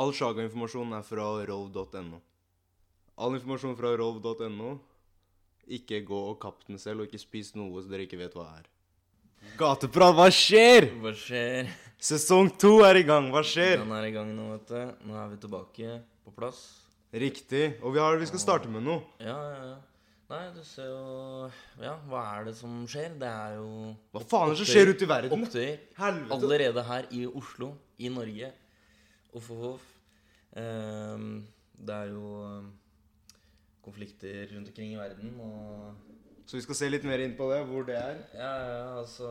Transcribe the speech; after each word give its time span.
All 0.00 0.14
Sjaga-informasjon 0.16 0.94
er 0.96 1.04
fra 1.04 1.26
rov.no. 1.50 2.20
All 3.20 3.36
informasjon 3.36 3.76
fra 3.76 3.92
rov.no. 4.00 4.70
Ikke 5.70 6.00
gå 6.06 6.20
og 6.32 6.38
kapp 6.42 6.64
den 6.66 6.80
selv, 6.80 7.02
og 7.02 7.10
ikke 7.10 7.20
spis 7.20 7.52
noe 7.58 7.82
så 7.82 7.92
dere 7.92 8.06
ikke 8.06 8.18
vet 8.18 8.32
hva 8.38 8.46
er. 8.56 8.68
Gateprat, 9.60 10.16
hva 10.16 10.28
skjer? 10.32 10.88
Hva 11.02 11.12
skjer? 11.16 11.68
Sesong 12.00 12.48
to 12.60 12.78
er 12.86 13.02
i 13.02 13.04
gang, 13.04 13.28
hva 13.32 13.42
skjer? 13.44 13.82
Den 13.82 13.92
er 13.92 14.08
i 14.08 14.14
gang 14.14 14.32
nå, 14.36 14.48
vet 14.54 14.72
du. 14.72 15.04
Nå 15.10 15.20
er 15.20 15.28
vi 15.34 15.38
tilbake 15.44 16.00
på 16.24 16.32
plass. 16.36 16.62
Riktig. 17.12 17.64
Og 17.84 17.92
vi, 17.94 18.00
har, 18.00 18.16
vi 18.20 18.28
skal 18.30 18.42
starte 18.42 18.72
med 18.72 18.86
noe. 18.86 19.04
Ja, 19.20 19.36
ja, 19.36 19.62
ja. 19.74 19.78
Nei, 20.30 20.44
du 20.54 20.60
ser 20.62 20.86
jo 20.86 21.48
Ja, 21.82 21.96
hva 22.06 22.20
er 22.36 22.44
det 22.46 22.52
som 22.54 22.84
skjer? 22.88 23.16
Det 23.18 23.26
er 23.26 23.56
jo 23.58 23.70
Hva 24.14 24.20
faen 24.30 24.52
er 24.52 24.54
det 24.54 24.60
som 24.60 24.68
skjer 24.68 24.92
ute 24.92 25.02
i 25.02 25.08
verden? 25.10 25.42
opptøyer 25.42 25.80
allerede 26.36 26.84
her 26.86 27.08
i 27.10 27.24
Oslo, 27.26 27.72
i 27.98 28.12
Norge. 28.14 28.52
Uff, 29.34 29.50
uff, 29.50 29.64
uff. 29.74 29.88
Ehm, 30.58 31.44
det 31.78 31.94
er 31.94 32.10
jo 32.10 32.24
ehm, 32.44 32.70
konflikter 33.84 34.48
rundt 34.54 34.68
omkring 34.72 34.92
i 34.94 34.98
verden, 34.98 35.36
og 35.40 35.94
Så 36.50 36.56
vi 36.58 36.62
skal 36.64 36.74
se 36.74 36.88
litt 36.90 37.04
mer 37.06 37.22
inn 37.22 37.36
på 37.38 37.46
det, 37.52 37.60
hvor 37.68 37.84
det 37.86 37.94
er. 37.96 38.16
Ja, 38.34 38.50
ja, 38.58 38.98
altså 38.98 39.28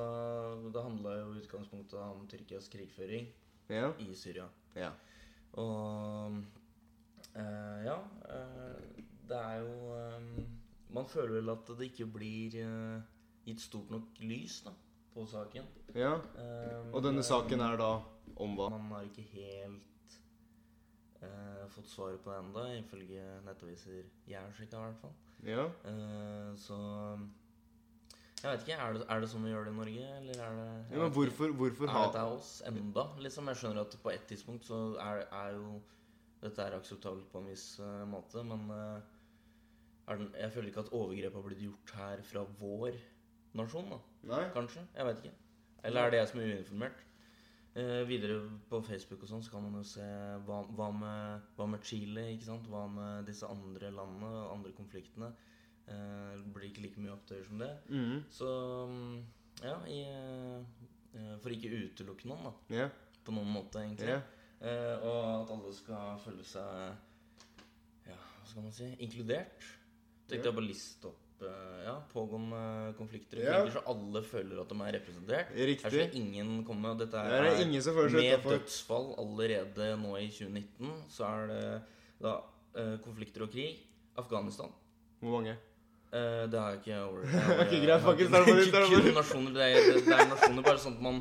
Det 0.71 0.83
handla 0.85 1.17
jo 1.19 1.33
i 1.33 1.41
utgangspunktet 1.41 1.99
om 1.99 2.25
Tyrkias 2.31 2.69
krigføring 2.71 3.27
Ja. 3.69 3.91
i 3.99 4.13
Syria. 4.15 4.45
ja. 4.75 4.91
Og 5.53 6.37
eh, 7.35 7.79
ja 7.85 7.95
eh, 8.29 9.03
Det 9.27 9.35
er 9.37 9.55
jo 9.63 9.95
eh, 9.97 10.43
Man 10.93 11.05
føler 11.09 11.39
vel 11.41 11.49
at 11.49 11.65
det 11.77 11.89
ikke 11.91 12.05
blir 12.13 12.55
eh, 12.61 13.01
gitt 13.45 13.61
stort 13.61 13.89
nok 13.91 14.19
lys 14.21 14.61
da, 14.63 14.71
på 15.13 15.25
saken. 15.27 15.65
ja. 15.95 16.13
Eh, 16.37 16.93
Og 16.93 17.03
denne 17.03 17.23
saken 17.23 17.59
er 17.61 17.77
da 17.77 17.91
om 18.37 18.55
hva? 18.55 18.69
Man 18.69 18.91
har 18.93 19.03
ikke 19.09 19.25
helt 19.33 19.81
eh, 21.25 21.67
fått 21.73 21.91
svaret 21.91 22.23
på 22.23 22.31
det 22.31 22.39
ennå, 22.43 22.65
ifølge 22.79 23.25
nettaviser 23.45 24.01
jeg 24.27 24.39
har 24.39 24.55
sjekka, 24.57 24.79
i 24.79 24.87
hvert 24.87 25.03
fall. 25.03 25.15
Ja. 25.47 25.67
Eh, 25.89 26.49
så 26.59 26.79
jeg 28.39 28.53
vet 28.53 28.61
ikke. 28.63 28.79
Er 28.79 28.95
det, 28.95 29.05
er 29.11 29.19
det 29.19 29.29
sånn 29.33 29.43
vi 29.43 29.51
gjør 29.51 29.65
det 29.67 29.71
i 29.73 29.77
Norge, 29.81 30.09
eller 30.17 30.41
er 30.45 30.57
det 30.59 30.67
ja 30.95 30.99
men 31.01 31.13
hvorfor, 31.15 31.53
hvorfor 31.59 31.89
Er 31.89 31.97
dette 32.05 32.25
oss 32.37 32.51
enda? 32.67 33.05
Liksom, 33.19 33.49
jeg 33.51 33.59
skjønner 33.61 33.81
at 33.83 33.97
på 34.03 34.13
et 34.13 34.27
tidspunkt 34.31 34.67
så 34.67 34.79
er, 35.03 35.25
er 35.27 35.57
jo 35.57 35.79
dette 36.39 36.63
er 36.63 36.77
akseptabelt 36.77 37.27
på 37.33 37.41
en 37.41 37.49
viss 37.51 37.65
uh, 37.83 38.05
måte, 38.07 38.43
men 38.47 38.63
uh, 38.71 39.01
er 40.07 40.21
den, 40.21 40.29
jeg 40.39 40.53
føler 40.55 40.71
ikke 40.71 40.85
at 40.85 40.93
overgrep 40.95 41.35
har 41.35 41.45
blitt 41.49 41.65
gjort 41.65 41.93
her 41.99 42.23
fra 42.29 42.45
vår 42.61 42.95
nasjon, 43.59 43.91
da. 43.91 43.99
Nei? 44.31 44.41
Kanskje? 44.55 44.85
Jeg 44.95 45.09
vet 45.09 45.23
ikke. 45.25 45.35
Eller 45.83 46.07
er 46.07 46.13
det 46.13 46.21
jeg 46.21 46.31
som 46.31 46.39
er 46.39 46.53
uinformert? 46.53 47.03
Eh, 47.79 48.01
videre 48.09 48.39
på 48.67 48.79
Facebook 48.83 49.21
og 49.23 49.29
sånn 49.29 49.43
så 49.45 49.53
kan 49.53 49.63
man 49.63 49.77
jo 49.79 49.85
se 49.87 50.05
hva, 50.47 50.63
hva, 50.75 50.87
med, 50.95 51.51
hva 51.55 51.67
med 51.69 51.85
Chile, 51.85 52.25
ikke 52.33 52.47
sant? 52.49 52.65
Hva 52.71 52.85
med 52.91 53.29
disse 53.29 53.47
andre 53.47 53.91
landene 53.93 54.31
og 54.41 54.55
andre 54.57 54.73
konfliktene? 54.75 55.29
Eh, 55.85 56.31
det 56.41 56.53
blir 56.55 56.69
ikke 56.69 56.83
like 56.87 57.03
mye 57.03 57.13
opptøyer 57.13 57.45
som 57.47 57.61
det. 57.61 57.69
Mm. 57.93 58.17
Så 58.35 58.49
mm, 58.89 59.13
ja, 59.63 59.77
i, 59.87 60.01
eh, 60.09 61.37
for 61.43 61.55
ikke 61.55 61.71
utelukke 61.77 62.31
noen, 62.31 62.49
da. 62.49 62.53
Yeah. 62.81 62.91
På 63.23 63.37
noen 63.37 63.53
måte, 63.53 63.85
egentlig. 63.85 64.11
Yeah. 64.11 64.35
Og 64.59 65.19
at 65.37 65.51
alle 65.55 65.69
skal 65.71 66.17
føle 66.19 66.43
seg 66.43 68.09
Ja, 68.09 68.17
hva 68.17 68.47
skal 68.49 68.65
man 68.65 68.73
si 68.75 68.89
inkludert. 68.99 69.63
Tenkte 70.27 70.41
yeah. 70.41 70.49
jeg 70.49 70.57
bare 70.57 70.67
liste 70.67 71.13
opp 71.13 71.28
ja, 71.47 71.95
pågående 72.11 72.93
konflikter 72.97 73.39
og 73.39 73.43
Ja. 73.43 73.59
kriger, 73.61 73.71
så 73.77 73.83
alle 73.87 74.21
føler 74.23 74.61
at 74.61 74.69
de 74.69 74.81
er 74.81 74.93
representert. 74.99 75.53
Riktig. 75.55 75.83
Her 75.83 75.89
skal 75.89 76.17
ingen 76.19 76.65
komme. 76.65 76.97
Dette 76.99 77.11
Det 77.11 77.39
er 77.39 77.61
ingen 77.65 77.81
som 77.81 77.95
føler 77.95 78.09
seg 78.09 78.43
med 78.43 78.51
dødsfall 78.51 79.15
allerede 79.17 79.87
nå 80.01 80.15
i 80.17 80.27
2019. 80.29 80.93
Så 81.09 81.25
er 81.25 81.47
det 81.47 81.81
da 82.21 82.35
eh, 82.75 82.97
konflikter 83.03 83.43
og 83.43 83.51
krig. 83.51 83.79
Afghanistan. 84.17 84.71
Hvor 85.21 85.31
mange? 85.39 85.55
Uh, 86.11 86.49
det 86.49 86.57
har 86.57 86.71
jeg 86.73 86.79
ikke 86.79 87.01
over 87.05 87.21
Det 87.69 87.81
greit, 87.85 88.01
Pakistan 88.01 88.41
var 88.41 88.55
litt- 88.57 88.73
Ikke 88.97 89.13
nasjoner, 89.13 89.51
det 89.53 89.61
er, 89.61 89.75
det, 89.93 90.07
er 90.09 90.29
nasjoner 90.31 90.63
bare 90.65 90.81
sånn 90.81 90.95
at 90.97 91.01
man 91.05 91.19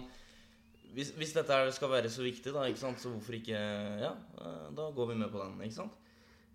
hvis, 0.94 1.10
hvis 1.12 1.34
dette 1.36 1.58
skal 1.76 1.90
være 1.92 2.08
så 2.08 2.22
viktig, 2.24 2.54
da, 2.54 2.62
ikke 2.64 2.80
sant, 2.80 2.96
så 2.98 3.10
hvorfor 3.12 3.36
ikke 3.36 3.52
Ja, 4.00 4.14
eh, 4.40 4.70
da 4.74 4.88
går 4.96 5.10
vi 5.12 5.18
med 5.20 5.28
på 5.30 5.42
den, 5.42 5.60
ikke 5.60 5.76
sant? 5.76 5.92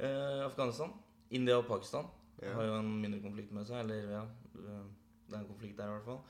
Uh, 0.01 0.41
Afghanistan. 0.47 0.91
India 1.29 1.59
og 1.61 1.67
Pakistan 1.69 2.09
Ja. 2.41 2.53
har 2.57 2.65
jo 2.65 2.73
en 2.79 2.89
mindre 3.01 3.19
konflikt 3.23 3.51
med 3.55 3.67
seg. 3.69 3.83
Eller 3.83 4.09
ja, 4.11 4.23
det 4.55 4.69
er 5.35 5.39
en 5.39 5.47
konflikt 5.49 5.77
der 5.77 5.87
i 5.87 5.93
hvert 5.97 6.05
fall. 6.07 6.21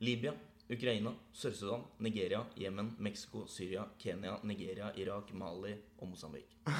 Libya, 0.00 0.32
Ukraina, 0.70 1.12
Sør-Sudan, 1.34 1.82
Nigeria, 1.98 2.44
Jemen, 2.56 2.94
Mexico, 2.98 3.44
Syria, 3.50 3.84
Kenya, 3.98 4.38
Nigeria, 4.46 4.92
Irak, 4.96 5.32
Mali 5.34 5.74
og 5.98 6.08
Mosambik. 6.08 6.56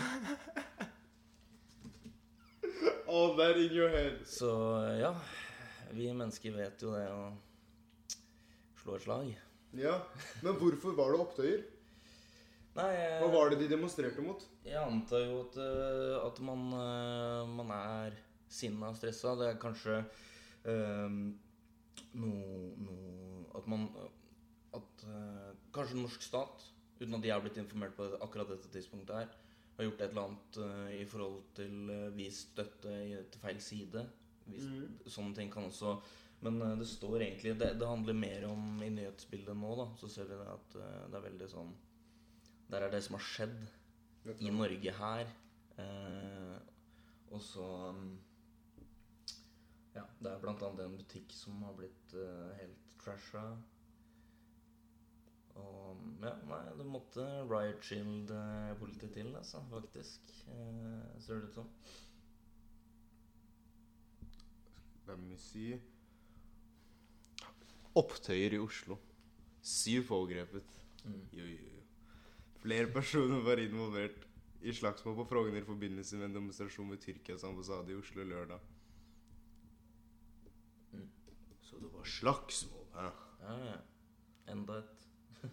All 3.10 3.34
that 3.36 3.56
in 3.56 3.72
your 3.74 3.88
head. 3.90 4.20
Så 4.26 4.50
ja, 5.00 5.14
vi 5.90 6.12
mennesker 6.14 6.54
vet 6.54 6.82
jo 6.84 6.92
det 6.94 7.06
å 7.10 7.32
slå 8.80 8.94
et 8.96 9.04
slag. 9.04 9.32
Ja, 9.78 9.96
Men 10.42 10.56
hvorfor 10.58 10.94
var 10.98 11.12
det 11.12 11.20
opptøyer? 11.24 11.60
Nei, 12.78 12.90
Hva 13.20 13.28
var 13.34 13.50
det 13.50 13.58
de 13.64 13.68
demonstrerte 13.72 14.22
mot? 14.22 14.42
jeg 14.64 14.78
antar 14.78 15.24
jo 15.26 15.40
at, 15.42 15.56
eh, 15.58 16.16
at 16.26 16.38
man, 16.46 16.60
eh, 16.78 17.48
man 17.58 17.70
er 17.74 18.14
sinna 18.50 18.92
stressa. 18.94 19.34
Det 19.38 19.48
er 19.48 19.60
kanskje 19.62 20.00
øh, 20.70 21.20
noe, 22.20 22.70
noe 22.86 23.44
At 23.58 23.66
man 23.70 23.88
At 24.76 25.04
øh, 25.06 25.50
kanskje 25.74 25.98
norsk 25.98 26.22
stat, 26.22 26.66
uten 27.00 27.16
at 27.16 27.22
de 27.24 27.30
er 27.30 27.42
blitt 27.42 27.58
informert 27.58 27.96
på 27.96 28.06
akkurat 28.20 28.52
dette 28.52 28.70
tidspunktet 28.70 29.16
her, 29.16 29.32
har 29.76 29.86
gjort 29.86 30.00
et 30.00 30.12
eller 30.12 30.28
annet 30.28 30.58
øh, 30.62 30.90
i 31.00 31.04
forhold 31.08 31.42
til 31.56 31.90
uh, 31.90 32.16
vist 32.16 32.52
støtte 32.52 32.92
til 33.32 33.40
feil 33.40 33.60
side. 33.64 34.04
Hvis, 34.50 34.66
Sånne 35.10 35.34
ting 35.36 35.50
kan 35.52 35.68
også 35.68 35.96
Men 36.44 36.60
eh, 36.64 36.76
det 36.80 36.88
står 36.88 37.20
egentlig 37.20 37.56
det, 37.60 37.74
det 37.80 37.88
handler 37.88 38.16
mer 38.16 38.46
om 38.48 38.80
i 38.82 38.88
nyhetsbildet 38.94 39.56
nå, 39.56 39.74
da. 39.76 39.86
Så 40.00 40.08
ser 40.08 40.28
vi 40.30 40.38
det 40.40 40.48
at 40.48 40.76
eh, 40.80 41.02
det 41.12 41.18
er 41.18 41.26
veldig 41.26 41.48
sånn 41.52 41.74
Der 42.70 42.86
er 42.86 42.92
det 42.92 43.02
som 43.04 43.18
har 43.18 43.26
skjedd 43.26 43.58
i 44.38 44.52
Norge 44.52 44.94
her. 44.96 45.30
Eh, 45.80 46.56
og 47.30 47.42
så 47.44 47.66
mm, 47.96 48.08
Ja, 49.96 50.06
det 50.22 50.30
er 50.30 50.48
annet 50.52 50.84
en 50.84 50.96
butikk 51.00 51.32
som 51.34 51.62
har 51.66 51.74
blitt 51.78 52.14
uh, 52.14 52.50
helt 52.60 52.90
trasha. 53.02 53.44
Og 55.60 56.04
ja, 56.22 56.34
nei, 56.46 56.60
det 56.78 56.86
måtte 56.86 57.24
Riot 57.50 57.82
Shield-politi 57.84 59.10
til, 59.16 59.34
altså, 59.36 59.64
faktisk. 59.72 60.30
Uh, 60.46 61.02
ser 61.20 61.40
det 61.40 61.50
ut 61.50 61.58
som. 61.58 61.72
La 65.08 65.16
meg 65.18 65.40
si 65.42 65.72
Opptøyer 67.98 68.54
i 68.54 68.62
Oslo. 68.62 69.00
Syv 69.66 70.06
pågrepet. 70.08 70.76
Mm. 71.04 71.22
Jo, 71.34 71.44
jo, 71.44 71.70
jo. 71.74 71.80
Flere 72.62 72.92
personer 72.92 73.42
var 73.42 73.58
involvert 73.58 74.26
i 74.60 74.72
slagsmål 74.72 75.16
på 75.16 75.24
Frogner 75.24 75.62
i 75.62 75.64
forbindelse 75.64 76.16
med 76.20 76.28
en 76.28 76.34
demonstrasjon 76.34 76.90
ved 76.90 77.00
Tyrkias 77.02 77.44
ambassade 77.44 77.92
i 77.92 77.96
Oslo 77.96 78.24
lørdag. 78.24 78.60
Mm. 80.92 81.08
Så 81.80 81.86
det 81.86 81.96
var 81.96 82.04
slagsmål? 82.04 82.86
Ja, 82.94 83.10
ja. 83.64 83.76
Enda 84.52 84.78
et 84.78 85.06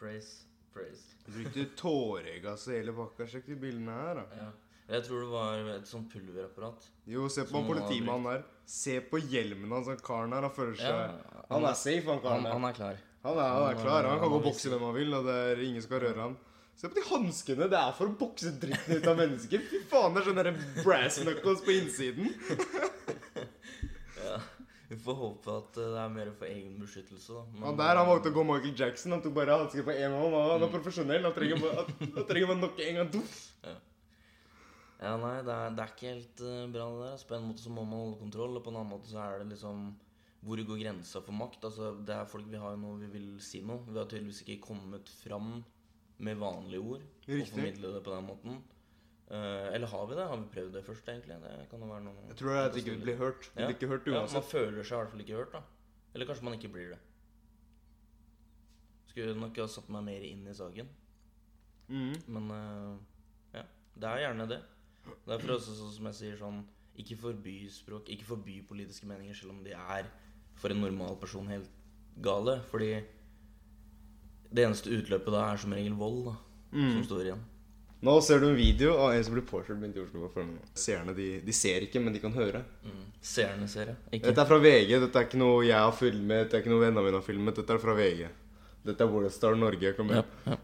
Praise. 0.00 0.46
Praise. 0.72 1.02
Du 1.26 1.32
brukte 1.36 1.64
tåregass 1.76 2.64
og 2.70 2.72
hele 2.78 2.94
pakka. 2.96 3.26
Sjekk 3.28 3.50
de 3.52 3.58
bildene 3.60 3.92
her, 3.92 4.22
da. 4.22 4.24
Ja. 4.40 4.46
Jeg 4.94 5.04
tror 5.06 5.20
det 5.20 5.28
var 5.32 5.68
et 5.74 5.88
sånt 5.88 6.08
pulverapparat. 6.12 6.88
Jo, 7.08 7.26
se 7.32 7.44
på 7.48 7.60
han 7.60 7.68
politimannen 7.68 8.30
der. 8.30 8.42
Se 8.68 8.96
på 9.04 9.20
hjelmen 9.20 9.76
hans, 9.76 9.92
han 9.92 10.00
karen 10.04 10.32
her. 10.32 10.48
Han 10.48 10.56
føler 10.56 10.80
seg 10.80 10.88
Ja, 10.88 11.44
Han 11.52 11.68
er 11.68 11.76
safe, 11.76 12.08
han 12.08 12.16
Han, 12.16 12.24
karen 12.24 12.48
han 12.48 12.56
han 12.56 12.66
er 12.70 12.80
klar. 12.80 13.04
Han 13.24 13.36
er, 13.36 13.52
han 13.58 13.68
er 13.68 13.78
klar. 13.84 14.08
Han 14.08 14.24
kan 14.24 14.32
gå 14.32 14.40
og 14.40 14.48
bokse 14.48 14.72
hvem 14.72 14.88
han 14.88 14.96
vil, 14.96 15.14
og 15.20 15.28
det 15.28 15.38
er 15.52 15.62
ingen 15.68 15.84
skal 15.84 16.04
røre 16.08 16.26
han. 16.30 16.40
Se 16.74 16.88
på 16.88 16.96
de 16.96 17.06
hanskene. 17.12 17.68
Det 17.68 17.80
er 17.84 17.94
for 18.00 18.08
å 18.08 18.16
bokse 18.24 18.56
dritten 18.64 18.96
ut 18.96 19.12
av 19.12 19.20
mennesker. 19.20 19.68
Fy 19.68 19.84
faen, 19.92 20.16
det 20.16 20.24
er 20.24 20.32
sånne 20.32 20.56
brass 20.80 21.20
knuckles 21.20 21.64
på 21.68 21.76
innsiden. 21.76 22.32
Ja. 24.84 24.90
Vi 24.90 24.96
får 25.00 25.14
håpe 25.16 25.48
at 25.56 25.76
eh, 25.80 25.90
det 25.94 26.00
er 26.04 26.08
mer 26.12 26.30
for 26.38 26.46
egen 26.46 26.74
beskyttelse, 26.80 27.32
da. 27.32 27.44
Men- 27.54 27.62
Han 27.70 27.76
der 27.80 27.96
han 27.96 28.06
valgte 28.06 28.30
å 28.30 28.36
gå 28.36 28.44
Michael 28.44 28.74
Jackson. 28.76 29.12
Han 29.16 29.22
tok 29.24 29.34
bare 29.34 29.56
hansker 29.58 29.82
på 29.86 29.94
én 29.96 30.12
hånd. 30.12 30.34
Han 30.36 30.62
er 30.62 30.72
profesjonell. 30.74 31.24
Han 31.24 31.32
trenger 31.34 31.60
bare, 31.62 31.84
han 32.14 32.26
trenger 32.28 32.46
bare 32.52 32.60
nok 32.60 32.80
en 32.80 32.94
gang. 33.00 33.10
Duff. 33.16 33.36
Ja, 35.04 35.16
nei, 35.20 35.42
det 35.44 35.52
er, 35.52 35.72
det 35.74 35.82
er 35.84 35.90
ikke 35.92 36.10
helt 36.12 36.40
eh, 36.46 36.66
bra 36.72 36.84
det 36.94 37.08
der. 37.10 37.24
På 37.28 37.36
en 37.36 37.48
måte 37.50 37.64
så 37.64 37.72
må 37.74 37.82
man 37.84 37.98
holde 38.04 38.20
kontroll, 38.22 38.56
og 38.56 38.64
på 38.64 38.70
en 38.72 38.78
annen 38.80 38.92
måte 38.94 39.10
så 39.10 39.20
er 39.24 39.42
det 39.42 39.50
liksom 39.56 39.86
Hvor 40.44 40.60
går 40.68 40.76
grensa 40.82 41.20
for 41.24 41.32
makt? 41.32 41.64
Altså, 41.64 41.94
det 42.04 42.14
er 42.14 42.26
folk 42.28 42.44
vi 42.52 42.60
har 42.60 42.76
nå 42.76 42.82
noe 42.94 43.00
vi 43.00 43.08
vil 43.16 43.28
si 43.40 43.62
noe. 43.64 43.80
Vi 43.88 43.96
har 43.98 44.04
tydeligvis 44.10 44.42
ikke 44.44 44.60
kommet 44.68 45.08
fram 45.24 45.62
med 46.18 46.36
vanlige 46.38 46.80
ord 46.84 47.00
og 47.02 47.28
Riktig. 47.32 47.48
formidle 47.56 47.94
det 47.96 48.02
på 48.04 48.12
den 48.14 48.26
måten. 48.28 48.58
Eh, 49.30 49.68
eller 49.74 49.86
har 49.88 50.06
vi 50.06 50.14
det? 50.18 50.26
Har 50.28 50.36
vi 50.36 50.48
prøvd 50.52 50.72
det 50.76 50.82
først, 50.84 51.06
egentlig? 51.08 51.38
Det 51.42 51.68
kan 51.70 51.80
jo 51.80 51.86
være 51.88 52.04
noe 52.04 52.26
Jeg 52.28 52.36
tror 52.36 52.48
det 52.50 52.58
er 52.60 52.66
at 52.68 52.74
det 52.74 52.82
ikke 52.84 53.02
blir 53.02 53.16
hørt. 53.16 53.40
Det 53.54 53.62
Ja. 53.62 53.66
blir 53.66 53.76
ikke 53.78 53.88
hørt 53.88 54.06
Ja, 54.06 54.26
man 54.32 54.42
føler 54.42 54.82
seg 54.84 54.92
i 54.92 55.00
hvert 55.00 55.10
fall 55.10 55.20
ikke 55.24 55.38
hørt, 55.40 55.52
da. 55.52 55.62
Eller 56.14 56.26
kanskje 56.26 56.44
man 56.44 56.54
ikke 56.58 56.72
blir 56.72 56.90
det. 56.90 56.98
Skulle 59.08 59.34
nok 59.38 59.56
ha 59.56 59.66
satt 59.70 59.88
meg 59.88 60.04
mer 60.04 60.20
inn 60.26 60.46
i 60.50 60.54
saken. 60.56 60.88
Mm. 61.88 62.14
Men 62.34 62.50
eh, 62.50 62.98
ja, 63.58 63.64
det 63.96 64.10
er 64.10 64.22
gjerne 64.24 64.48
det. 64.50 64.60
Derfor 65.26 65.56
også 65.58 65.74
sånn 65.76 65.92
som 65.92 66.06
jeg 66.08 66.14
sier 66.14 66.36
sånn 66.40 66.62
Ikke 66.96 67.16
forby 67.18 67.66
språk, 67.68 68.06
ikke 68.08 68.24
forby 68.24 68.60
politiske 68.68 69.04
meninger, 69.10 69.34
selv 69.34 69.50
om 69.50 69.64
de 69.64 69.72
er 69.74 70.06
for 70.54 70.70
en 70.70 70.78
normal 70.80 71.16
person 71.18 71.48
helt 71.50 71.68
gale. 72.22 72.60
Fordi 72.70 72.92
det 74.54 74.62
eneste 74.64 74.92
utløpet 74.94 75.32
da 75.34 75.40
er 75.52 75.56
som 75.58 75.72
regel 75.74 75.96
vold, 75.98 76.20
da, 76.28 76.36
som 76.70 77.02
står 77.02 77.24
igjen. 77.26 77.42
Nå 78.04 78.14
ser 78.20 78.42
du 78.42 78.50
en 78.50 78.56
video 78.56 78.98
av 79.00 79.14
en 79.14 79.24
som 79.24 79.32
blir 79.32 79.46
påkjørt 79.48 79.80
midt 79.80 79.96
i 79.96 80.02
Oslo. 80.02 80.28
Seerne 80.76 81.14
de, 81.16 81.28
de 81.44 81.54
ser 81.56 81.86
ikke, 81.86 82.02
men 82.04 82.12
de 82.12 82.20
kan 82.20 82.34
høre. 82.36 82.60
Mm. 82.84 83.06
Seerne 83.24 83.68
ser. 83.70 83.94
Ikke 84.10 84.28
Dette 84.28 84.44
er 84.44 84.50
fra 84.50 84.58
VG. 84.60 84.92
Dette 85.06 85.20
er 85.20 85.28
ikke 85.28 85.40
noe 85.40 85.62
jeg 85.64 85.78
har 85.78 85.94
filmet. 85.96 86.44
Dette 86.44 86.58
er 86.58 86.64
ikke 86.64 86.74
noe 86.74 86.82
vennene 86.84 87.06
mine 87.06 87.20
har 87.20 87.24
filmet. 87.24 87.56
Dette 87.56 87.72
er 87.72 87.80
fra 87.80 87.96
VG. 87.96 88.26
Dette 88.84 89.06
er 89.06 89.14
Wallstar 89.14 89.56
Norge. 89.56 89.94
Kom 89.96 90.12
ja, 90.12 90.20
igjen. 90.20 90.52
ja. 90.52 90.60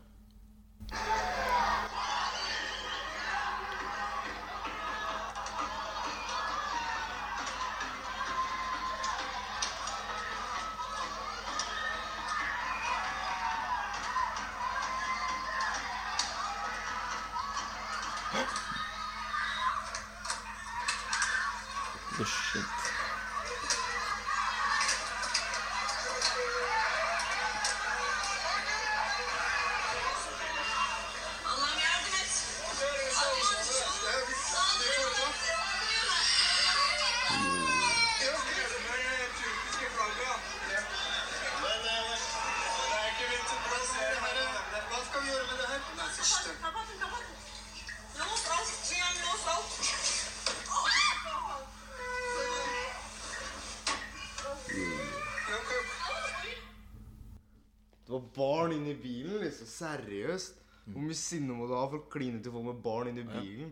Det 58.10 58.16
var 58.16 58.24
barn 58.34 58.72
inni 58.74 58.94
bilen, 58.98 59.36
liksom. 59.44 59.68
Seriøst. 59.70 60.56
Hvor 60.90 61.04
mye 61.04 61.14
sinne 61.14 61.54
må 61.54 61.68
du 61.70 61.74
ha 61.76 61.84
for 61.86 62.00
å 62.00 62.08
kline 62.10 62.40
til 62.42 62.50
folk 62.50 62.64
med 62.66 62.80
barn 62.82 63.10
inni 63.12 63.22
bilen? 63.22 63.68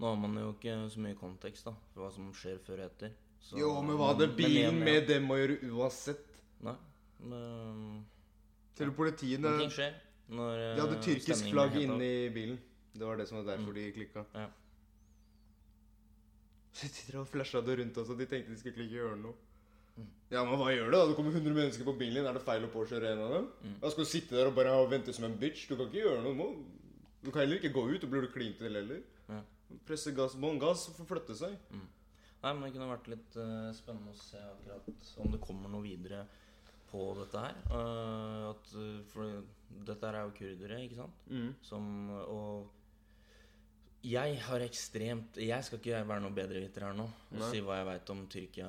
Nå 0.00 0.06
har 0.08 0.16
man 0.22 0.36
jo 0.40 0.52
ikke 0.54 0.76
så 0.88 1.02
mye 1.04 1.16
kontekst 1.18 1.66
da 1.68 1.74
for 1.92 2.04
hva 2.06 2.08
som 2.14 2.30
skjer 2.32 2.60
før 2.64 2.80
og 2.80 2.86
etter. 2.86 3.10
Så- 3.44 3.58
Jo, 3.60 3.74
men 3.82 3.98
hva 3.98 4.14
hadde 4.14 4.30
bilen 4.38 4.78
ja. 4.78 4.84
med 4.88 5.06
dem 5.10 5.28
å 5.28 5.36
gjøre 5.36 5.58
uansett? 5.68 6.24
Nei, 6.64 6.76
men 7.20 8.06
Til 8.78 8.90
politiet 8.94 9.40
når, 9.42 9.58
ting 9.58 9.70
skjer 9.74 9.94
når 10.30 10.56
De 10.76 10.80
hadde 10.80 10.96
eh, 10.96 11.02
tyrkisk 11.02 11.50
flagg 11.50 11.76
inni 11.82 12.30
bilen. 12.32 12.58
Det 12.94 13.04
var 13.06 13.16
det 13.20 13.28
som 13.28 13.38
var 13.44 13.56
derfor 13.56 13.74
de 13.74 13.92
klikka. 13.92 14.24
Ja. 14.34 14.48
Så 16.72 16.86
de 17.12 17.26
flasha 17.26 17.60
det 17.60 17.76
rundt 17.82 17.98
oss, 17.98 18.08
og 18.08 18.18
de 18.18 18.26
tenkte 18.30 18.54
de 18.54 18.56
skulle 18.60 18.86
ikke 18.86 18.96
gjøre 18.96 19.20
noe. 19.20 19.34
Mm. 19.98 20.08
Ja, 20.30 20.42
men 20.44 20.60
hva 20.60 20.72
gjør 20.72 20.90
du 20.90 20.96
da? 20.96 21.04
Det 21.08 21.16
kommer 21.18 21.36
100 21.36 21.54
mennesker 21.56 21.86
på 21.88 21.96
bilen 21.98 22.20
din. 22.20 22.30
Er 22.30 22.36
det 22.36 22.44
feil 22.46 22.66
å 22.66 22.72
påkjøre 22.72 23.12
en 23.12 23.22
av 23.24 23.36
dem? 23.36 23.46
Mm. 23.64 23.76
Da 23.82 23.92
skal 23.92 24.04
du 24.04 24.10
sitte 24.10 24.36
der 24.38 24.50
og 24.50 24.56
bare 24.58 24.74
vente 24.90 25.14
som 25.16 25.26
en 25.28 25.38
bitch. 25.40 25.66
Du 25.68 25.76
kan 25.76 25.88
ikke 25.88 26.04
gjøre 26.04 26.24
noe. 26.26 26.48
Du 27.24 27.30
kan 27.30 27.42
heller 27.42 27.58
ikke 27.58 27.74
gå 27.74 27.86
ut, 27.90 28.04
og 28.04 28.12
blir 28.12 28.26
du 28.26 28.32
klint 28.32 28.60
til 28.60 28.78
heller. 28.78 29.00
Ja. 29.28 29.40
Presse 29.88 30.12
gass, 30.16 30.36
bånn 30.38 30.60
gass, 30.62 30.86
flytte 31.08 31.36
seg. 31.36 31.56
Nei, 32.38 32.52
men 32.52 32.62
det 32.62 32.74
kunne 32.76 32.92
vært 32.92 33.08
litt 33.10 33.36
uh, 33.40 33.70
spennende 33.74 34.14
å 34.14 34.20
se 34.20 34.38
akkurat 34.38 35.08
om 35.24 35.32
det 35.34 35.40
kommer 35.42 35.72
noe 35.72 35.82
videre 35.82 36.22
på 36.88 37.02
dette 37.18 37.42
her. 37.42 37.56
Uh, 37.72 38.50
at, 38.52 38.70
eh, 38.78 39.00
for 39.10 39.40
dette 39.88 40.06
her 40.06 40.16
er 40.20 40.28
jo 40.28 40.36
kurdere, 40.38 40.78
ikke 40.86 41.00
sant? 41.02 41.24
Mm. 41.28 41.50
Som 41.66 41.88
Og 42.14 42.74
jeg 44.06 44.38
har 44.46 44.62
ekstremt 44.62 45.36
Jeg 45.42 45.64
skal 45.66 45.80
ikke 45.80 46.04
være 46.06 46.22
noe 46.22 46.32
bedreviter 46.32 46.84
her 46.86 46.94
nå 46.96 47.08
og 47.08 47.40
si 47.50 47.58
hva 47.66 47.80
jeg 47.80 47.88
veit 47.88 48.12
om 48.14 48.20
Tyrkia, 48.30 48.68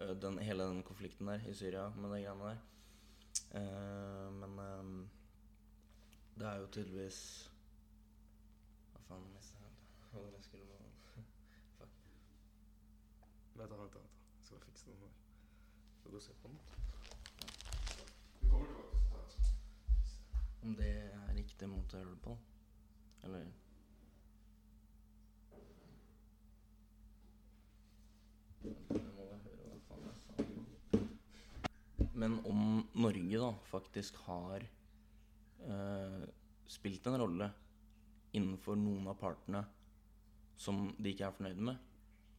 den, 0.00 0.38
hele 0.38 0.64
den 0.64 0.82
konflikten 0.82 1.26
der 1.26 1.46
i 1.48 1.54
Syria 1.54 1.88
med 1.96 2.10
de 2.10 2.22
greiene 2.24 2.44
der. 2.44 2.56
Uh, 3.54 4.32
men 4.34 4.58
um, 4.58 5.10
det 6.38 6.46
er 6.46 6.56
jo 6.56 6.66
tydeligvis 6.66 7.50
Hva 8.92 9.00
faen 9.08 9.26
mistet 9.34 9.60
jeg 9.62 10.22
det 10.24 10.32
jeg 10.34 10.42
skulle 10.42 10.64
Fuck. 11.78 11.88
Vent, 13.54 13.70
vent, 13.70 13.80
vent. 13.80 13.94
Jeg 13.94 14.46
skal 14.46 14.60
fikse 14.60 14.86
den 14.86 14.96
her. 15.02 15.08
Skal 15.98 16.12
du 16.12 16.20
se 16.20 16.32
på 16.42 16.48
den? 16.48 16.58
Om 20.62 20.76
det 20.76 20.88
er 20.88 21.34
riktig 21.36 21.68
måte 21.68 21.96
å 21.96 22.00
gjøre 22.00 22.14
det 22.14 22.22
på? 22.24 22.38
Eller 23.24 23.46
Jeg 28.62 28.74
må 28.90 29.12
bare 29.16 29.38
høre 29.44 29.62
hva 29.68 29.78
faen 29.88 30.02
jeg 30.08 30.16
sa. 30.20 30.32
Men 32.20 32.38
om 32.44 32.82
Norge 33.00 33.40
da 33.40 33.50
faktisk 33.70 34.18
har 34.26 34.64
eh, 34.64 36.22
spilt 36.68 37.06
en 37.08 37.18
rolle 37.22 37.50
innenfor 38.36 38.76
noen 38.78 39.08
av 39.10 39.16
partene 39.20 39.62
som 40.60 40.90
de 40.98 41.14
ikke 41.14 41.30
er 41.30 41.36
fornøyd 41.38 41.62
med, 41.70 41.78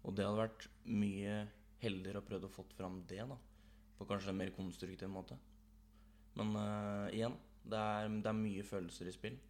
og 0.06 0.14
det 0.16 0.28
hadde 0.28 0.44
vært 0.44 0.68
mye 0.86 1.40
heldigere 1.82 2.22
å 2.22 2.28
prøve 2.28 2.46
å 2.46 2.54
fått 2.54 2.76
fram 2.78 3.00
det 3.10 3.24
da, 3.32 3.38
på 3.98 4.06
kanskje 4.10 4.30
en 4.32 4.38
mer 4.44 4.54
konstruktiv 4.54 5.10
måte. 5.10 5.38
Men 6.38 6.54
eh, 6.62 7.08
igjen, 7.18 7.40
det 7.66 7.82
er, 7.82 8.14
det 8.22 8.30
er 8.30 8.38
mye 8.38 8.68
følelser 8.68 9.10
i 9.10 9.16
spill. 9.16 9.42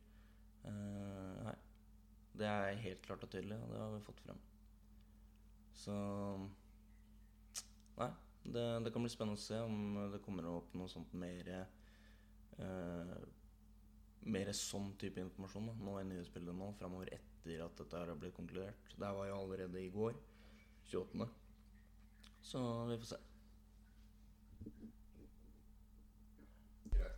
Eh, 0.68 1.44
her. 1.50 1.60
Det 2.32 2.48
er 2.48 2.82
helt 2.86 3.04
klart 3.04 3.28
og 3.28 3.32
tydelig, 3.34 3.60
og 3.60 3.74
det 3.74 3.84
har 3.84 3.94
vi 3.94 4.04
fått 4.08 4.24
frem. 4.24 4.40
Så 5.76 5.96
Nei, 8.00 8.08
det, 8.44 8.66
det 8.86 8.92
kan 8.94 9.04
bli 9.06 9.12
spennende 9.14 9.38
å 9.38 9.42
se 9.42 9.60
om 9.62 10.00
det 10.14 10.22
kommer 10.26 10.48
opp 10.50 10.74
noe 10.78 10.90
sånt 10.90 11.14
mer 11.14 11.50
eh, 11.54 13.16
Mer 14.22 14.52
sånn 14.54 14.92
type 15.02 15.18
informasjon 15.18 15.72
da, 15.72 15.74
nå 15.82 15.96
i 15.98 16.06
nyhetsbildet 16.06 16.54
nå, 16.54 16.68
framover 16.78 17.10
etter 17.16 17.64
at 17.66 17.80
dette 17.80 17.98
her 17.98 18.12
har 18.12 18.20
blitt 18.22 18.36
konkludert. 18.38 18.92
Det 18.94 19.10
var 19.18 19.26
jo 19.26 19.40
allerede 19.40 19.82
i 19.82 19.90
går, 19.90 20.14
28. 20.92 21.26
Så 22.46 22.62
vi 22.92 23.00
får 23.02 23.10
se. 23.16 23.18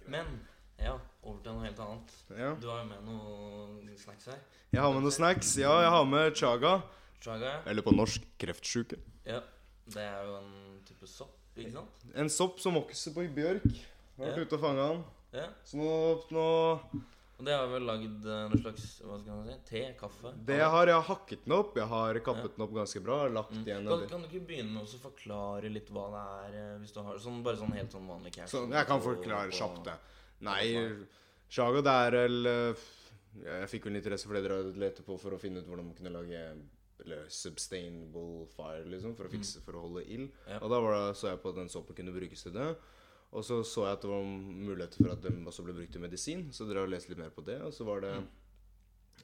Men 0.07 0.31
ja, 0.79 0.95
over 1.23 1.39
til 1.43 1.55
noe 1.55 1.63
helt 1.65 1.79
annet. 1.83 2.15
Ja. 2.37 2.53
Du 2.59 2.69
har 2.71 2.81
jo 2.81 2.87
med 2.89 3.03
noe 3.07 3.97
snacks 3.99 4.31
her. 4.31 4.39
Jeg 4.73 4.81
har 4.83 4.95
med 4.95 5.03
noen 5.05 5.15
snacks. 5.15 5.53
Ja, 5.59 5.73
jeg 5.83 5.91
har 5.93 6.07
med 6.09 6.39
chaga. 6.39 6.73
Chaga. 7.23 7.53
Eller 7.69 7.85
på 7.85 7.93
norsk 7.95 8.25
kreftsjuke. 8.41 8.99
Ja, 9.27 9.39
det 9.87 10.01
er 10.03 10.25
jo 10.25 10.35
en 10.39 10.53
type 10.87 11.07
sopp, 11.07 11.35
ikke 11.57 11.71
sant? 11.73 12.05
En 12.15 12.29
sopp 12.29 12.59
som 12.59 12.73
vokser 12.79 13.13
på 13.13 13.25
bjørk. 13.35 13.63
Jeg 13.65 14.17
har 14.17 14.29
vært 14.29 14.37
Ja. 14.37 14.43
ute 14.45 14.53
og 14.55 14.61
fanga 14.61 14.87
den. 14.93 15.03
Ja. 15.33 15.47
Så 15.65 15.75
nå, 15.77 16.23
nå 16.31 17.01
Og 17.39 17.45
det 17.47 17.53
har 17.57 17.67
vel 17.67 17.81
lagd 17.83 18.25
eh, 18.29 18.43
noe 18.47 18.59
slags 18.61 19.01
hva 19.01 19.17
skal 19.19 19.33
man 19.35 19.47
si, 19.49 19.55
te, 19.65 19.79
kaffe? 19.99 20.31
Det 20.45 20.55
jeg 20.59 20.69
har, 20.69 20.85
jeg 20.87 20.95
har 20.95 21.07
hakket 21.15 21.43
den 21.45 21.53
opp. 21.57 21.75
Jeg 21.75 21.87
har 21.89 22.19
kappet 22.23 22.55
den 22.55 22.63
opp 22.63 22.71
ganske 22.77 23.01
bra. 23.03 23.27
Lagt 23.27 23.51
Mm. 23.51 23.63
igjen 23.65 23.87
Kan, 23.89 24.07
kan 24.07 24.21
du 24.21 24.27
ikke 24.29 24.45
begynne 24.47 24.71
med 24.71 24.83
å 24.85 24.99
forklare 25.01 25.71
litt 25.73 25.89
hva 25.89 26.05
det 26.13 26.53
er, 26.53 26.59
eh, 26.61 26.77
hvis 26.79 26.93
du 26.93 27.01
har 27.01 27.15
sånn, 27.17 27.41
bare 27.43 27.57
sånn 27.57 27.73
helt 27.73 27.91
sånn 27.91 28.07
vanlig 28.07 28.31
cash? 28.37 28.51
Så 28.53 28.69
jeg 28.71 28.85
kan 28.87 29.01
forklare 29.01 29.51
kjapt 29.51 29.83
det. 29.83 29.97
Nei, 30.41 31.05
Shago, 31.49 31.81
det 31.81 31.91
er 31.91 32.11
vel 32.11 32.45
eh, 32.47 32.75
Jeg 33.43 33.67
fikk 33.69 33.85
vel 33.85 33.95
interesse 33.97 34.27
for 34.27 34.35
det 34.35 34.43
dere 34.45 34.71
lette 34.77 35.01
på 35.03 35.17
for 35.19 35.31
å 35.31 35.39
finne 35.41 35.57
ut 35.57 35.65
hvordan 35.67 35.85
man 35.89 35.95
kunne 35.95 36.13
lage 36.13 36.55
eller 37.05 37.29
sustainable 37.31 38.47
fire, 38.55 38.83
liksom, 38.89 39.15
for 39.17 39.27
å 39.27 39.31
fikse, 39.33 39.61
for 39.65 39.77
å 39.77 39.85
holde 39.85 40.05
ild. 40.07 40.29
Ja. 40.47 40.59
Og 40.61 40.71
da 40.73 40.81
var 40.83 40.97
det, 40.97 41.17
så 41.19 41.29
jeg 41.31 41.41
på 41.43 41.53
at 41.53 41.59
den 41.61 41.71
soppen 41.71 41.97
kunne 41.97 42.15
brukes 42.15 42.45
til 42.45 42.55
det. 42.55 42.69
Og 43.33 43.41
så 43.45 43.63
så 43.65 43.87
jeg 43.87 43.97
at 43.97 44.05
det 44.05 44.11
var 44.11 44.23
muligheter 44.23 45.01
for 45.01 45.13
at 45.15 45.25
den 45.25 45.41
også 45.49 45.65
ble 45.65 45.75
brukt 45.77 45.93
til 45.95 46.03
medisin, 46.03 46.47
så 46.53 46.67
dere 46.69 46.83
har 46.83 46.91
lest 46.91 47.09
litt 47.09 47.21
mer 47.21 47.33
på 47.33 47.45
det. 47.45 47.57
Og 47.65 47.73
så 47.73 47.87
var 47.87 48.05
det 48.05 48.13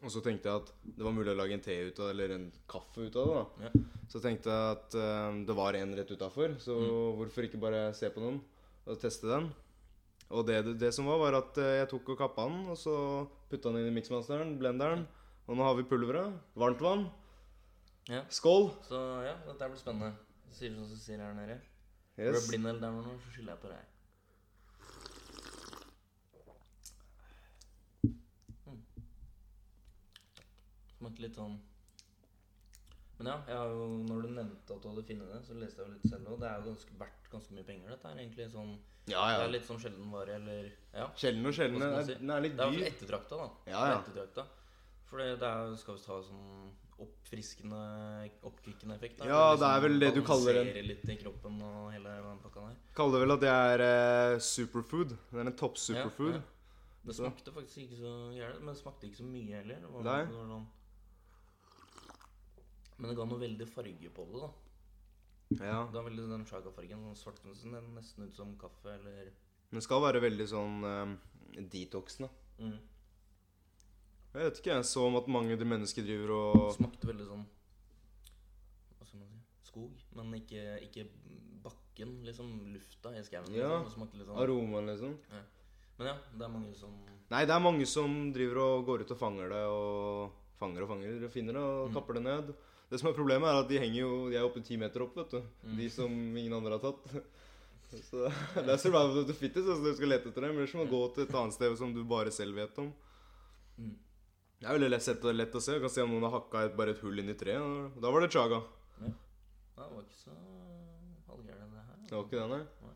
Og 0.05 0.11
så 0.13 0.21
tenkte 0.23 0.47
jeg 0.47 0.61
at 0.61 0.69
det 0.95 1.03
var 1.03 1.11
mulig 1.11 1.31
å 1.33 1.35
lage 1.35 1.55
en 1.57 1.63
te 1.63 1.73
ut 1.75 1.97
av 1.99 2.07
det, 2.07 2.11
eller 2.13 2.33
en 2.35 2.45
kaffe 2.69 3.03
ut 3.03 3.15
av 3.19 3.29
det. 3.29 3.39
da 3.39 3.65
Ja. 3.65 3.71
Så 4.09 4.21
tenkte 4.23 4.49
jeg 4.53 4.75
at 4.77 4.95
um, 4.95 5.41
det 5.45 5.55
var 5.57 5.75
en 5.75 5.95
rett 5.97 6.11
utafor, 6.13 6.55
så 6.61 6.75
hvorfor 7.17 7.45
ikke 7.45 7.59
bare 7.61 7.89
se 7.97 8.09
på 8.09 8.21
noen 8.23 8.39
og 8.85 9.01
teste 9.01 9.27
den? 9.27 9.49
Og 10.29 10.45
det, 10.45 10.61
det, 10.65 10.75
det 10.81 10.91
som 10.93 11.09
var, 11.09 11.19
var 11.21 11.39
at 11.41 11.57
eh, 11.57 11.79
jeg 11.81 11.89
tok 11.89 12.13
og 12.13 12.19
kappa 12.21 12.45
den, 12.49 12.61
og 12.69 12.77
så 12.77 12.95
putta 13.49 13.71
den 13.73 13.81
inn 13.81 13.89
i 13.89 13.95
miksmasteren, 13.95 14.55
blenderen. 14.61 15.07
Og 15.49 15.57
nå 15.57 15.65
har 15.65 15.77
vi 15.77 15.87
pulveret. 15.89 16.35
Varmt 16.59 16.81
vann. 16.85 17.07
Ja. 18.09 18.23
Skål. 18.29 18.71
Så 18.87 18.99
ja, 19.21 19.35
dette 19.45 19.69
blir 19.69 19.79
spennende. 19.79 20.15
Sier 20.49 20.73
du 20.73 20.79
som 20.81 20.89
du 20.89 20.97
sier 20.97 21.21
her 21.21 21.35
nede? 21.37 21.59
Er 22.17 22.33
du 22.33 22.39
er 22.39 22.47
blind 22.49 22.67
eller 22.67 22.81
der 22.81 22.95
nå, 22.95 23.15
så 23.21 23.33
skylder 23.35 23.53
jeg 23.53 23.61
på 23.61 23.69
deg. 23.71 23.83
Mm. 28.65 28.79
smakte 30.99 31.23
litt 31.23 31.37
sånn 31.37 31.55
Men 33.19 33.29
ja, 33.31 33.35
jeg 33.47 33.59
har 33.61 33.71
jo, 33.75 33.85
når 34.09 34.25
du 34.25 34.33
nevnte 34.35 34.75
at 34.75 34.83
du 34.83 34.89
hadde 34.89 35.05
funnet 35.07 35.31
det, 35.33 35.39
så 35.45 35.55
leste 35.61 35.81
jeg 35.81 35.87
jo 35.89 35.93
litt 35.95 36.09
selv 36.11 36.33
òg. 36.33 36.41
Det 36.41 36.49
er 36.49 36.59
jo 36.59 36.67
ganske, 36.69 36.97
verdt 37.03 37.31
ganske 37.33 37.55
mye 37.55 37.67
penger, 37.67 37.93
dette 37.93 38.09
her. 38.09 38.19
egentlig 38.25 38.49
sånn 38.55 38.73
Ja, 39.11 39.23
ja. 39.31 39.37
Det 39.37 39.45
er 39.45 39.53
litt 39.57 39.69
sånn 39.69 39.81
sjelden 39.85 40.11
vare, 40.17 40.37
eller 40.41 40.69
Ja. 40.97 41.07
Sjelden 41.19 41.45
og 41.45 41.55
sjelden. 41.57 41.87
Si? 42.09 42.17
den 42.19 42.35
er 42.35 42.45
litt 42.47 42.57
Det 42.57 42.65
er 42.65 42.73
jo 42.73 42.79
dyr. 42.79 42.89
ettertrakta, 42.89 43.41
da. 43.43 43.49
Ja, 43.69 43.87
ja. 43.93 43.97
Ettertrakta. 44.01 44.47
For 45.09 45.21
det, 45.21 45.31
det 45.41 45.49
er, 45.49 45.75
skal 45.81 45.97
visst 45.97 46.09
ha 46.09 46.21
sånn 46.25 46.71
oppfriskende, 47.05 47.79
oppkvikkende 48.43 48.95
effekt. 48.95 49.17
Da. 49.19 49.27
Ja, 49.29 49.55
det 49.55 49.67
er 49.69 49.81
vel 49.85 49.99
det 49.99 50.13
du 50.15 50.21
kaller 50.25 50.59
en- 50.59 50.67
Balansere 50.67 50.85
litt 50.87 51.09
i 51.09 51.15
kroppen 51.23 51.61
og 51.61 51.91
hele 51.93 52.09
den 52.23 52.39
pakka 52.43 52.63
der. 52.67 52.75
Kaller 52.95 53.19
vel 53.25 53.31
at 53.35 53.43
det 53.43 53.49
er 53.53 53.83
eh, 53.85 54.39
superfood. 54.39 55.09
Det 55.31 55.39
er 55.39 55.47
en 55.47 55.55
topp 55.57 55.77
superfood. 55.77 56.33
Ja, 56.35 56.41
ja. 56.41 56.55
Det 57.09 57.15
smakte 57.15 57.51
faktisk 57.55 57.77
ikke 57.85 57.97
så 58.01 58.11
gærent, 58.35 58.59
men 58.61 58.73
det 58.73 58.81
smakte 58.81 59.07
ikke 59.07 59.17
så 59.21 59.25
mye 59.29 59.55
heller. 59.61 59.79
Det 59.79 59.91
var, 59.93 60.03
det 60.03 60.35
var 60.35 60.49
sånn. 60.53 60.67
Men 62.99 63.09
det 63.09 63.15
ga 63.17 63.25
noe 63.29 63.39
veldig 63.39 63.67
farge 63.71 64.09
på 64.15 64.25
det, 64.27 64.41
da. 64.43 64.49
Ja. 65.65 65.77
Det 65.89 65.95
var 65.97 66.05
veldig 66.09 66.25
den 66.29 66.45
chaga-fargen. 66.45 67.05
Sånn 67.07 67.15
svart, 67.17 67.39
sånn, 67.57 67.77
nesten 67.95 68.27
ut 68.27 68.35
som 68.35 68.51
kaffe 68.59 68.91
eller 68.99 69.31
Den 69.71 69.81
skal 69.85 70.01
være 70.03 70.21
veldig 70.21 70.47
sånn 70.51 70.83
um, 70.83 71.17
detoxende. 71.71 72.29
mm. 72.59 72.79
Jeg 74.33 74.45
vet 74.45 74.59
ikke, 74.61 74.73
jeg 74.75 74.85
så 74.85 75.05
om 75.07 75.15
at 75.17 75.27
mange 75.31 75.55
de 75.57 75.65
mennesker 75.65 76.05
driver 76.05 76.31
og 76.35 76.67
Smakte 76.75 77.07
veldig 77.09 77.25
sånn 77.25 77.45
Hva 78.99 79.07
skal 79.07 79.19
man 79.23 79.29
si? 79.31 79.39
Skog. 79.69 80.03
Men 80.17 80.33
ikke, 80.37 80.63
ikke 80.85 81.05
bakken, 81.63 82.11
liksom. 82.25 82.51
Lufta 82.73 83.11
i 83.17 83.23
skauen. 83.25 83.49
Ja. 83.57 83.79
Liksom. 83.83 84.07
Sånn 84.13 84.37
aromaen, 84.43 84.87
liksom. 84.89 85.15
Men 85.99 86.07
ja, 86.11 86.15
det 86.37 86.45
er 86.47 86.53
mange 86.53 86.75
som 86.77 86.93
Nei, 87.29 87.43
det 87.45 87.53
er 87.53 87.61
mange 87.61 87.85
som 87.85 88.13
driver 88.33 88.61
og 88.63 88.85
går 88.87 89.03
ut 89.05 89.11
og 89.13 89.19
fanger 89.19 89.51
det, 89.53 89.63
og 89.69 90.31
fanger 90.57 90.85
og 90.85 90.89
fanger 90.89 91.25
og 91.27 91.33
finner 91.33 91.53
det 91.59 91.61
og 91.61 91.89
Mm. 91.89 91.93
kapper 91.93 92.13
det 92.17 92.23
ned. 92.25 92.53
Det 92.89 92.99
som 92.99 93.09
er 93.11 93.13
problemet, 93.17 93.45
er 93.49 93.59
at 93.61 93.67
de 93.69 93.77
henger 93.77 93.99
jo 94.01 94.29
De 94.31 94.35
er 94.35 94.45
oppe 94.47 94.63
ti 94.65 94.77
meter 94.77 95.03
opp, 95.05 95.15
vet 95.15 95.29
du. 95.29 95.41
Mm. 95.65 95.75
De 95.77 95.89
som 95.89 96.11
ingen 96.37 96.53
andre 96.53 96.77
har 96.79 96.79
tatt. 96.79 97.05
Så 98.09 98.25
det 98.55 98.69
er 98.69 98.77
survival 98.77 99.19
of 99.21 99.27
the 99.27 99.33
fittest, 99.33 99.67
altså 99.67 99.83
du 99.83 99.93
skal 99.97 100.09
lete 100.09 100.29
etter 100.29 100.41
dem. 100.45 100.57
Ellers 100.57 100.73
må 100.73 100.85
du 100.85 100.91
gå 100.93 101.03
til 101.13 101.23
et 101.25 101.33
annet 101.35 101.53
sted 101.53 101.77
som 101.77 101.93
du 101.93 102.03
bare 102.03 102.31
selv 102.31 102.55
vet 102.57 102.77
om. 102.81 102.91
Mm. 103.77 103.95
Det 104.59 104.67
er 104.67 104.75
veldig 104.75 104.89
lett, 104.91 105.25
lett 105.39 105.55
å 105.55 105.61
se. 105.63 105.77
Du 105.77 105.85
kan 105.85 105.91
se 105.93 106.03
om 106.03 106.11
noen 106.11 106.25
har 106.27 106.33
hakka 106.35 106.65
et, 106.67 106.73
bare 106.75 106.91
et 106.91 107.01
hull 107.05 107.21
inn 107.21 107.31
i 107.31 107.35
treet. 107.39 107.99
Da 108.03 108.11
var 108.11 108.25
det 108.25 108.31
chaga. 108.33 108.59
Ja, 108.99 109.11
det 109.77 109.85
var 109.93 110.01
ikke 110.03 110.19
så 110.19 110.33
halvgæren, 111.29 111.69
det 111.71 111.83
her. 111.85 112.01
Det 112.09 112.17
var 112.17 112.25
ikke 112.25 112.41
det, 112.41 112.47
nei? 112.51 112.87
Nei. 112.87 112.95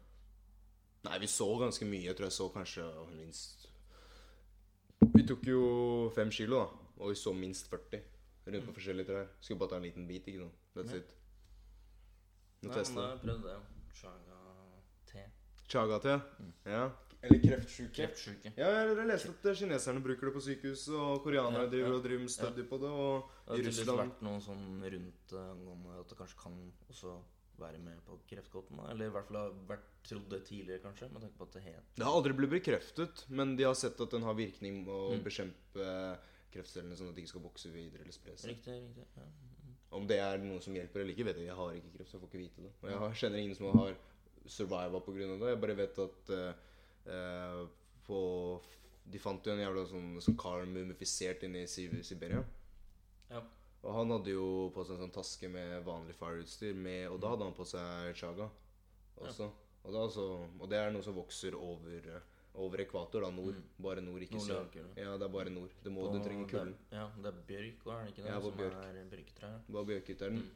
Nei, 1.07 1.19
vi 1.23 1.29
så 1.31 1.47
ganske 1.61 1.87
mye. 1.87 2.03
Jeg 2.09 2.17
tror 2.19 2.27
jeg 2.27 2.35
så 2.35 2.49
kanskje 2.51 2.87
minst 3.13 3.69
Vi 5.13 5.23
tok 5.27 5.47
jo 5.47 5.63
fem 6.15 6.31
kilo, 6.31 6.59
da. 6.63 6.89
Og 6.99 7.13
vi 7.13 7.19
så 7.19 7.33
minst 7.35 7.71
40 7.71 8.03
rundt 8.51 8.67
på 8.67 8.75
forskjellige 8.75 9.07
trær. 9.07 9.31
Skulle 9.39 9.59
bare 9.63 9.71
ta 9.71 9.79
en 9.79 9.87
liten 9.87 10.07
bit, 10.07 10.27
ikke 10.27 10.43
sant. 10.43 10.59
That's 10.75 10.97
it. 10.99 11.15
Nå 12.63 12.75
tester 12.75 13.23
vi. 13.23 13.55
chaga-te. 14.01 15.25
Chaga-te. 15.71 16.19
Mm. 16.39 16.53
Ja. 16.65 16.85
Eller 17.23 17.39
kreftsjuke. 17.39 17.93
Kreftsjuke. 17.95 18.51
Ja, 18.59 18.67
jeg 18.83 18.95
har 18.97 19.05
lest 19.07 19.29
at 19.31 19.45
kineserne 19.55 20.01
bruker 20.03 20.27
det 20.27 20.33
på 20.35 20.41
sykehus, 20.43 20.87
og 20.91 21.21
koreanere 21.23 21.63
Ja, 21.65 21.69
driver 21.71 21.93
ja. 21.93 21.99
og 21.99 22.03
driver 22.03 22.27
study 22.33 22.65
på 22.67 22.79
det, 22.81 22.89
og 22.91 23.13
i 23.13 23.23
Det 23.23 23.47
har 23.47 23.55
det 23.55 23.63
tydeligvis 23.63 23.79
Russland 23.79 24.01
vært 24.03 24.25
noe 24.27 24.41
sånn 24.43 24.65
rundt 24.95 25.35
angående 25.39 25.99
at 26.01 26.09
det 26.11 26.17
kanskje 26.19 26.41
kan 26.43 26.57
også 26.91 27.13
være 27.63 27.79
med 27.79 28.01
på 28.03 28.17
kreftgåten. 28.27 28.79
Eller 28.91 29.07
i 29.07 29.13
hvert 29.13 29.27
fall 29.29 29.37
har 29.39 29.53
vært 29.69 29.87
trodd 30.03 30.27
det 30.33 30.41
tidligere, 30.49 30.81
kanskje, 30.83 31.09
med 31.13 31.21
tanke 31.23 31.37
på 31.39 31.47
at 31.47 31.53
det 31.53 31.61
het 31.63 31.95
Det 31.95 32.03
har 32.03 32.17
aldri 32.19 32.33
blitt 32.33 32.49
bekreftet, 32.57 33.23
men 33.29 33.55
de 33.55 33.63
har 33.63 33.73
sett 33.79 34.01
at 34.03 34.09
den 34.11 34.23
har 34.27 34.33
virkning 34.35 34.83
med 34.83 34.91
å 34.93 35.13
Mm. 35.13 35.23
bekjempe 35.23 36.17
kreftcellene, 36.51 36.95
sånn 36.97 37.09
at 37.09 37.15
de 37.15 37.21
ikke 37.23 37.29
skal 37.33 37.41
vokse 37.47 37.71
videre 37.71 38.01
eller 38.03 38.11
spre 38.11 38.35
seg. 38.35 38.49
Riktig, 38.51 38.73
riktig. 38.83 39.05
Ja. 39.17 39.23
Om 39.93 40.07
det 40.07 40.17
er 40.19 40.37
noe 40.39 40.59
som 40.59 40.73
hjelper 40.73 41.01
eller 41.01 41.13
ikke, 41.13 41.25
vet 41.25 41.37
jeg. 41.37 41.45
Jeg 41.47 41.55
har 41.55 41.71
ikke 41.77 41.93
kreft, 41.97 42.09
så 42.09 42.17
jeg 42.17 42.21
får 42.21 42.29
ikke 42.33 42.43
vite 42.43 42.61
det. 42.67 42.71
Og 42.83 42.89
jeg 42.89 42.99
har, 42.99 43.11
kjenner 43.13 43.37
ingen 43.39 43.55
som 43.55 43.77
har 43.77 43.95
surviva 44.45 44.99
pga. 44.99 45.37
det. 45.39 45.49
Jeg 45.53 45.61
bare 45.61 45.75
vet 45.77 45.99
at 45.99 46.29
eh, 46.29 46.53
eh, 47.05 47.63
på 48.07 48.19
De 49.05 49.19
fant 49.19 49.45
jo 49.45 49.51
en 49.51 49.59
jævla 49.59 49.83
sånn, 49.89 50.13
sånn 50.23 50.37
kar 50.39 50.63
mumifisert 50.65 51.43
inne 51.43 51.65
i 51.65 51.67
Siberia. 51.67 52.39
Ja. 53.29 53.41
Og 53.83 53.89
han 53.97 54.13
hadde 54.15 54.31
jo 54.31 54.69
på 54.71 54.85
seg 54.87 54.95
en 54.95 55.01
sånn 55.03 55.11
taske 55.17 55.49
med 55.51 55.83
vanlig 55.83 56.15
fireutstyr, 56.15 56.73
med, 56.73 57.09
og 57.11 57.19
da 57.19 57.33
hadde 57.33 57.49
han 57.49 57.57
på 57.57 57.65
seg 57.67 58.13
chaga 58.15 58.47
også. 59.19 59.49
Og, 59.83 59.89
da, 59.91 60.05
så, 60.07 60.23
og 60.47 60.69
det 60.71 60.79
er 60.79 60.93
noe 60.95 61.03
som 61.03 61.17
vokser 61.17 61.57
over, 61.59 62.07
over 62.63 62.83
ekvator, 62.85 63.25
da. 63.25 63.31
Nord. 63.35 63.59
Bare 63.83 64.01
nord, 64.05 64.23
ikke 64.23 64.39
sør. 64.39 64.69
Ja, 64.95 65.17
det 65.19 65.27
er 65.27 65.33
bare 65.35 65.51
nord. 65.51 65.73
Det 65.83 65.91
må, 65.91 66.05
på, 66.07 66.13
du 66.15 66.23
trenger 66.23 66.45
er- 66.45 66.51
kulden. 66.53 66.75
Ja, 66.95 67.09
det 67.17 67.33
er 67.33 67.41
bjørk 67.49 67.83
òg, 67.89 67.97
er 67.97 68.05
det 68.07 68.13
ikke 68.13 68.23
det? 68.23 68.29
Ja, 68.31 68.39
som 68.45 68.55
bjørk. 68.61 68.77
er 68.79 69.09
bjørketrær. 69.11 69.57
Bare 69.67 69.89
bjørket 69.91 70.23
den. 70.23 70.39
Mm. 70.39 70.51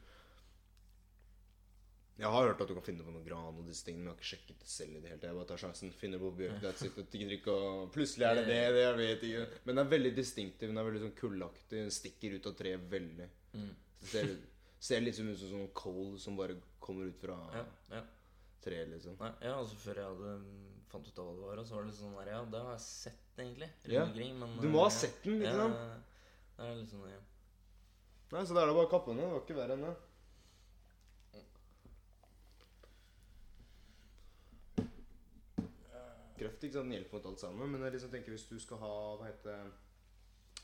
Jeg 2.18 2.30
har 2.34 2.48
hørt 2.48 2.60
at 2.64 2.66
du 2.66 2.74
kan 2.74 2.82
finne 2.82 3.04
på 3.06 3.12
noe 3.14 3.22
gran 3.22 3.58
og 3.60 3.66
disse 3.68 3.84
tingene, 3.86 4.02
men 4.02 4.08
jeg 4.08 4.14
har 4.16 4.18
ikke 4.18 4.28
sjekket 4.32 4.62
det 4.64 4.70
selv 4.72 4.96
i 4.96 5.00
det 5.02 5.10
hele 5.12 5.20
tatt. 5.20 5.28
Jeg 5.28 5.38
bare 5.38 5.48
tar 5.52 5.60
sjansen, 5.62 5.92
finner 5.94 6.18
på 6.18 6.30
bjørk, 6.40 6.56
that's 6.64 6.82
it. 6.82 6.96
Jeg 6.98 7.20
gidder 7.22 7.34
ikke 7.36 7.54
å 7.54 7.68
Plutselig 7.94 8.26
er 8.26 8.40
det 8.40 8.46
det, 8.48 8.56
det 8.74 8.80
jeg 8.82 8.96
vet 8.98 9.26
ikke. 9.28 9.44
Men 9.62 9.76
den 9.76 9.82
er 9.84 9.92
veldig 9.92 10.12
distinktiv. 10.16 10.72
Den 10.72 10.80
er 10.82 10.88
veldig 10.88 11.02
sånn 11.04 11.14
kullaktig. 11.20 11.76
Den 11.76 11.94
stikker 11.94 12.34
ut 12.34 12.48
av 12.50 12.56
treet 12.58 12.88
veldig. 12.90 13.28
Mm. 13.54 13.68
Ser, 14.10 14.32
ser 14.88 15.04
litt 15.04 15.20
ut 15.20 15.38
som 15.38 15.52
sånn 15.52 15.70
coal 15.78 16.18
som 16.18 16.40
bare 16.40 16.58
kommer 16.82 17.12
ut 17.12 17.22
fra 17.22 17.38
Ja, 17.54 17.62
ja. 17.94 18.02
treet, 18.66 18.90
liksom. 18.96 19.14
Nei, 19.22 19.30
ja, 19.46 19.54
altså 19.54 19.78
Før 19.84 20.02
jeg 20.02 20.10
hadde 20.10 20.34
fant 20.90 21.06
ut 21.06 21.22
av 21.22 21.30
hva 21.30 21.36
det 21.38 21.46
var, 21.46 21.64
så 21.70 21.78
var 21.78 21.86
det 21.86 21.92
litt 21.92 22.00
sånn 22.00 22.18
der 22.18 22.32
Ja, 22.32 22.42
det 22.50 22.64
har 22.66 22.74
jeg 22.74 22.84
sett, 22.88 23.24
egentlig. 23.38 23.70
Ja. 23.94 24.04
omkring, 24.08 24.34
men, 24.42 24.58
Du 24.58 24.68
må 24.72 24.82
ha 24.82 24.90
eh, 24.90 24.98
sett 24.98 25.22
den, 25.22 25.38
ikke 25.38 25.54
ja. 25.54 25.70
Det 26.58 26.66
er 26.66 26.78
litt 26.82 26.90
sånn, 26.90 27.08
ja. 27.12 27.22
Nei, 28.34 28.44
så 28.44 28.54
da 28.56 28.62
er 28.64 28.70
det 28.70 28.76
bare 28.76 28.88
å 28.88 28.92
kappe 28.92 29.14
den. 29.14 29.22
Det 29.22 29.30
var 29.32 29.44
ikke 29.46 29.56
verre 29.62 29.78
enn 29.78 29.86
det. 29.86 29.94
Kreft 36.38 36.64
ikke 36.64 36.76
sant, 36.78 36.88
den 36.90 36.96
hjelper 36.98 37.18
mot 37.18 37.26
alt 37.32 37.40
sammen, 37.42 37.70
men 37.72 37.82
jeg 37.86 37.92
liksom 37.96 38.10
tenker 38.14 38.34
hvis 38.34 38.48
du 38.48 38.56
skal 38.62 38.78
ha 38.84 38.94
hva 39.18 39.26
heter 39.28 39.70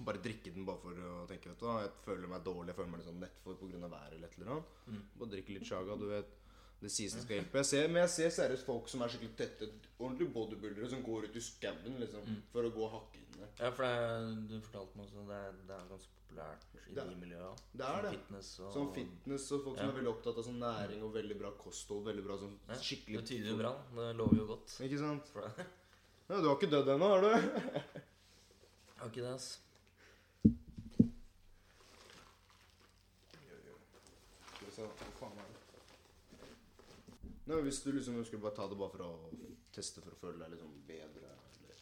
Bare 0.04 0.18
drikke 0.18 0.50
den 0.50 0.64
bare 0.66 0.80
for 0.82 0.90
å 0.98 1.26
tenke 1.30 1.46
vet 1.52 1.60
du 1.60 1.66
Jeg 1.70 1.90
føler 2.02 2.26
meg 2.26 2.42
dårlig, 2.42 2.72
jeg 2.72 2.78
føler 2.80 2.90
meg 2.90 2.98
litt 2.98 3.06
sånn 3.06 3.20
nettfor 3.22 3.54
pga. 3.60 3.88
været 3.92 4.12
eller 4.16 4.26
et 4.26 4.38
eller 4.40 4.50
annet. 4.56 4.72
Mm. 4.90 5.02
Bare 5.20 5.30
drikke 5.36 5.54
litt 5.54 5.68
chaga, 5.68 5.96
du 6.00 6.08
vet. 6.10 6.32
Det 6.80 6.90
sies 6.90 7.14
det 7.14 7.22
skal 7.22 7.36
hjelpe. 7.38 7.60
Jeg 7.62 7.68
ser, 7.68 7.86
men 7.88 8.02
jeg 8.02 8.10
ser 8.10 8.32
seriøst 8.34 8.66
folk 8.66 8.88
som 8.90 9.04
er 9.06 9.12
skikkelig 9.12 9.36
tette, 9.38 9.68
ordentlige 10.00 10.32
bodybuildere, 10.34 10.88
som 10.90 11.04
går 11.06 11.28
ut 11.28 11.36
i 11.38 11.40
skauen 11.46 12.00
liksom, 12.02 12.26
Mm. 12.26 12.42
for 12.52 12.66
å 12.66 12.72
gå 12.74 12.82
og 12.84 12.90
hakke 12.96 13.22
inn 13.22 13.38
der. 13.38 13.48
Ja, 13.60 13.70
for 13.70 13.86
det, 13.86 14.48
du 14.50 14.60
fortalte 14.66 14.96
meg 14.98 15.06
også 15.06 15.22
det 15.30 15.40
det 15.70 15.76
er 15.78 15.86
ganske 15.94 16.10
populært 16.34 16.64
i 16.90 16.94
Det- 16.94 17.04
de 17.08 17.14
miljøene. 17.16 17.56
det 17.74 17.84
er 17.86 17.94
Som 17.94 18.02
det. 18.02 18.10
Fitness 18.18 18.60
og 18.60 18.72
som 18.72 18.92
fitness 18.94 19.52
og 19.52 19.62
folk 19.64 19.78
som 19.78 19.88
er 19.88 19.92
veldig 20.00 20.12
opptatt 20.14 20.38
av 20.38 20.44
sånn 20.44 20.58
næring 20.58 21.02
og 21.02 21.12
veldig 21.14 21.38
bra 21.38 21.50
kosthold. 21.52 22.04
Veldig 22.04 22.24
bra 22.24 22.36
sånn 22.38 22.58
ja, 22.68 22.74
skikkelig 22.74 23.16
Det 23.20 23.26
tyder 23.26 23.50
jo 23.50 23.56
bra. 23.56 23.72
Det 23.94 24.16
lover 24.16 24.36
jo 24.36 24.46
godt. 24.46 24.80
Ikke 24.80 24.98
sant? 24.98 25.30
Ja, 26.30 26.40
du 26.40 26.48
har 26.48 26.56
ikke 26.56 26.70
dødd 26.70 26.88
ennå, 26.88 27.06
har 27.06 27.20
du? 27.20 27.90
Har 28.96 29.08
ikke 29.10 29.20
det, 29.20 29.34
ass. 29.34 29.60
Nei, 37.46 37.60
Hvis 37.60 37.82
du 37.84 37.92
liksom 37.92 38.22
skulle 38.24 38.42
bare 38.42 38.56
ta 38.56 38.66
det 38.70 38.78
bare 38.80 38.90
for 38.94 39.04
å 39.04 39.10
teste 39.74 40.00
for 40.04 40.14
å 40.14 40.20
føle 40.20 40.40
deg 40.40 40.54
liksom 40.54 40.70
bedre 40.88 41.32
eller 41.34 41.80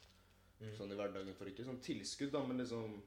Mm. 0.63 0.77
sånn 0.79 0.93
i 0.93 0.97
hverdagen 0.99 1.35
for 1.35 1.47
ikke 1.51 1.65
sånn 1.67 1.81
tilskudd, 1.83 2.31
da, 2.33 2.43
men 2.47 2.59
liksom 2.59 3.03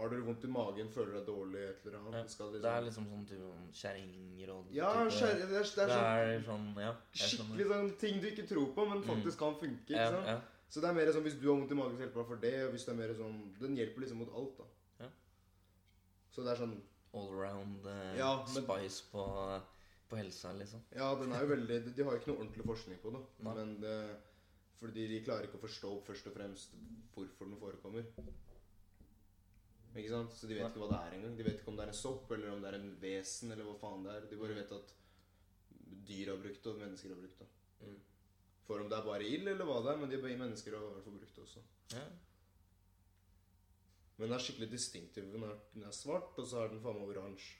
Har 0.00 0.08
du 0.12 0.20
vondt 0.22 0.44
i 0.44 0.50
magen, 0.52 0.88
føler 0.94 1.12
deg 1.18 1.26
dårlig, 1.26 1.62
et 1.70 1.86
eller 1.86 1.98
annet 1.98 2.14
Ja, 2.14 2.22
det 2.22 2.30
skal 2.34 2.52
Det 2.52 2.64
er 2.64 2.82
liksom 2.86 3.06
sånn 3.10 3.26
type 3.26 3.48
kjerringråd. 3.80 4.70
Ja, 4.76 4.92
type- 4.92 5.10
det 5.10 5.28
er, 5.28 5.38
det 5.38 5.48
Det 5.48 5.58
er 5.58 5.64
sånn 5.88 6.04
er 6.04 6.42
sånn, 6.46 6.68
ja. 6.82 6.92
skikkelig 7.12 7.66
sånn 7.72 7.90
ting 7.98 8.20
du 8.22 8.28
ikke 8.30 8.46
tror 8.48 8.72
på, 8.74 8.86
men 8.88 9.02
faktisk 9.02 9.38
kan 9.38 9.54
funke. 9.60 9.86
ikke 9.88 9.96
Ja, 9.96 10.10
sant? 10.10 10.26
ja. 10.26 10.40
Så 10.70 10.80
det 10.82 10.90
er 10.90 10.94
mer 10.94 11.12
sånn 11.12 11.24
hvis 11.24 11.38
du 11.40 11.46
har 11.48 11.56
vondt 11.60 11.70
i 11.72 11.74
magen, 11.74 11.96
så 11.96 12.02
hjelper 12.04 12.20
den 12.22 12.26
for 12.26 12.36
det. 12.36 12.54
Og 12.66 12.72
hvis 12.74 12.84
det 12.84 12.92
er 12.92 12.98
mer 13.00 13.14
sånn 13.14 13.38
Den 13.60 13.76
hjelper 13.76 14.00
liksom 14.04 14.18
mot 14.18 14.32
alt, 14.34 14.58
da. 14.58 14.64
Ja. 15.00 15.10
Så 16.30 16.44
det 16.44 16.52
er 16.52 16.62
sånn 16.66 16.80
All 17.14 17.28
around 17.32 17.84
Ja, 18.18 18.44
men- 18.54 18.64
spice 18.64 19.02
på, 19.10 19.62
på 20.10 20.16
helsa, 20.16 20.52
liksom. 20.58 20.80
Ja, 20.94 21.14
den 21.14 21.32
er 21.32 21.40
jo 21.40 21.54
veldig 21.56 21.84
De, 21.84 21.90
de 21.96 22.02
har 22.04 22.12
jo 22.12 22.18
ikke 22.20 22.28
noe 22.34 22.40
ordentlig 22.44 22.64
forskning 22.66 22.98
på 23.02 23.12
det. 23.12 23.22
Men 23.40 23.80
det, 23.80 24.16
fordi 24.78 25.08
de 25.08 25.24
klarer 25.24 25.44
ikke 25.48 25.56
å 25.58 25.64
forstå 25.66 26.04
først 26.04 26.26
og 26.28 26.34
fremst 26.34 26.74
hvorfor 27.16 27.48
den 27.48 27.56
forekommer. 27.58 28.04
Ikke 29.96 30.12
sant? 30.12 30.34
Så 30.36 30.48
de 30.48 30.58
vet 30.58 30.68
ikke 30.68 30.82
hva 30.82 30.90
det 30.92 31.00
er 31.00 31.16
engang. 31.16 31.36
De 31.38 31.46
vet 31.46 31.58
ikke 31.60 31.72
om 31.72 31.78
det 31.78 31.86
er 31.86 31.92
en 31.92 32.00
sopp, 32.00 32.30
eller 32.36 32.52
om 32.52 32.62
det 32.62 32.70
er 32.70 32.78
en 32.78 32.90
vesen, 33.02 33.52
eller 33.54 33.68
hva 33.68 33.76
faen 33.80 34.04
det 34.06 34.14
er. 34.14 34.28
De 34.30 34.40
bare 34.40 34.56
vet 34.58 34.74
at 34.76 34.94
dyr 36.08 36.32
har 36.32 36.40
brukt 36.42 36.62
det, 36.62 36.72
og 36.72 36.82
mennesker 36.82 37.14
har 37.14 37.20
brukt 37.22 37.42
det. 37.42 37.48
Mm. 37.82 37.98
For 38.68 38.84
om 38.84 38.90
det 38.90 38.98
er 38.98 39.06
bare 39.06 39.28
ild, 39.28 39.48
eller 39.48 39.68
hva 39.68 39.78
det 39.84 39.92
er, 39.92 40.00
men 40.02 40.12
de 40.12 40.18
mennesker 40.24 40.76
har 40.76 40.84
i 40.84 40.90
hvert 40.92 41.06
fall 41.06 41.20
brukt 41.20 41.38
det 41.38 41.44
også. 41.46 41.64
Ja. 41.94 42.04
Men 44.18 44.26
den 44.26 44.34
er 44.36 44.44
skikkelig 44.44 44.70
distinktiv. 44.72 45.32
Den 45.32 45.46
er, 45.46 45.56
den 45.74 45.86
er 45.88 45.94
svart, 45.94 46.36
og 46.36 46.46
så 46.50 46.64
er 46.64 46.72
den 46.72 46.82
faen 46.82 46.98
meg 46.98 47.12
oransje. 47.14 47.56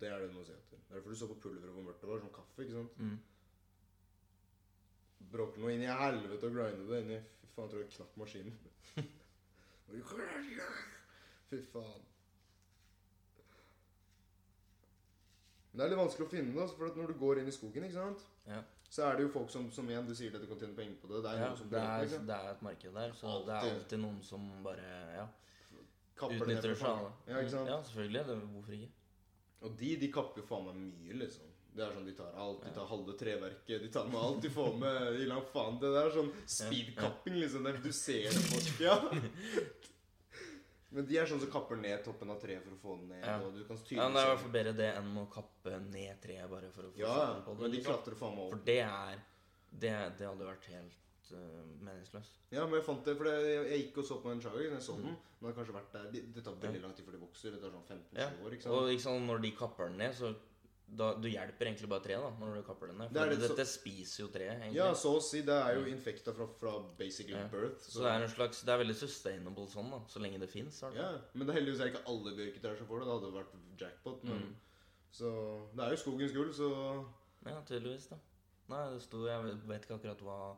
Det 0.00 0.08
er 0.08 0.22
det 0.22 0.30
du 0.30 0.38
må 0.38 0.44
se 0.48 0.54
etter. 0.56 0.80
Er 0.88 0.96
derfor 0.96 1.12
du 1.12 1.20
så 1.20 1.28
på 1.28 1.36
pulveret 1.44 1.74
hvor 1.76 1.84
mørkt 1.84 2.00
det 2.00 2.08
var. 2.08 2.22
Sånn 2.22 2.32
kaffe, 2.32 2.64
ikke 2.64 2.78
sant? 2.78 2.96
Mm. 2.96 3.18
Bråker 5.30 5.60
noe 5.60 5.74
inn 5.76 5.84
i 5.84 5.90
helvete 5.92 6.48
og 6.48 6.56
grinder 6.56 6.86
det 6.88 7.02
inn 7.04 7.16
i 7.18 7.20
Fy 7.20 7.50
faen, 7.52 7.66
jeg 7.66 7.72
tror 7.74 7.82
jeg 7.82 7.92
knakk 7.98 8.16
maskinen. 8.22 8.56
Fy 11.50 11.60
faen. 11.72 12.04
Men 15.70 15.78
det 15.78 15.84
er 15.86 15.92
litt 15.92 16.00
vanskelig 16.00 16.26
å 16.26 16.30
finne 16.32 16.52
det, 16.54 16.62
altså, 16.64 16.76
for 16.78 16.96
når 16.98 17.12
du 17.12 17.18
går 17.20 17.40
inn 17.42 17.50
i 17.50 17.54
skogen, 17.54 17.84
ikke 17.86 17.94
sant 17.98 18.22
Ja. 18.50 18.60
så 18.90 19.04
er 19.06 19.16
det 19.18 19.26
jo 19.28 19.32
folk 19.34 19.50
som, 19.54 19.68
som 19.70 19.90
igjen, 19.90 20.06
du 20.08 20.14
sier 20.18 20.34
at 20.34 20.42
du 20.42 20.48
kan 20.50 20.58
tjene 20.58 20.74
penger 20.78 20.96
på 21.02 21.10
det. 21.12 21.20
Det 21.26 21.30
er 21.30 21.42
Ja, 21.44 21.50
som 21.56 21.68
det 21.70 21.82
er, 21.82 22.06
det, 22.10 22.20
det 22.26 22.36
er 22.38 22.48
et 22.56 22.62
marked 22.66 22.96
der, 22.96 23.12
så 23.14 23.34
det 23.46 23.54
er 23.54 23.60
Alltid. 23.60 23.76
alltid 23.78 24.02
noen 24.02 24.22
som 24.26 24.48
bare 24.64 24.88
ja, 25.14 25.26
kapper 26.18 26.42
utnytter 26.46 26.74
seg. 26.74 27.06
Ja? 27.30 27.44
Ja, 27.70 27.78
selvfølgelig. 27.86 28.24
Det, 28.26 28.38
hvorfor 28.56 28.72
ikke? 28.80 28.90
Og 29.60 29.78
de, 29.78 29.90
de 30.00 30.10
kapper 30.12 30.42
jo 30.42 30.46
faen 30.48 30.66
meg 30.70 30.80
mye, 30.82 31.18
liksom. 31.22 31.49
Det 31.74 31.84
er 31.86 31.92
sånn 31.94 32.06
De 32.06 32.12
tar 32.18 32.32
alt. 32.34 32.64
De 32.64 32.70
tar 32.74 32.86
halve 32.90 33.12
treverket. 33.18 33.80
De 33.84 33.88
tar 33.94 34.06
med 34.10 34.18
alt 34.20 34.40
de 34.42 34.50
får 34.50 34.72
med. 34.80 35.12
De 35.20 35.26
lang 35.30 35.44
faen, 35.52 35.78
Det 35.80 35.92
der 35.94 36.08
er 36.08 36.16
sånn 36.16 36.32
speedkapping, 36.46 37.36
liksom. 37.40 37.68
Du 37.82 37.92
ser 37.92 38.30
det 38.30 38.42
på 38.50 38.82
Ja. 38.82 38.96
Men 40.90 41.06
de 41.06 41.18
er 41.20 41.28
sånn 41.30 41.38
som 41.38 41.50
kapper 41.52 41.78
ned 41.78 42.00
toppen 42.02 42.30
av 42.34 42.40
treet 42.42 42.64
for 42.66 42.74
å 42.74 42.78
få 42.82 42.94
den 42.98 43.12
ned. 43.12 43.22
Ja. 43.22 43.36
Og 43.46 43.52
du 43.54 43.60
kan 43.68 43.78
Ja, 43.94 44.08
men 44.08 44.16
Det 44.16 44.22
er 44.22 44.26
i 44.26 44.30
hvert 44.32 44.40
fall 44.42 44.54
bedre 44.56 44.72
det 44.80 44.88
enn 44.98 45.12
å 45.20 45.26
kappe 45.30 45.76
ned 45.84 46.18
treet 46.24 46.50
bare 46.50 46.70
for 46.74 46.88
å 46.88 46.90
få 46.90 46.98
Ja, 46.98 47.12
den 47.34 47.44
på 47.46 47.54
det. 47.54 47.60
men 47.62 47.70
de 47.70 47.76
liksom. 47.76 47.92
klatrer 47.94 48.16
faen 48.18 48.34
meg 48.34 48.48
For 48.50 48.64
det 48.66 48.80
er 48.82 49.20
Det, 49.70 49.92
det 50.18 50.26
hadde 50.26 50.48
vært 50.48 50.64
helt 50.66 51.30
uh, 51.30 51.62
meningsløst. 51.86 52.40
Ja, 52.50 52.64
men 52.66 52.74
jeg 52.80 52.84
fant 52.88 53.04
det, 53.06 53.14
for 53.20 53.28
jeg, 53.30 53.52
jeg 53.70 53.84
gikk 53.84 53.98
og 54.02 54.04
så 54.08 54.16
på 54.24 54.32
en 54.32 54.40
Chaga. 54.42 54.58
Jeg 54.66 54.82
så 54.82 54.96
Mm. 54.98 55.04
den. 55.04 55.16
Den 55.38 55.46
har 55.46 55.54
kanskje 55.60 55.74
vært 55.78 55.92
der. 55.94 56.10
Det, 56.10 56.22
det 56.34 56.42
tar 56.44 56.56
veldig 56.58 56.82
lang 56.82 56.92
tid 56.96 57.06
før 57.06 57.12
de 57.14 57.20
vokser. 57.22 57.50
Det 57.54 57.60
tar 57.62 57.70
sånn 57.70 57.86
15 57.86 58.18
Ja. 58.18 58.26
år. 58.42 58.50
ikke 58.50 58.62
sant? 58.66 58.74
Og 58.74 58.90
ikke 58.90 59.04
sant, 59.06 59.26
når 59.30 59.38
de 59.46 59.50
kapper 59.52 59.86
den 59.88 59.98
ned, 59.98 60.12
så 60.18 60.34
da, 60.96 61.14
du 61.14 61.28
hjelper 61.30 61.66
egentlig 61.68 61.88
bare 61.88 62.02
treet 62.02 62.20
da, 62.22 62.30
når 62.40 62.54
du 62.56 62.62
kapper 62.66 62.86
den 62.90 62.98
ned. 62.98 63.12
Det 63.12 63.22
er 63.22 63.34
For 63.48 63.56
så- 63.62 63.66
spiser 63.66 64.24
jo 64.24 64.28
treet, 64.28 64.56
egentlig. 64.60 64.74
Ja, 64.74 64.92
så 64.92 65.12
å 65.16 65.22
si. 65.22 65.42
Det 65.42 65.54
er 65.54 65.74
jo 65.78 65.84
infekta 65.86 66.34
fra, 66.34 66.46
fra 66.58 66.72
basically 66.98 67.36
Ja. 67.38 67.46
birth. 67.48 67.80
Så 67.86 68.02
det 68.02 68.10
er 68.10 68.22
en 68.24 68.28
slags 68.28 68.62
Det 68.64 68.68
er 68.74 68.84
veldig 68.84 68.96
sustainable 68.96 69.66
sånn, 69.66 69.90
da. 69.90 70.00
Så 70.08 70.18
lenge 70.20 70.40
det 70.40 70.48
fins. 70.50 70.80
Ja, 70.82 71.18
men 71.34 71.46
det 71.46 71.54
er 71.56 71.60
heldigvis 71.60 71.80
er 71.80 71.90
ikke 71.92 72.06
alle 72.06 72.34
bjørketrær 72.36 72.76
som 72.78 72.86
får 72.86 72.98
det. 73.00 73.06
Det 73.06 73.14
hadde 73.14 73.32
vært 73.38 73.78
jackpot. 73.78 74.24
Men, 74.24 74.38
Mm. 74.42 74.54
Så 75.12 75.68
det 75.74 75.84
er 75.84 75.90
jo 75.90 75.96
skogens 75.96 76.32
gull, 76.32 76.52
så 76.52 77.06
Ja, 77.46 77.60
tydeligvis, 77.62 78.08
da. 78.10 78.16
Nei, 78.68 78.92
det 78.92 79.02
sto 79.02 79.26
Jeg 79.26 79.42
vet 79.66 79.82
ikke 79.86 79.98
akkurat 80.00 80.18
hva, 80.22 80.56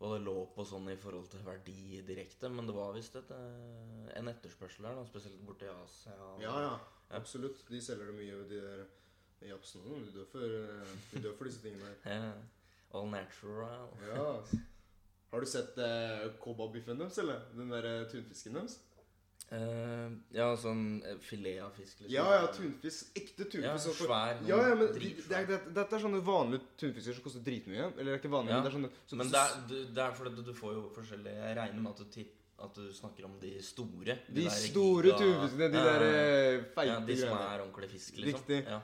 hva 0.00 0.18
det 0.18 0.26
lå 0.26 0.46
på 0.54 0.66
sånn 0.66 0.90
i 0.92 0.96
forhold 0.96 1.28
til 1.30 1.40
verdi 1.40 2.02
direkte, 2.04 2.50
men 2.52 2.66
det 2.66 2.74
var 2.74 2.92
visst 2.92 3.14
et, 3.16 3.30
eh, 3.30 4.12
en 4.18 4.26
etterspørsel 4.28 4.82
der, 4.82 4.94
da, 4.94 5.04
spesielt 5.04 5.40
borti 5.46 5.64
Asia. 5.68 6.12
og- 6.12 6.40
Ja, 6.40 6.60
ja. 6.60 6.78
Absolutt. 7.12 7.64
De 7.68 7.78
selger 7.80 8.06
det 8.06 8.14
mye, 8.14 8.48
de 8.48 8.60
der 8.60 8.86
japsene. 9.52 10.00
De 10.06 10.12
dør 10.18 10.26
for, 10.32 11.20
dør 11.22 11.36
for 11.38 11.50
disse 11.50 11.62
tingene 11.64 11.92
her. 11.92 12.00
Yeah. 12.06 12.32
All 12.96 13.08
natural. 13.10 13.88
Ja. 14.08 14.26
Har 15.32 15.42
du 15.42 15.46
sett 15.50 15.78
eh, 15.82 16.26
kobabiffen 16.40 16.98
deres, 17.00 17.18
eller? 17.18 17.42
Den 17.56 17.70
der 17.74 17.88
eh, 17.90 18.04
tunfisken 18.12 18.54
deres? 18.60 18.78
Uh, 19.46 20.10
ja, 20.34 20.48
sånn 20.58 20.96
eh, 21.06 21.18
filet 21.22 21.60
av 21.62 21.70
fisk, 21.76 22.00
liksom. 22.00 22.10
Ja, 22.10 22.24
ja, 22.34 22.46
tunfisk. 22.50 23.12
Ekte 23.14 23.44
tunfisk. 23.44 23.66
Ja, 23.68 23.74
sånn 23.78 23.94
svær, 23.94 24.40
Ja, 24.48 24.56
ja, 24.72 24.74
men 24.74 24.88
Dette 24.90 25.28
det, 25.28 25.42
det 25.46 25.58
det, 25.76 25.84
er 25.86 26.02
sånne 26.02 26.18
vanlige 26.26 26.66
tunfisker 26.80 27.14
som 27.14 27.22
koster 27.28 27.44
dritmye. 27.46 27.92
Eller 27.92 28.08
det 28.08 28.16
er 28.16 28.18
ikke 28.24 28.32
vanlige, 28.32 28.56
Ja, 28.56 28.58
men 28.58 28.66
det 28.66 28.72
er 28.72 28.76
sånne 28.78 28.90
så 29.06 29.20
Men 29.20 29.30
det 29.30 29.42
er, 29.44 29.54
du- 29.70 29.84
det 29.94 30.02
er 30.02 30.16
fordi 30.18 30.34
du, 30.34 30.42
du 30.48 30.50
får 30.56 30.72
jo 30.74 30.82
forskjellige 30.96 31.36
Jeg 31.44 31.58
regner 31.60 31.84
med 31.84 31.92
at 31.92 32.16
du, 32.16 32.24
at 32.66 32.80
du 32.80 32.88
snakker 32.96 33.28
om 33.28 33.36
de 33.44 33.52
store. 33.62 34.18
De 34.26 34.40
de 34.40 34.50
store 34.56 35.14
tunfiskene, 35.22 35.70
de 35.76 35.78
Ja, 35.78 35.86
der 35.92 36.06
feite 36.74 36.88
eh, 36.88 36.90
ja, 36.90 36.98
De 37.12 37.18
som 37.22 37.38
er 37.38 37.62
ordentlige 37.68 37.92
fisk, 37.94 38.18
liksom. 38.18 38.42
Riktig. 38.42 38.60
Ja. 38.66 38.80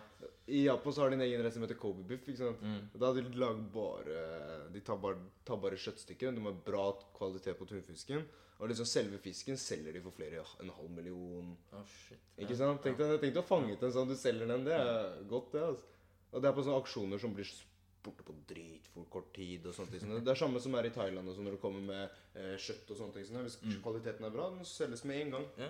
I 0.49 0.65
Japan 0.67 0.93
så 0.93 1.01
har 1.05 1.11
de 1.11 1.15
en 1.21 1.23
egen 1.23 1.43
rett 1.45 1.55
som 1.55 1.63
heter 1.63 1.79
Kobe 1.79 2.03
biff. 2.03 2.25
ikke 2.29 2.39
sant? 2.39 2.61
Mm. 2.63 2.89
Da 2.99 3.13
de 3.15 3.23
lager 3.39 3.67
bare 3.73 4.69
De 4.73 4.81
tar 4.81 4.97
bare, 4.99 5.17
tar 5.45 5.57
bare 5.63 5.77
kjøttstykker. 5.79 6.35
De 6.35 6.41
har 6.43 6.57
bra 6.67 6.87
kvalitet 7.15 7.59
på 7.59 7.67
tunfisken. 7.71 8.25
Og 8.59 8.69
liksom 8.71 8.87
selve 8.87 9.19
fisken 9.19 9.57
selger 9.59 9.93
de 9.93 10.01
for 10.05 10.11
flere 10.15 10.43
en 10.63 10.71
halv 10.71 10.91
million. 10.91 11.57
Oh, 11.73 11.85
shit. 11.87 12.19
Ikke 12.39 12.55
sant? 12.59 12.83
Tenk 12.85 12.99
deg, 12.99 13.17
tenk 13.21 13.35
deg 13.35 13.43
å 13.43 13.47
fange 13.47 13.75
den 13.75 13.89
en 13.89 13.95
sånn, 13.95 14.09
du 14.09 14.15
selger 14.19 14.47
den. 14.47 14.65
Det 14.65 14.75
er 14.77 15.23
godt, 15.31 15.53
det. 15.53 15.63
altså. 15.63 15.87
Og 16.33 16.43
det 16.43 16.49
er 16.49 16.55
på 16.57 16.63
sånne 16.65 16.81
aksjoner 16.83 17.19
som 17.21 17.35
blir 17.35 17.51
borte 18.03 18.25
på 18.27 18.35
dritfort 18.51 19.11
kort 19.11 19.33
tid. 19.35 19.67
og 19.67 19.75
sånt. 19.75 19.91
Liksom. 19.95 20.15
Det 20.25 20.31
er 20.31 20.39
samme 20.39 20.61
som 20.63 20.75
er 20.79 20.87
i 20.87 20.91
Thailand 20.95 21.29
og 21.29 21.35
sånn, 21.37 21.45
når 21.47 21.57
det 21.59 21.63
kommer 21.63 21.81
med 21.87 22.11
eh, 22.35 22.55
kjøtt 22.59 22.91
og 22.91 22.97
sånne 22.99 23.15
ting. 23.15 23.27
Sånn. 23.31 23.43
Hvis 23.47 23.59
Mm. 23.63 23.83
kvaliteten 23.83 24.25
er 24.27 24.31
bra, 24.31 24.51
den 24.51 24.65
selges 24.65 25.05
med 25.05 25.21
en 25.23 25.31
gang. 25.31 25.47
Ja, 25.59 25.69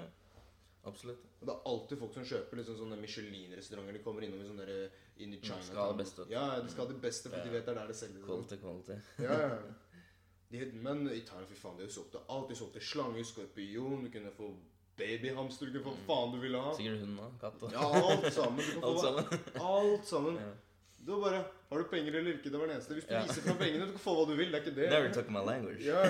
absolutt. 0.84 1.22
Og 1.40 1.46
det 1.48 1.54
er 1.54 1.68
alltid 1.72 1.98
folk 1.98 2.16
som 2.16 2.26
kjøper 2.26 2.60
liksom 2.60 2.76
sånne 2.80 2.98
Michelin-restauranter. 3.02 3.98
De 3.98 4.02
kommer 4.04 4.26
innom 4.26 4.42
i 4.42 4.48
sånne 4.48 4.66
der, 4.68 4.98
inn 5.22 5.36
i 5.36 5.40
China. 5.42 5.60
De 5.60 5.68
skal 5.68 5.80
ha 5.82 5.86
det 5.92 6.00
beste. 6.02 6.26
Ja, 6.32 6.44
de 6.60 6.72
skal 6.72 6.86
ha 6.86 6.92
det 6.92 7.00
beste, 7.02 7.30
for 7.30 7.38
Ja. 7.38 7.44
de 7.44 7.54
vet 7.54 7.64
det 7.66 7.72
er 7.74 7.80
der 7.80 7.86
det 7.92 7.96
selges. 7.96 8.24
Quality, 8.26 8.60
quality. 8.64 8.98
Ja, 9.18 9.38
ja. 9.46 9.56
De, 10.52 10.66
men 10.84 11.06
i 11.08 11.20
Thailand, 11.24 11.48
fy 11.48 11.54
faen, 11.56 11.78
de 11.80 11.86
solgte 11.88 12.20
alt. 12.28 12.50
De 12.50 12.56
solgte 12.58 12.80
slange, 12.84 13.24
skorpion, 13.24 14.02
du 14.04 14.10
kunne 14.12 14.30
få 14.36 14.50
babyhamster, 15.00 15.66
du 15.66 15.72
kunne 15.72 15.84
få 15.86 15.94
mm. 15.96 16.02
faen 16.06 16.34
du 16.34 16.38
ville 16.42 16.58
ha. 16.60 16.74
Sikkert 16.76 17.00
hund 17.00 17.22
og 17.24 17.38
katt 17.40 17.62
og 17.62 17.72
Ja, 17.72 17.86
alt 18.10 18.28
sammen. 18.34 18.60
Alt 18.90 19.00
sammen. 19.00 19.24
Alt 19.70 20.04
sammen. 20.10 20.36
Ja. 20.42 20.50
Det 21.02 21.14
var 21.14 21.20
bare 21.24 21.44
Har 21.70 21.78
du 21.78 21.84
penger 21.90 22.12
eller 22.18 22.36
ikke? 22.36 22.50
Det 22.52 22.58
var 22.60 22.66
det 22.68 22.74
eneste. 22.74 22.94
Hvis 22.94 23.04
du 23.08 23.14
Ja. 23.14 23.22
viser 23.22 23.42
fram 23.42 23.56
pengene, 23.56 23.86
du 23.86 23.92
kan 23.96 24.04
få 24.04 24.14
hva 24.18 24.24
du 24.28 24.36
vil. 24.36 24.52
Det 24.52 24.60
er 24.60 24.64
ikke 24.66 24.76
det. 24.76 24.90
Never 24.92 25.12
talk 25.12 25.30
my 25.30 25.40
language. 25.40 25.82
Ja. 25.88 26.00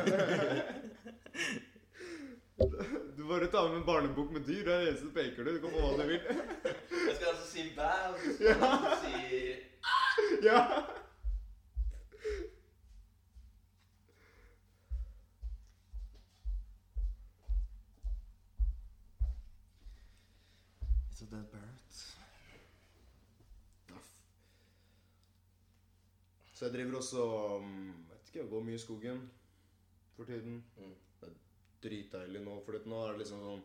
Du 3.22 3.28
bare 3.28 3.46
tar 3.46 3.68
med 3.68 3.76
en 3.76 3.84
barnebok 3.86 4.30
med 4.30 4.40
dyr. 4.40 4.64
Det 4.64 4.72
er 4.74 4.80
det 4.80 4.88
eneste 4.88 5.06
du 5.06 5.12
peker 5.14 5.44
du. 5.44 5.50
Du 5.54 5.60
kan 5.62 5.70
få 5.70 5.80
hva 5.80 5.90
du 6.02 6.08
vil. 6.08 6.20
Jeg 7.06 7.12
skal 7.16 7.26
altså 7.28 7.44
si 7.46 7.62
bæ, 7.76 7.90
og 8.08 8.16
så 8.18 8.32
skal 8.34 8.46
jeg 8.46 8.96
si 9.02 9.12
Ja. 10.42 10.62
It's 21.12 21.22
a 21.22 21.26
dead 21.30 21.46
parrot. 21.52 21.94
Så 26.52 26.64
jeg 26.64 26.74
driver 26.74 26.96
også 26.96 27.22
um, 27.56 27.94
vet 28.10 28.26
ikke, 28.26 28.38
jeg 28.38 28.48
går 28.50 28.62
mye 28.62 28.74
i 28.74 28.84
skogen 28.88 29.30
for 30.16 30.24
tiden. 30.24 30.64
Mm. 30.76 30.94
Dritdeilig 31.82 32.40
nå, 32.44 32.58
for 32.64 32.78
nå 32.86 33.00
er 33.06 33.12
det 33.16 33.24
liksom 33.24 33.40
sånn 33.42 33.62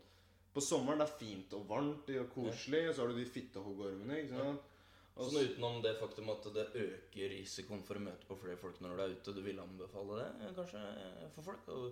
På 0.54 0.64
sommeren 0.66 1.00
det 1.04 1.06
er 1.08 1.18
fint 1.20 1.54
og 1.54 1.68
varmt 1.70 2.10
og 2.18 2.30
koselig, 2.34 2.88
og 2.90 2.96
så 2.96 3.04
har 3.04 3.12
du 3.14 3.20
de 3.20 3.26
fittehoggormene. 3.30 4.22
ikke 4.24 4.38
sant? 4.40 4.74
Og 5.18 5.32
Sånn 5.32 5.48
utenom 5.50 5.80
det 5.82 5.96
faktum 5.98 6.30
at 6.30 6.44
det 6.54 6.66
øker 6.78 7.32
risikoen 7.34 7.84
for 7.86 7.98
å 7.98 8.04
møte 8.06 8.26
på 8.30 8.38
flere 8.38 8.58
folk 8.62 8.80
når 8.82 8.96
du 8.98 9.02
er 9.04 9.14
ute, 9.16 9.34
du 9.34 9.42
vil 9.46 9.60
anbefale 9.62 10.18
det 10.20 10.28
eh, 10.46 10.52
kanskje 10.58 10.82
eh, 10.82 11.28
for 11.36 11.48
folk? 11.48 11.70
Å 11.74 11.92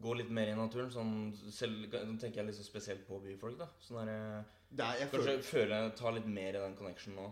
gå 0.00 0.14
litt 0.16 0.30
mer 0.32 0.48
i 0.52 0.56
naturen? 0.56 0.90
Sånn, 0.92 1.12
selv, 1.52 1.86
nå 1.92 2.16
tenker 2.20 2.40
jeg 2.42 2.50
liksom 2.50 2.64
spesielt 2.68 3.06
på 3.08 3.20
byfolk. 3.24 3.56
da 3.60 3.68
Sånn 3.84 4.00
der, 4.02 4.12
eh, 4.12 4.58
det 4.70 4.84
er, 4.86 4.98
jeg 5.02 5.10
Kanskje 5.12 5.36
føler, 5.40 5.46
føle 5.52 5.80
ta 5.96 6.12
litt 6.16 6.28
mer 6.28 6.56
i 6.56 6.64
den 6.66 6.76
connectionen 6.76 7.20
nå. 7.20 7.30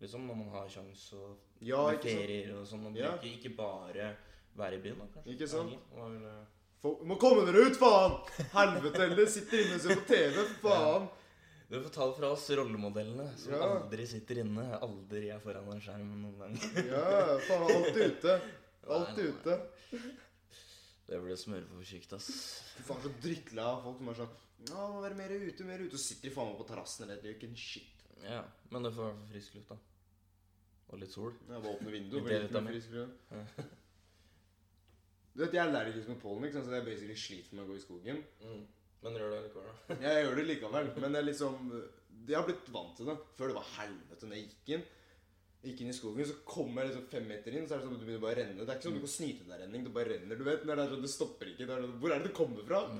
Liksom 0.00 0.24
Når 0.28 0.36
man 0.40 0.48
har 0.54 0.68
kjangs 0.72 1.12
og 1.12 1.36
Ja, 1.60 1.82
ikke 1.92 2.14
ferier 2.16 2.54
og 2.56 2.64
sånn. 2.68 2.86
Og 2.88 2.96
Ja. 2.96 3.10
bruke 3.16 3.34
ikke 3.36 3.52
bare 3.56 4.16
være 4.56 4.78
i 4.78 4.82
byen, 4.84 4.98
da, 4.98 5.06
kanskje. 5.12 5.32
Ikke 5.34 5.48
sant? 5.48 5.76
Henge. 5.92 6.36
Folk 6.80 7.02
må 7.04 7.16
komme 7.20 7.42
dere 7.44 7.66
ut, 7.68 7.76
faen! 7.76 8.14
Helvete 8.54 9.02
heller! 9.02 9.26
Sitter 9.28 9.64
inne 9.66 9.76
og 9.76 9.82
ser 9.84 9.98
på 10.00 10.06
TV. 10.08 10.38
Faen! 10.62 11.08
Du 11.70 11.76
får 11.76 11.90
ta 11.94 12.06
det 12.08 12.14
fra 12.16 12.30
oss 12.34 12.46
rollemodellene 12.58 13.26
som 13.38 13.52
Ja. 13.54 13.66
aldri 13.76 14.06
sitter 14.10 14.40
inne. 14.42 14.64
Aldri 14.82 15.28
er 15.30 15.38
foran 15.44 15.68
en 15.70 15.82
skjerm 15.84 16.08
noen 16.22 16.38
gang. 16.40 16.56
Ja, 16.88 17.36
faen. 17.46 17.68
Alltid 17.76 18.16
ute. 18.16 18.38
Alltid 18.90 19.28
ute. 19.36 19.58
Det 21.10 21.18
blir 21.22 21.38
smøre 21.38 21.66
for 21.68 21.84
tjukt, 21.86 22.12
ass. 22.16 22.30
Fy 22.78 22.86
faen, 22.88 23.04
så 23.04 23.12
drittlei 23.22 23.66
av 23.66 23.84
folk 23.84 24.00
som 24.00 24.10
er 24.14 24.18
sånn 24.22 24.34
Ja, 24.70 24.88
må 24.92 25.00
være 25.04 25.16
mer 25.20 25.30
ute, 25.36 25.64
mer 25.68 25.80
ute. 25.84 25.94
Og 25.96 26.02
sitter 26.02 26.32
faen 26.34 26.50
meg 26.50 26.58
på 26.60 26.66
terrassen 26.72 27.06
eller 27.06 27.20
det 27.22 27.36
en 27.46 27.54
shit. 27.56 28.02
Ja, 28.24 28.42
men 28.72 28.82
du 28.84 28.90
får 28.90 29.04
i 29.04 29.06
hvert 29.06 29.20
fall 29.20 29.30
frisk 29.36 29.54
luft, 29.60 29.70
da. 29.70 29.78
Og 30.90 30.98
litt 31.04 31.12
sol. 31.14 31.32
Ja, 31.48 31.60
bare 31.60 31.76
åpne 31.76 31.94
vinduet. 31.94 32.24
Litt 32.24 32.56
mer 32.56 32.74
D-vitamin. 32.74 33.76
Du 35.34 35.42
vet, 35.44 35.52
Jeg 35.54 35.62
er 35.62 35.68
allergisk 35.68 36.08
mot 36.10 36.20
pollen, 36.22 36.44
ikke 36.44 36.58
sant? 36.58 36.66
så 36.68 36.74
jeg 36.74 36.86
basically 36.88 37.16
sliter 37.16 37.56
med 37.56 37.64
å 37.64 37.70
gå 37.70 37.76
i 37.78 37.82
skogen. 37.84 38.22
Mm. 38.44 38.62
Men 39.00 39.16
gjør 39.16 39.30
det 39.32 39.42
likevel, 39.46 39.68
da. 39.68 39.98
Jeg 40.04 40.24
gjør 40.24 40.34
det 40.40 40.46
likevel, 40.48 40.88
men 41.00 41.14
jeg 41.16 41.24
liksom 41.30 41.54
Jeg 42.28 42.36
har 42.36 42.46
blitt 42.48 42.66
vant 42.74 42.96
til 42.98 43.06
det. 43.08 43.16
Før 43.38 43.46
det 43.48 43.56
var 43.56 43.70
helvete 43.78 44.26
når 44.28 44.36
jeg 44.36 44.48
gikk 44.48 44.74
inn. 44.76 44.82
Gikk 45.60 45.80
inn 45.84 45.92
i 45.92 45.96
skogen, 45.96 46.24
så 46.28 46.36
kommer 46.48 46.82
jeg 46.82 46.90
liksom 46.90 47.06
fem 47.12 47.26
meter 47.28 47.56
inn, 47.56 47.66
så 47.68 47.74
er 47.74 47.80
det 47.80 47.86
sånn 47.86 47.96
at 47.96 48.00
du 48.00 48.06
begynner 48.08 48.24
bare 48.24 48.36
å 48.36 48.40
renne. 48.40 48.64
Det 48.64 48.70
er 48.72 48.78
ikke 48.78 48.86
sånn 48.88 48.96
at 48.96 49.00
du 49.00 49.06
kan 49.06 49.14
snyte 49.14 49.48
deg 49.48 49.62
renning. 49.62 49.82
Det 49.84 49.92
bare 49.96 50.12
renner. 50.14 50.36
du 50.40 50.44
vet, 50.46 50.64
når 50.64 50.74
Det 50.76 50.84
er 50.84 50.92
sånn, 50.94 51.04
det 51.04 51.12
stopper 51.14 51.46
ikke. 51.52 51.66
Det 51.66 51.74
er 51.74 51.84
sånn, 51.84 51.98
hvor 52.00 52.10
er 52.14 52.18
det 52.20 52.28
det 52.30 52.36
kommer 52.36 52.62
fra? 52.68 52.80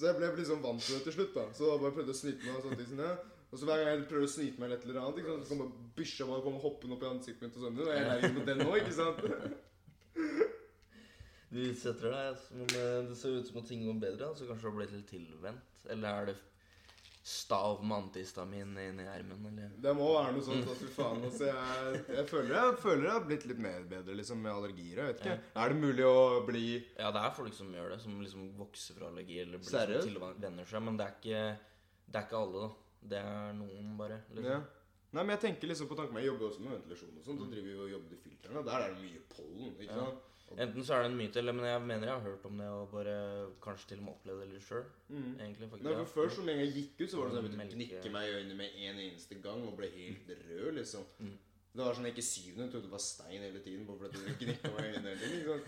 Så 0.00 0.06
jeg 0.06 0.16
ble 0.16 0.28
liksom 0.38 0.62
vant 0.64 0.82
til 0.84 0.96
det 0.96 1.02
til 1.08 1.16
slutt. 1.16 1.34
da 1.34 1.44
Så 1.56 1.66
da 1.68 1.78
bare 1.82 1.96
prøvde 1.96 2.14
å 2.14 2.20
snyte 2.20 2.46
meg. 2.46 2.56
Og 2.56 2.62
sånne 2.64 2.78
ting 2.78 2.90
sånn, 2.92 3.02
ja. 3.04 3.14
Og 3.50 3.58
så 3.58 3.66
hver 3.66 3.80
gang 3.82 3.88
jeg 3.90 4.06
prøver 4.10 4.28
å 4.28 4.30
snyte 4.30 4.60
meg 4.60 4.68
eller 4.68 4.78
et 4.78 4.84
eller 4.86 5.00
annet, 5.00 5.16
ikke 5.18 5.32
sant? 5.32 5.46
så 5.46 5.54
kommer 5.54 5.88
bikkja 5.96 6.28
bare 6.28 6.44
kommer 6.44 6.62
hoppende 6.62 6.96
opp 6.96 7.02
i 7.02 7.10
ansiktet 7.10 7.42
mitt. 7.46 7.56
Og 7.58 7.64
sånn, 7.64 7.80
og 7.82 7.90
jeg 7.90 8.04
er 8.14 8.36
mot 8.36 8.46
den 8.46 8.62
nå, 8.62 8.70
ikke 8.78 8.96
sant? 9.00 9.26
Du 11.50 11.56
utsetter 11.64 12.12
deg, 12.14 12.36
som 12.38 12.60
men 12.60 12.68
eh, 12.78 13.00
det 13.08 13.16
ser 13.18 13.40
ut 13.40 13.48
som 13.48 13.56
at 13.58 13.66
ting 13.66 13.80
går 13.82 13.96
bedre. 13.98 14.28
Så 14.38 14.46
kanskje 14.46 14.62
du 14.62 14.68
har 14.68 14.76
blitt 14.76 14.92
litt 14.94 15.08
tilvendt. 15.10 15.80
Eller 15.90 16.20
er 16.20 16.28
det 16.28 16.36
stav 17.26 17.84
med 17.84 17.96
antihistamin 17.96 18.78
inni 18.78 19.02
i 19.02 19.08
ermen, 19.10 19.42
eller 19.50 19.72
Det 19.82 19.92
må 19.98 20.06
være 20.14 20.36
noe 20.36 20.44
sånt. 20.44 20.68
Altså, 20.70 20.88
faen, 20.94 21.24
altså, 21.26 21.48
jeg, 21.50 22.04
jeg, 22.16 22.26
føler, 22.30 22.54
jeg 22.54 22.76
føler 22.84 23.04
jeg 23.08 23.16
har 23.16 23.26
blitt 23.26 23.46
litt 23.50 23.62
mer 23.66 23.88
bedre 23.90 24.16
liksom, 24.16 24.40
med 24.46 24.52
allergier. 24.52 25.02
Jeg 25.02 25.10
vet 25.10 25.24
ikke. 25.24 25.36
Er 25.64 25.74
det 25.74 25.80
mulig 25.82 26.06
å 26.06 26.20
bli 26.46 26.64
Ja, 26.78 27.10
det 27.14 27.24
er 27.24 27.34
folk 27.36 27.56
som 27.56 27.74
gjør 27.76 27.92
det, 27.94 27.98
som 28.04 28.22
liksom 28.22 28.46
vokser 28.60 28.96
fra 28.96 29.10
allergi 29.10 29.42
eller 29.42 29.60
blir 29.60 29.92
liksom 29.96 30.06
tilvenner 30.06 30.70
seg, 30.70 30.86
men 30.86 31.00
det 31.00 31.08
er 31.08 31.18
ikke 31.18 31.42
Det 32.06 32.22
er 32.22 32.28
ikke 32.28 32.40
alle, 32.40 32.62
da. 32.68 32.89
Det 33.02 33.18
er 33.18 33.52
noen, 33.56 33.96
bare. 33.98 34.20
ja. 34.30 34.34
Liksom. 34.36 34.64
Nei, 35.10 35.22
men 35.24 35.32
jeg 35.34 35.40
tenker 35.42 35.66
liksom 35.66 35.88
på 35.90 35.96
tanken 35.98 36.16
Jeg 36.20 36.28
jobber 36.28 36.46
også 36.46 36.60
med 36.62 36.70
ventilasjon 36.76 37.16
og 37.18 37.24
sånt. 37.26 37.40
Da 37.40 37.46
driver 37.50 37.70
jo 37.72 37.80
og 37.82 37.90
jobber 37.90 38.12
i 38.14 38.18
filtrene. 38.22 38.60
Der 38.68 38.76
er 38.84 38.92
det 38.94 39.00
mye 39.02 39.22
pollen. 39.32 39.72
ikke 39.80 39.94
Ja. 39.94 40.04
sant? 40.04 40.26
Enten 40.58 40.82
så 40.84 40.94
er 40.94 41.02
det 41.04 41.10
en 41.12 41.16
myte, 41.16 41.36
eller 41.38 41.52
men 41.54 41.64
jeg 41.64 41.80
mener 41.82 42.06
jeg 42.08 42.14
har 42.14 42.20
hørt 42.26 42.44
om 42.44 42.56
det 42.58 42.66
og 42.66 42.88
bare 42.90 43.46
kanskje 43.62 43.88
til 43.88 43.98
og 43.98 44.04
med 44.04 44.12
opplevd 44.14 44.40
det 44.40 44.48
litt 44.50 44.62
sjøl. 44.66 44.84
Mm. 45.08 45.34
Egentlig, 45.38 45.68
faktisk. 45.70 45.84
Nei, 45.84 45.92
ja. 45.92 46.04
for 46.04 46.14
Før, 46.14 46.28
så 46.34 46.42
lenge 46.46 46.64
jeg 46.64 46.72
gikk 46.74 47.00
ut, 47.04 47.10
så 47.10 47.16
var 47.20 47.24
det 47.28 47.34
sånn 47.34 47.38
at 47.38 47.50
jeg 47.50 47.58
begynte 47.58 47.70
å 47.70 47.78
knikke 47.78 48.10
meg 48.16 48.24
i 48.26 48.34
øynene 48.38 48.56
med 48.58 48.68
en 48.88 48.98
eneste 49.04 49.34
gang 49.42 49.62
og 49.68 49.76
ble 49.78 49.90
helt 49.94 50.28
rød, 50.48 50.72
liksom. 50.80 51.04
Mm. 51.20 51.36
Det 51.70 51.84
var 51.86 51.94
sånn 51.94 52.06
jeg 52.08 52.14
ikke 52.16 52.26
syvende 52.26 52.70
trodde 52.72 52.86
det 52.88 52.90
var 52.96 53.04
stein 53.04 53.40
hele 53.46 53.60
tiden. 53.62 53.86
Bare 53.86 53.98
fordi 53.98 54.18
du 54.26 54.34
knikka 54.42 54.72
meg 54.74 54.82
i 54.84 54.90
øynene 54.90 55.14
hele 55.14 55.22
tiden. 55.22 55.60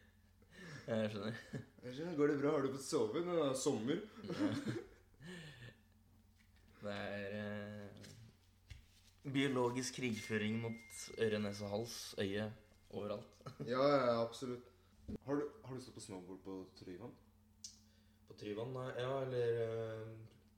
Jeg 0.86 1.10
skjønner. 1.10 1.34
Jeg 1.82 1.94
skjønner, 1.96 2.16
Går 2.16 2.26
det 2.30 2.38
bra? 2.40 2.50
Har 2.52 2.62
du 2.62 2.68
fått 2.76 2.84
sove? 2.86 3.22
Det 3.26 3.38
er 3.42 3.54
sommer. 3.58 3.96
Det 6.82 6.92
er 6.92 7.32
eh, 7.40 7.88
biologisk 9.32 9.96
krigføring 9.98 10.58
mot 10.62 11.00
øre, 11.18 11.38
nese, 11.42 11.66
hals, 11.70 12.14
øye 12.22 12.46
overalt. 12.94 13.26
Ja, 13.72 13.82
ja, 13.82 14.14
absolutt. 14.22 14.66
Har 15.26 15.38
du, 15.38 15.44
har 15.64 15.74
du 15.76 15.80
stått 15.82 15.94
på 15.94 16.02
snowboard 16.02 16.40
på 16.44 16.54
Tryvann? 16.78 17.12
På 18.26 18.34
Tryvann, 18.38 18.72
nei. 18.74 18.88
Ja, 18.98 19.20
eller 19.22 19.60
uh, 19.70 20.08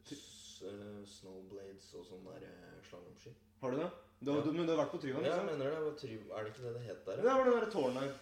eh, 0.09 1.03
snowblades 1.05 1.91
og 1.99 2.07
sånn 2.09 2.25
der 2.31 2.47
uh, 2.49 2.79
slalåmski. 2.89 3.35
Har 3.61 3.75
du 3.75 3.83
det? 3.83 3.91
Du, 4.21 4.31
har- 4.33 4.39
Ja. 4.41 4.45
du, 4.47 4.53
men 4.57 4.67
du 4.67 4.73
har 4.73 4.81
vært 4.85 4.95
på 4.95 5.01
Tryvann? 5.03 5.27
Ja, 5.27 5.35
ikke 5.35 5.37
jeg 5.37 5.45
sant? 5.45 5.53
mener 5.53 5.71
det. 5.75 5.83
var 5.85 5.99
Try 6.01 6.15
er 6.17 6.45
det 6.49 6.55
ikke 6.55 6.65
det 6.65 6.75
det 6.79 6.87
het 6.89 7.05
der? 7.11 7.23
Det 7.27 7.37
var 7.37 7.45
det 7.51 7.57
der 7.59 7.71
tårnet 7.77 8.03
her. 8.07 8.17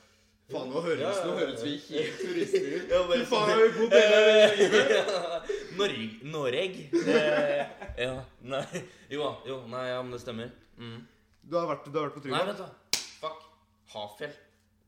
Faen, 0.46 0.68
nå 0.70 0.80
høres, 0.84 1.00
Ja, 1.02 1.10
ja, 1.10 1.18
ja. 1.18 1.24
nå 1.26 1.38
høres 1.40 1.62
vi 1.66 1.72
helt 1.90 2.18
turister 2.22 2.66
ut. 2.76 2.90
Ja, 2.94 3.00
faen, 3.26 3.48
har 3.50 3.62
vi 3.62 3.70
bodd 3.80 3.94
hele 3.98 4.44
livet? 4.60 5.50
Norge 5.80 6.04
Noreg? 6.34 6.76
Eh, 6.94 7.62
ja. 8.04 8.12
Nei. 8.46 8.62
Jo. 9.10 9.32
Jo, 9.48 9.56
nei, 9.72 9.88
ja, 9.90 9.98
men 10.06 10.14
det 10.14 10.20
stemmer. 10.22 10.52
Mm. 10.78 11.00
Du 11.46 11.56
har 11.58 11.66
vært, 11.72 11.88
du 11.90 11.98
har 11.98 12.06
vært 12.08 12.20
på 12.20 12.30
Nei, 12.30 12.44
vent, 12.46 12.62
da. 12.62 13.00
Fuck. 13.24 13.42
Hafjell. 13.96 14.36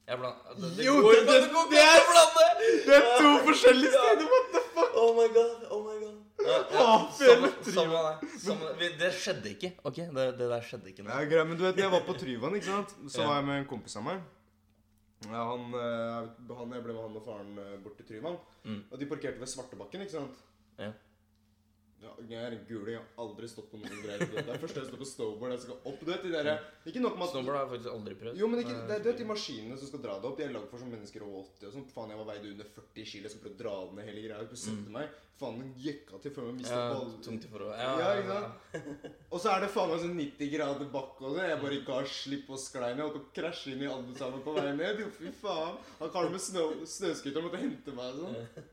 Jeg 0.09 0.17
blant... 0.23 0.47
Det, 0.57 0.71
det 0.79 0.87
Jo, 0.87 0.95
går 1.05 1.13
det- 1.19 1.27
det- 1.27 1.41
det 1.43 1.51
går 1.53 1.67
det 1.75 1.83
er- 1.83 2.07
blande! 2.13 2.47
Det 2.87 2.95
er 2.97 3.11
to 3.19 3.33
forskjellige 3.51 3.91
steder! 3.93 4.31
What 4.31 4.47
the 4.55 4.63
fuck? 4.79 4.95
Oh 5.03 5.11
my 5.19 5.27
god, 5.35 5.67
oh 5.75 5.83
my 5.85 5.99
god. 6.01 6.15
Ja, 6.47 6.57
ja, 6.73 6.87
samme- 7.19 7.51
samme 7.67 7.99
det. 8.07 8.31
Samme- 8.47 8.73
Det 9.03 9.11
skjedde 9.19 9.51
ikke. 9.57 9.73
Ok, 9.85 9.99
det, 10.17 10.25
det 10.39 10.49
der 10.55 10.63
skjedde 10.65 10.89
ikke. 10.95 11.05
Ja, 11.11 11.19
greit, 11.29 11.47
men 11.51 11.59
du 11.61 11.67
vet, 11.67 11.77
når 11.77 11.83
jeg 11.89 11.93
var 11.99 12.07
på 12.09 12.15
Tryvann, 12.23 12.57
ikke 12.63 12.71
sant? 12.71 12.95
så 13.11 13.27
var 13.27 13.41
jeg 13.43 13.49
med 13.51 13.59
en 13.65 13.69
kompis 13.75 13.99
av 14.01 14.07
meg. 14.07 14.23
Ja, 15.27 15.43
han, 15.51 15.75
eh, 15.75 16.29
han, 16.55 16.75
jeg 16.77 16.85
ble 16.85 16.95
med 16.95 17.03
han 17.03 17.19
og 17.19 17.25
faren 17.27 17.59
eh, 17.59 17.75
bort 17.83 17.99
til 17.99 18.07
Tryvann. 18.07 18.39
Mm. 18.65 18.81
Og 18.87 19.01
de 19.01 19.09
parkerte 19.11 19.43
ved 19.43 19.51
Svartebakken, 19.51 20.05
ikke 20.05 20.15
sant? 20.15 20.43
Ja. 20.79 20.93
Ja, 21.99 22.13
jeg 22.31 22.39
er 22.39 22.55
guling. 22.69 22.93
Jeg 22.95 23.01
har 23.03 23.25
aldri 23.25 23.49
stått 23.51 23.73
på 23.73 23.79
noen 23.81 24.03
greier. 24.05 24.21
Det 24.23 24.43
er 24.55 24.61
første 24.63 24.79
jeg 24.85 24.87
står 24.87 25.01
på 25.01 25.07
snowboard. 25.11 25.51
Jeg 25.57 25.63
skal 25.65 25.79
opp. 25.91 25.99
Du 25.99 26.11
vet, 26.13 26.23
de 26.23 26.31
der, 26.31 26.61
Ikke 26.87 27.01
nok 27.03 27.17
med 27.19 27.25
at 27.27 27.33
Snowboard 27.33 27.57
har 27.59 27.65
jeg 27.65 27.73
faktisk 27.73 27.91
aldri 27.95 28.15
prøvd. 28.21 28.37
Jo, 28.39 28.47
men 28.53 28.61
ikke, 28.63 28.77
det 28.87 28.99
du 29.03 29.09
vet 29.11 29.19
de 29.19 29.27
maskinene 29.27 29.79
som 29.81 29.91
skal 29.91 30.03
dra 30.05 30.15
det 30.23 30.29
opp, 30.31 30.37
de 30.39 30.45
er 30.47 30.53
lagd 30.55 30.69
for 30.71 30.79
som 30.79 30.93
mennesker 30.95 31.25
over 31.27 31.43
80 31.59 31.67
og 31.67 31.75
sånn. 31.75 31.89
Faen, 31.91 32.13
jeg 32.15 32.21
var 32.21 32.29
veid 32.31 32.47
under 32.53 32.71
40 32.77 33.09
kilo, 33.11 33.27
jeg 33.27 33.35
skal 33.35 33.43
prøve 33.43 33.57
å 33.59 33.63
dra 33.65 33.75
ned 33.99 34.07
hele 34.13 34.23
greia. 34.29 34.47
Skulle 34.47 34.63
sette 34.63 34.95
meg. 34.95 35.19
Faen, 35.43 35.59
den 35.59 35.75
jekka 35.83 36.23
til 36.23 36.35
før 36.39 36.49
mistet 36.55 36.71
Mm. 36.71 36.79
ja, 36.79 36.95
ballen. 36.95 37.19
tungt 37.27 37.45
i 37.45 37.51
forhold. 37.51 37.75
Ja, 37.83 37.91
Ja, 37.99 38.09
ikke 38.23 38.39
sant? 38.39 39.13
Og 39.35 39.43
så 39.43 39.51
er 39.57 39.61
det 39.67 39.71
faen 39.75 39.91
meg 39.91 40.01
sånn 40.07 40.17
90 40.23 40.53
grader 40.55 40.91
bakke 40.95 41.27
og 41.27 41.35
det. 41.37 41.49
Jeg 41.51 41.61
bare 41.67 41.83
ga 41.91 41.99
slipp 42.15 42.51
og 42.55 42.63
sklei 42.63 42.93
ned. 42.95 43.03
Jeg 43.03 43.07
holdt 43.11 43.19
på 43.19 43.27
å 43.27 43.37
krasje 43.43 43.75
inn 43.75 43.83
i 43.83 43.91
alle 43.91 44.15
sammen 44.23 44.43
på 44.47 44.55
vei 44.55 44.71
ned. 44.79 45.03
Jo, 45.03 45.11
fy 45.19 45.35
faen. 45.43 45.79
Han 45.99 46.15
karen 46.15 46.31
med 46.35 46.47
snø, 46.47 46.65
snøskuter 46.87 47.43
måtte 47.43 47.59
hente 47.63 47.91
meg 47.99 48.15
og 48.15 48.23
sånn. 48.23 48.69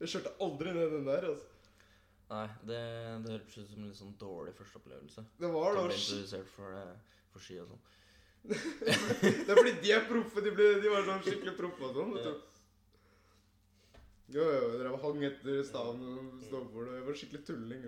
Jeg 0.00 0.08
kjørte 0.14 0.36
aldri 0.44 0.72
ned 0.76 0.92
den 0.96 1.08
der, 1.08 1.26
altså. 1.32 1.48
Nei, 2.30 2.46
det, 2.62 2.80
det 3.24 3.32
hørtes 3.34 3.56
ut 3.58 3.70
som 3.72 3.80
en 3.80 3.88
litt 3.88 3.98
sånn 3.98 4.12
dårlig 4.20 4.52
førsteopplevelse. 4.58 5.24
Det 5.40 5.48
var 5.50 5.74
da 5.74 5.86
introdusert 5.88 6.52
for, 6.54 6.76
eh, 6.78 7.24
for 7.32 7.42
ski 7.42 7.56
og 7.62 7.72
sånn. 7.72 7.88
Det 8.50 9.50
er 9.50 9.58
fordi 9.58 9.72
de 9.82 9.90
er 9.92 10.06
proffe. 10.08 10.44
De, 10.44 10.52
ble, 10.54 10.68
de 10.80 10.92
var 10.92 11.02
sånn 11.08 11.24
skikkelig 11.26 11.56
proffe 11.58 11.88
og 11.88 11.98
sånn. 11.98 12.14
vet 12.14 12.28
du. 12.28 12.46
Jo, 14.30 14.44
jo, 14.46 14.70
dere 14.78 14.94
hang 15.02 15.24
etter 15.26 15.58
staven 15.66 16.06
og 16.06 16.46
stod 16.46 16.70
for 16.70 16.86
det. 16.86 17.00
jeg 17.00 17.06
var 17.08 17.18
skikkelig 17.18 17.42
tulling. 17.48 17.84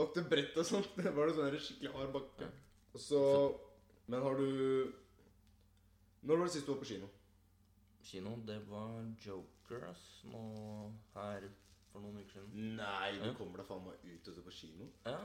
Vakte 0.00 0.26
brett 0.34 0.58
og 0.58 0.66
sånt. 0.66 0.90
Det 0.98 1.14
var 1.14 1.30
det 1.30 1.38
sånn 1.38 1.56
skikkelig 1.62 1.94
hard 1.94 2.12
bakke. 2.18 2.50
Og 2.90 3.06
så 3.06 3.22
Men 4.10 4.24
har 4.26 4.34
du 4.34 4.90
Når 6.26 6.36
var 6.36 6.48
det 6.48 6.52
sist 6.56 6.66
du 6.66 6.72
var 6.72 6.80
på 6.82 6.90
kino? 6.90 7.06
Kino, 8.02 8.34
det 8.44 8.58
var 8.66 9.04
Joker, 9.22 9.86
ass. 9.92 10.24
Nå 10.26 10.42
her 11.14 11.46
for 11.92 12.00
noen 12.04 12.20
uker 12.22 12.40
siden. 12.40 12.76
Nei, 12.78 13.12
du 13.18 13.26
Ja. 13.28 13.34
kommer 13.38 13.58
deg 13.62 13.66
faen 13.68 13.84
meg 13.86 14.04
ut 14.04 14.28
og 14.28 14.34
ser 14.34 14.42
på 14.46 14.56
kino? 14.60 14.88
Ja, 15.06 15.18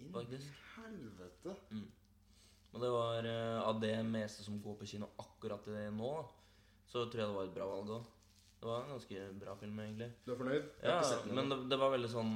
Inn 0.00 0.12
Faktisk. 0.14 0.48
helvete. 0.76 1.56
Men 1.70 2.80
det 2.84 2.90
var 2.94 3.26
uh, 3.26 3.68
av 3.68 3.80
det 3.82 3.96
meste 4.06 4.42
som 4.46 4.60
går 4.62 4.76
på 4.80 4.86
kino 4.86 5.08
akkurat 5.18 5.66
i 5.68 5.90
nå, 5.90 6.12
så 6.86 7.04
tror 7.10 7.20
jeg 7.20 7.28
det 7.28 7.36
var 7.36 7.44
et 7.48 7.54
bra 7.54 7.66
valg 7.66 7.90
òg. 7.98 8.04
Det 8.60 8.68
var 8.68 8.82
en 8.84 8.90
ganske 8.94 9.26
bra 9.40 9.54
film, 9.56 9.78
egentlig. 9.80 10.10
Du 10.24 10.32
er 10.32 10.36
fornøyd? 10.36 10.64
Ja, 10.84 11.00
men 11.32 11.48
det, 11.48 11.58
det 11.70 11.78
var 11.80 11.90
veldig 11.94 12.10
sånn 12.12 12.34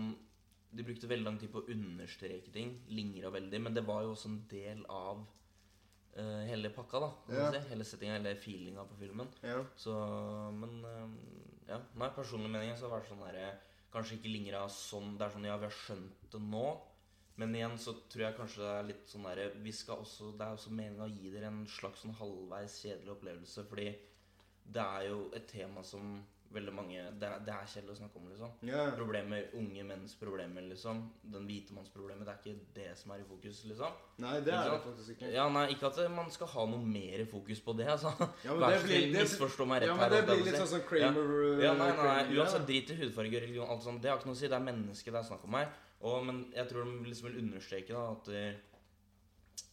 De 0.74 0.82
brukte 0.82 1.06
veldig 1.06 1.24
lang 1.28 1.36
tid 1.38 1.50
på 1.52 1.60
å 1.62 1.68
understreke 1.70 2.50
ting. 2.50 2.70
Lingra 2.88 3.30
veldig. 3.30 3.60
Men 3.62 3.74
det 3.76 3.84
var 3.86 4.02
jo 4.02 4.10
også 4.16 4.28
en 4.32 4.40
del 4.50 4.80
av 4.90 5.20
uh, 6.18 6.40
hele 6.48 6.70
pakka, 6.74 6.98
da. 7.04 7.10
Ja. 7.30 7.50
si. 7.54 7.60
Hele 7.70 7.84
settinga, 7.86 8.16
hele 8.18 8.32
feelinga 8.42 8.84
på 8.88 8.96
filmen. 8.98 9.28
Ja. 9.46 9.60
Så 9.76 9.94
Men 10.58 10.80
eh, 10.84 11.06
ja. 11.68 11.78
Nei, 12.00 12.10
personlig 12.16 12.50
mening 12.52 12.74
så 12.78 12.90
har 12.92 13.02
det 13.02 13.10
sånn 13.10 13.24
derre 13.24 13.52
Kanskje 13.94 14.18
ikke 14.18 14.32
lingra 14.32 14.64
sånn 14.72 15.14
Det 15.18 15.26
er 15.26 15.34
sånn 15.36 15.46
Ja, 15.48 15.60
vi 15.60 15.68
har 15.68 15.78
skjønt 15.78 16.26
det 16.32 16.40
nå. 16.42 16.66
Men 17.40 17.54
igjen 17.56 17.78
så 17.82 17.96
tror 18.10 18.24
jeg 18.28 18.36
kanskje 18.38 18.62
det 18.62 18.72
er 18.72 18.88
litt 18.90 19.08
sånn 19.10 19.26
derre 19.26 19.48
Det 19.54 20.44
er 20.46 20.52
også 20.52 20.74
meninga 20.74 21.06
å 21.06 21.14
gi 21.14 21.32
dere 21.34 21.50
en 21.50 21.64
slags 21.70 22.04
sånn 22.04 22.14
halvveis 22.18 22.78
kjedelig 22.82 23.16
opplevelse, 23.16 23.64
fordi 23.70 23.88
det 24.74 24.84
er 24.84 25.08
jo 25.10 25.18
et 25.36 25.48
tema 25.50 25.82
som 25.84 26.14
veldig 26.54 26.72
mange 26.74 27.02
Det 27.20 27.26
er, 27.28 27.40
det 27.46 27.52
er 27.54 27.66
kjedelig 27.72 27.92
å 27.94 27.98
snakke 27.98 28.16
om, 28.20 28.28
liksom. 28.30 28.50
Yeah. 28.62 28.92
Problemer, 28.96 29.48
unge 29.58 29.84
menns 29.84 30.14
problemer, 30.20 30.62
liksom. 30.70 31.00
Den 31.34 31.46
hvite 31.48 31.74
manns 31.76 31.90
problemer. 31.92 32.24
Det 32.24 32.34
er 32.34 32.40
ikke 32.42 32.74
det 32.78 32.88
som 32.98 33.12
er 33.14 33.22
i 33.22 33.26
fokus, 33.28 33.60
liksom. 33.68 33.98
Nei, 34.24 34.34
det 34.46 34.54
er 34.54 34.70
det 34.70 34.80
faktisk 34.86 35.14
ikke. 35.16 35.30
Ja, 35.34 35.48
nei, 35.52 35.66
Ikke 35.74 35.86
at 35.90 35.98
man 36.14 36.30
skal 36.30 36.46
ha 36.54 36.66
noe 36.70 36.84
mer 36.86 37.24
fokus 37.30 37.60
på 37.60 37.76
det, 37.76 37.86
altså. 37.96 38.12
Ja, 38.44 38.52
men 38.54 38.60
Vær 38.64 38.70
det 38.70 38.80
så 38.80 38.86
blir- 38.86 39.00
snill, 39.00 39.12
det- 39.12 39.22
misforstå 39.24 39.66
meg 39.66 39.82
rett 39.82 39.88
Ja, 39.88 39.96
her. 39.96 40.00
men 40.00 40.10
det 40.10 40.20
holdt 40.28 40.42
blir 40.42 40.52
litt 40.52 40.60
sånn 40.62 40.72
som 40.74 40.84
Kramer 40.88 41.62
Ja, 41.62 41.72
nei, 41.74 41.88
nei, 41.88 41.96
nei, 41.96 42.22
Kramer- 42.24 42.36
uansett 42.40 42.66
drit 42.66 42.90
i 42.90 42.98
hudfarge, 43.02 43.40
religion, 43.46 43.68
alt 43.68 43.82
sånt. 43.82 44.00
Det 44.02 44.10
har 44.10 44.18
ikke 44.18 44.26
noe 44.32 44.38
å 44.38 44.42
si. 44.44 44.48
Det 44.48 44.58
er 44.60 44.68
mennesket 44.72 45.12
det 45.12 45.20
er 45.20 45.28
snakk 45.30 45.44
om 45.44 45.54
her. 45.60 45.68
Og, 46.04 46.24
men 46.26 46.44
jeg 46.52 46.68
tror 46.68 46.84
de 46.84 47.08
liksom 47.10 47.30
vil 47.32 47.40
understreke 47.44 47.88
da 47.96 48.10
at 48.12 48.24
det, 48.24 48.46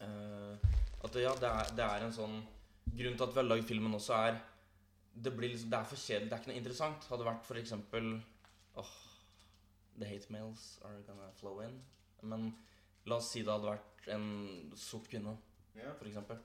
eh, 0.01 0.55
At 1.03 1.15
ja, 1.17 1.33
det 1.35 1.49
er, 1.49 1.71
det 1.75 1.85
er 1.85 2.05
en 2.05 2.13
sånn 2.15 2.41
Grunnen 2.91 3.17
til 3.17 3.23
at 3.27 3.33
vi 3.35 3.39
har 3.39 3.47
lagd 3.47 3.67
filmen 3.69 3.93
også, 3.95 4.15
er 4.27 4.39
det, 5.13 5.31
blir 5.35 5.51
liksom, 5.51 5.71
det 5.71 5.79
er 5.79 5.87
for 5.89 5.99
kjedelig. 5.99 6.29
Det 6.29 6.35
er 6.35 6.43
ikke 6.43 6.51
noe 6.51 6.61
interessant. 6.61 7.07
Hadde 7.11 7.27
vært 7.27 7.47
for 7.47 7.59
eksempel 7.61 8.11
oh, 8.79 8.93
The 9.99 10.07
hate 10.07 10.31
mails 10.33 10.79
are 10.87 11.01
gonna 11.07 11.31
flow 11.39 11.61
in. 11.65 11.79
Men 12.21 12.51
la 13.09 13.17
oss 13.17 13.31
si 13.33 13.43
det 13.45 13.51
hadde 13.51 13.73
vært 13.73 14.11
en 14.13 14.27
sort 14.77 15.09
kvinne, 15.09 15.35
yeah. 15.75 15.93
for 15.97 16.09
eksempel. 16.09 16.39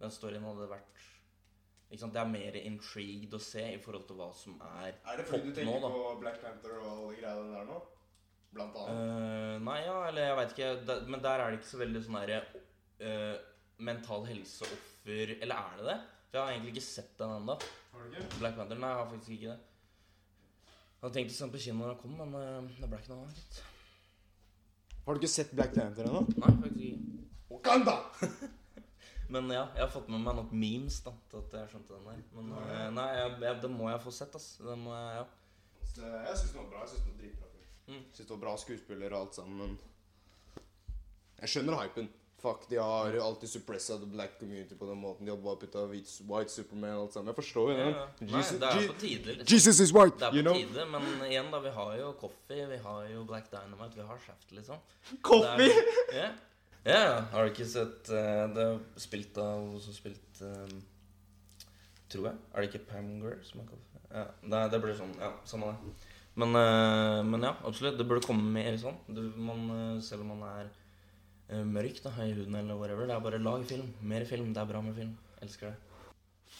Den 0.00 0.12
storyen 0.12 0.44
hadde 0.46 0.68
vært? 0.70 1.08
Det 1.92 2.16
er 2.16 2.28
mer 2.28 2.56
intrigued 2.56 3.34
å 3.36 3.40
se 3.42 3.62
i 3.74 3.80
forhold 3.80 4.06
til 4.08 4.16
hva 4.16 4.30
som 4.32 4.54
er 4.64 4.94
Er 4.96 5.18
det 5.20 5.26
fordi 5.28 5.50
du 5.50 5.58
tenker 5.58 5.74
nå, 5.76 5.90
på 5.92 6.14
Black 6.22 6.38
Panther 6.40 6.78
og 6.78 6.86
alle 6.88 7.18
greiene 7.18 7.50
der 7.52 7.66
nå? 7.68 7.80
Blant 8.52 8.78
annet. 8.80 8.96
Uh, 8.96 9.58
nei, 9.64 9.76
ja, 9.84 9.98
eller 10.08 10.26
jeg 10.26 10.38
veit 10.38 10.54
ikke. 10.54 10.70
Da, 10.88 10.96
men 11.08 11.24
der 11.24 11.42
er 11.42 11.52
det 11.52 11.60
ikke 11.60 11.70
så 11.70 11.80
veldig 11.82 12.02
sånn 12.06 12.18
derre 12.20 12.40
uh, 13.04 13.36
mental 13.84 14.26
helse-offer 14.28 15.36
Eller 15.38 15.54
er 15.56 15.78
det 15.78 15.86
det? 15.88 15.98
For 16.30 16.38
jeg 16.38 16.42
har 16.42 16.56
egentlig 16.56 16.74
ikke 16.74 16.86
sett 16.86 17.14
den 17.20 17.36
ennå. 17.36 17.56
Black 18.38 18.56
Panther. 18.56 18.78
Nei, 18.78 18.88
jeg 18.88 19.00
har 19.00 19.10
faktisk 19.10 19.36
ikke 19.36 19.52
det. 19.52 19.60
Jeg 20.72 21.04
hadde 21.04 21.14
tenkt 21.18 21.34
å 21.34 21.36
sende 21.36 21.56
på 21.56 21.62
kino 21.64 21.78
når 21.80 21.92
han 21.92 22.00
kom, 22.00 22.16
men 22.20 22.34
eh, 22.38 22.72
det 22.78 22.88
ble 22.90 23.02
ikke 23.02 23.12
noe 23.12 23.26
av. 23.26 23.36
gitt. 23.36 23.62
Har 25.02 25.14
du 25.14 25.22
ikke 25.22 25.32
sett 25.32 25.54
Black 25.56 25.74
Panther 25.74 26.06
ennå? 26.08 26.24
Nei, 26.36 26.52
faktisk 26.62 26.84
ikke. 26.88 27.22
Wakanda! 27.52 27.96
Men 29.32 29.48
ja, 29.48 29.62
jeg 29.72 29.80
har 29.80 29.88
fått 29.88 30.10
med 30.12 30.20
meg 30.20 30.34
nok 30.36 30.50
memes 30.52 30.98
da, 31.06 31.12
til 31.30 31.38
at 31.40 31.54
jeg 31.56 31.70
skjønte 31.70 31.94
den 31.94 32.08
der. 32.10 32.18
Men 32.36 32.50
nei, 32.52 32.80
nei, 32.98 33.06
jeg, 33.16 33.30
jeg, 33.40 33.58
det 33.62 33.70
må 33.72 33.86
jeg 33.88 34.02
få 34.04 34.12
sett, 34.12 34.34
ass. 34.36 34.48
Det 34.60 34.74
må 34.76 34.92
jeg, 34.92 35.22
ja. 35.22 35.86
Så 35.92 36.02
Jeg 36.04 36.36
syns 36.40 36.50
den 36.52 36.58
var 36.60 36.66
bra. 36.74 36.82
Jeg 36.82 36.90
synes 36.90 37.06
den 37.06 37.14
var 37.14 37.22
dritbra. 37.22 37.48
Mm. 37.86 38.02
Synes 38.12 38.26
det 38.26 38.34
var 38.34 38.42
bra 38.42 38.52
skuespiller 38.60 39.14
og 39.14 39.20
alt 39.22 39.38
sammen, 39.38 39.62
men 39.62 40.68
Jeg 41.40 41.54
skjønner 41.54 41.80
hypen. 41.80 42.10
Fuck, 42.42 42.64
de 42.68 42.76
har 42.82 43.14
alltid 43.22 43.48
suppressa 43.52 43.96
the 44.02 44.06
black 44.10 44.32
community 44.40 44.74
på 44.74 44.86
den 44.88 44.98
måten. 44.98 45.24
De 45.26 45.30
har 45.30 45.38
bare 45.38 45.60
putta 45.60 45.84
white, 45.86 46.10
white 46.26 46.50
superman 46.50 46.96
og 46.96 47.02
alt 47.04 47.12
sammen. 47.14 47.30
Jeg 47.30 47.36
forstår 47.38 47.68
jo 47.70 47.76
Ja, 47.78 47.84
det. 48.18 48.28
Nei, 48.32 48.42
det 48.42 48.70
er 48.70 48.86
på 48.88 48.96
tide. 48.98 49.34
Liksom. 49.36 49.46
Jesus 49.54 49.80
is 49.84 49.92
white, 49.94 50.18
Det 50.18 50.26
er 50.26 50.34
you 50.34 50.42
på 50.42 50.48
know? 50.48 50.58
tide, 50.58 50.86
men 50.90 51.26
igjen, 51.30 51.50
da. 51.54 51.60
Vi 51.62 51.70
har 51.76 51.92
jo 52.00 52.12
Coffee, 52.20 52.66
vi 52.72 52.78
har 52.82 53.04
jo 53.12 53.22
Black 53.28 53.46
Dynamite, 53.52 53.94
vi 54.00 54.08
har 54.08 54.18
Shaft, 54.26 54.50
liksom. 54.58 54.76
Coffee! 55.22 55.70
Er- 55.70 56.16
Ja. 56.18 56.30
Ja, 56.84 56.98
ja. 57.06 57.18
Har 57.30 57.44
du 57.46 57.52
ikke 57.52 57.64
sett 57.70 58.08
uh, 58.10 58.48
Det 58.50 58.62
er 58.66 58.78
spilt 58.98 59.36
av 59.38 59.60
hun 59.68 59.78
som 59.80 59.94
spilte 59.94 60.48
um, 60.66 60.80
Tror 62.10 62.26
jeg. 62.26 62.36
Er 62.52 62.60
det 62.64 62.72
ikke 62.72 62.86
Pam 62.90 63.12
Grier 63.22 63.38
som 63.46 63.60
er 63.62 63.68
Coffee? 63.70 64.02
Ja. 64.12 64.24
Nei, 64.50 64.64
det 64.68 64.80
blir 64.82 64.96
sånn. 64.98 65.14
Ja, 65.22 65.30
samme 65.48 65.70
det. 65.70 65.92
Men, 66.42 66.56
uh, 66.58 67.22
men 67.22 67.46
ja, 67.46 67.54
absolutt. 67.64 67.96
Det 68.00 68.06
burde 68.10 68.26
komme 68.26 68.42
mer 68.58 68.74
sånn. 68.82 68.98
Du, 69.08 69.22
man, 69.36 69.62
eh, 69.76 70.00
selv 70.04 70.24
om 70.26 70.34
man 70.34 70.42
er 70.48 70.70
eh, 71.48 71.64
mørk 71.64 72.02
da, 72.04 72.12
i 72.24 72.32
huden 72.36 72.54
eller 72.60 72.78
whatever, 72.78 73.06
det 73.06 73.16
er 73.16 73.20
bare 73.26 73.42
lag 73.42 73.64
film. 73.66 73.90
Mer 74.02 74.24
film. 74.28 74.52
Det 74.52 74.62
er 74.62 74.70
bra 74.70 74.80
med 74.82 74.94
film. 74.96 75.16
Elsker 75.42 75.72
det. 75.72 75.76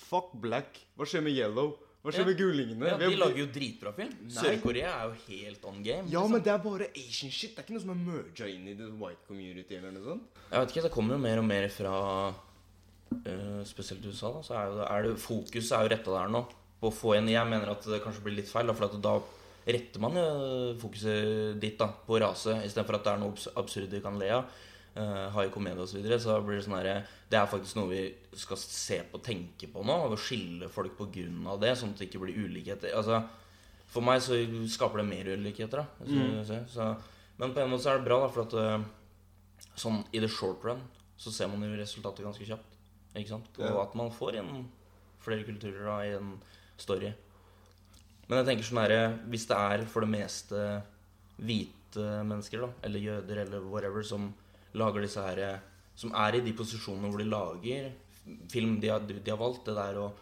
Fuck 0.08 0.34
black. 0.42 0.78
Hva 0.96 1.06
skjer 1.08 1.22
med 1.24 1.36
yellow? 1.36 1.74
Hva 2.02 2.10
skjer 2.10 2.24
Ja. 2.24 2.26
med 2.26 2.38
gulingene? 2.40 2.86
Ja, 2.90 2.96
de 2.98 3.14
lager 3.14 3.38
jo 3.38 3.46
dritbra 3.46 3.92
film. 3.94 4.14
Sør-Korea 4.28 4.90
er 4.90 5.12
jo 5.12 5.18
helt 5.28 5.64
on 5.64 5.82
game. 5.84 6.08
Ja, 6.10 6.18
liksom. 6.18 6.32
men 6.32 6.42
det 6.42 6.50
er 6.52 6.58
bare 6.64 6.88
Asian 6.98 7.30
shit. 7.30 7.52
Det 7.54 7.62
er 7.62 7.66
ikke 7.68 7.76
noe 7.76 7.84
som 7.84 7.92
er 7.94 8.00
merga 8.08 8.48
inn 8.50 8.64
i 8.66 8.74
the 8.74 8.88
white 8.98 9.22
community 9.28 9.76
eller 9.76 9.92
noe 9.94 10.02
sånt. 10.08 10.40
Jeg 10.50 10.58
vet 10.64 10.74
ikke, 10.74 10.82
det 10.88 10.90
kommer 10.96 11.14
jo 11.14 11.20
mer 11.22 11.38
og 11.38 11.46
mer 11.46 11.68
fra 11.70 11.92
uh, 12.32 13.62
spesielt 13.68 14.04
USA. 14.04 14.32
da, 14.34 14.42
så 14.42 14.56
er 14.58 14.66
jo 14.66 14.80
det, 14.80 14.88
er 14.90 15.06
det, 15.06 15.12
Fokuset 15.22 15.76
er 15.76 15.86
jo 15.86 15.92
retta 15.94 16.16
der 16.16 16.34
nå. 16.34 16.42
På 16.82 16.90
å 16.90 16.96
få 16.96 17.14
inn, 17.16 17.30
Jeg 17.30 17.46
mener 17.46 17.70
at 17.70 17.86
det 17.86 18.02
kanskje 18.02 18.24
blir 18.24 18.34
litt 18.40 18.50
feil, 18.50 18.66
da, 18.66 18.74
for 18.74 18.98
da 18.98 19.14
retter 19.62 20.02
man 20.02 20.18
jo 20.18 20.74
fokuset 20.82 21.60
ditt 21.62 21.78
da, 21.78 21.86
på 21.86 22.18
rase, 22.18 22.56
istedenfor 22.66 22.98
at 22.98 23.04
det 23.06 23.12
er 23.12 23.20
noe 23.22 23.30
abs 23.36 23.46
absurd 23.54 23.90
du 23.92 24.00
kan 24.02 24.18
le 24.18 24.32
av. 24.40 24.50
Uh, 24.92 25.30
High 25.32 25.48
komedie 25.48 25.80
osv. 25.80 25.94
Så, 25.94 26.00
videre, 26.02 26.18
så 26.20 26.34
blir 26.44 26.58
det 26.58 26.64
sånn 26.66 26.74
herre 26.76 26.98
Det 27.32 27.38
er 27.38 27.46
faktisk 27.48 27.78
noe 27.78 27.88
vi 27.88 28.00
skal 28.36 28.58
se 28.60 28.98
på 29.08 29.16
og 29.16 29.22
tenke 29.24 29.70
på 29.72 29.84
nå. 29.88 29.94
Og 30.10 30.18
skille 30.20 30.68
folk 30.72 30.98
på 30.98 31.06
grunn 31.14 31.46
av 31.48 31.62
det, 31.62 31.72
sånn 31.80 31.94
at 31.94 32.02
det 32.02 32.10
ikke 32.10 32.20
blir 32.26 32.42
ulikheter. 32.44 32.92
Altså, 32.98 33.22
for 33.92 34.04
meg 34.04 34.20
så 34.24 34.36
skaper 34.72 35.00
det 35.00 35.06
mer 35.08 35.30
ulikheter, 35.32 35.80
da. 35.80 36.08
Mm. 36.08 36.66
så, 36.68 36.90
men 37.40 37.54
på 37.56 37.60
en 37.62 37.72
måte 37.72 37.84
så 37.86 37.94
er 37.94 38.00
det 38.02 38.08
bra, 38.08 38.20
da, 38.24 38.28
for 38.32 38.44
at 38.44 38.56
uh, 38.56 39.72
sånn 39.80 40.02
i 40.12 40.20
the 40.20 40.28
short 40.28 40.64
run 40.64 40.80
så 41.20 41.32
ser 41.32 41.48
man 41.48 41.64
jo 41.64 41.72
resultatet 41.78 42.24
ganske 42.26 42.46
kjapt. 42.48 42.78
Ikke 43.14 43.32
sant? 43.34 43.48
Og 43.60 43.64
Ja. 43.64 43.82
at 43.82 43.94
man 43.96 44.10
får 44.12 44.40
inn 44.40 44.66
flere 45.22 45.44
kulturer 45.46 45.84
da, 45.86 45.98
i 46.04 46.14
en 46.16 46.34
story. 46.80 47.12
Men 48.28 48.40
jeg 48.40 48.48
tenker 48.48 48.64
sånn 48.64 48.80
herre 48.80 49.02
Hvis 49.28 49.44
det 49.50 49.56
er 49.58 49.84
for 49.92 50.04
det 50.04 50.12
meste 50.12 50.82
hvite 51.42 52.06
mennesker, 52.24 52.64
da, 52.64 52.70
eller 52.86 53.04
jøder, 53.04 53.42
eller 53.44 53.60
whatever, 53.68 54.02
som 54.02 54.32
lager 54.74 55.04
disse 55.04 55.22
her 55.22 55.60
Som 55.94 56.14
er 56.16 56.38
i 56.38 56.40
de 56.44 56.52
posisjonene 56.56 57.10
hvor 57.10 57.20
de 57.20 57.28
lager 57.28 57.92
film 58.50 58.78
de 58.80 58.88
har, 58.88 59.00
de 59.00 59.30
har 59.30 59.38
valgt, 59.40 59.66
det 59.66 59.74
der 59.76 59.98
og, 59.98 60.18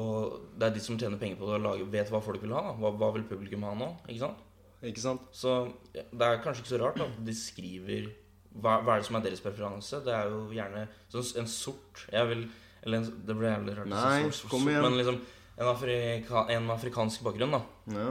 og 0.00 0.36
det 0.56 0.68
er 0.68 0.74
de 0.74 0.80
som 0.80 0.98
tjener 0.98 1.20
penger 1.20 1.36
på 1.36 1.48
det 1.48 1.58
og 1.58 1.64
lager, 1.66 1.88
vet 1.92 2.10
hva 2.12 2.20
folk 2.24 2.42
vil 2.42 2.54
ha. 2.56 2.72
Hva, 2.80 2.92
hva 2.96 3.10
vil 3.16 3.26
publikum 3.28 3.64
ha 3.68 3.74
nå? 3.76 3.90
Ikke 4.08 4.22
sant? 4.24 4.44
Ikke 4.84 5.02
sant? 5.02 5.26
Så 5.36 5.56
det 5.92 6.26
er 6.26 6.42
kanskje 6.44 6.64
ikke 6.64 6.72
så 6.74 6.80
rart 6.82 7.00
at 7.04 7.18
de 7.26 7.34
skriver 7.36 8.10
hva, 8.56 8.78
hva 8.84 8.94
er 8.96 9.02
det 9.02 9.08
som 9.08 9.18
er 9.18 9.24
deres 9.26 9.42
preferanse? 9.44 10.00
Det 10.04 10.12
er 10.16 10.30
jo 10.32 10.46
gjerne 10.56 10.86
sånn 11.12 11.42
en 11.42 11.48
sort 11.50 12.06
Jeg 12.12 12.28
vil 12.30 12.46
Eller 12.86 13.02
en, 13.02 13.08
det 13.26 13.36
blir 13.36 13.50
jævlig 13.50 13.74
rart 13.76 13.90
Nei, 13.92 14.20
sort, 14.26 14.38
sort, 14.38 14.52
kom 14.52 14.68
igjen. 14.70 14.84
Men 14.84 14.96
liksom 15.00 15.18
en, 15.56 15.68
afrika, 15.72 16.46
en 16.54 16.70
afrikansk 16.72 17.24
bakgrunn 17.26 17.56
da 17.56 17.62
Ja. 17.96 18.06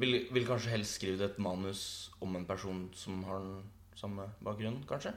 vil, 0.00 0.18
vil 0.34 0.48
kanskje 0.48 0.72
helst 0.74 0.98
skrive 0.98 1.28
et 1.30 1.40
manus 1.40 2.10
om 2.24 2.36
en 2.36 2.44
person 2.48 2.86
som 2.96 3.24
har 3.28 3.40
den 3.44 3.62
samme 3.98 4.26
bakgrunn, 4.44 4.80
kanskje? 4.88 5.12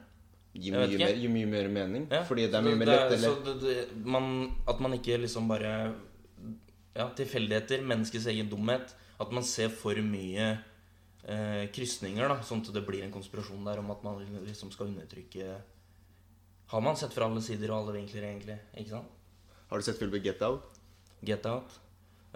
Gir 0.58 0.74
mye, 0.74 0.98
mer, 0.98 1.13
gir 1.20 1.30
mye 1.30 1.50
mer 1.50 1.68
mening. 1.70 2.08
Ja, 2.10 2.24
Fordi 2.26 2.48
det 2.50 2.58
er 2.58 2.66
mye 2.66 2.78
mer 2.80 2.90
lett. 2.90 3.12
lett 3.12 3.22
så 3.22 3.34
eller 3.36 3.60
det, 3.62 3.74
det, 3.92 4.06
man, 4.06 4.30
At 4.68 4.80
man 4.82 4.96
ikke 4.98 5.20
liksom 5.22 5.48
bare 5.50 5.74
Ja, 6.98 7.10
tilfeldigheter, 7.13 7.84
menneskets 7.86 8.26
egen 8.32 8.50
dumhet. 8.50 8.96
At 9.22 9.32
man 9.34 9.46
ser 9.46 9.70
for 9.70 9.98
mye 10.02 10.48
eh, 11.28 11.66
krysninger, 11.74 12.26
da, 12.30 12.40
sånn 12.46 12.63
at 12.66 12.74
det 12.74 12.86
blir 12.88 13.06
en 13.06 13.13
konspirasjon 13.13 13.66
der 13.68 13.82
om 13.84 13.92
at 13.94 14.04
man 14.06 14.24
liksom 14.48 14.72
skal 14.74 14.90
undertrykke 14.92 15.58
Har 16.74 16.82
man 16.82 16.98
sett 17.00 17.13
fra 17.13 17.30
alle 17.30 17.42
sider 17.46 17.72
og 17.72 17.84
alle 17.84 18.00
vinkler, 18.00 18.26
egentlig? 18.32 18.58
Ikke 18.78 18.96
sant? 18.96 19.13
Har 19.70 19.78
du 19.78 19.86
sett 19.86 20.00
filmen 20.00 20.24
Get 20.24 20.42
Out? 20.42 20.80
Get 21.26 21.46
Out. 21.46 21.78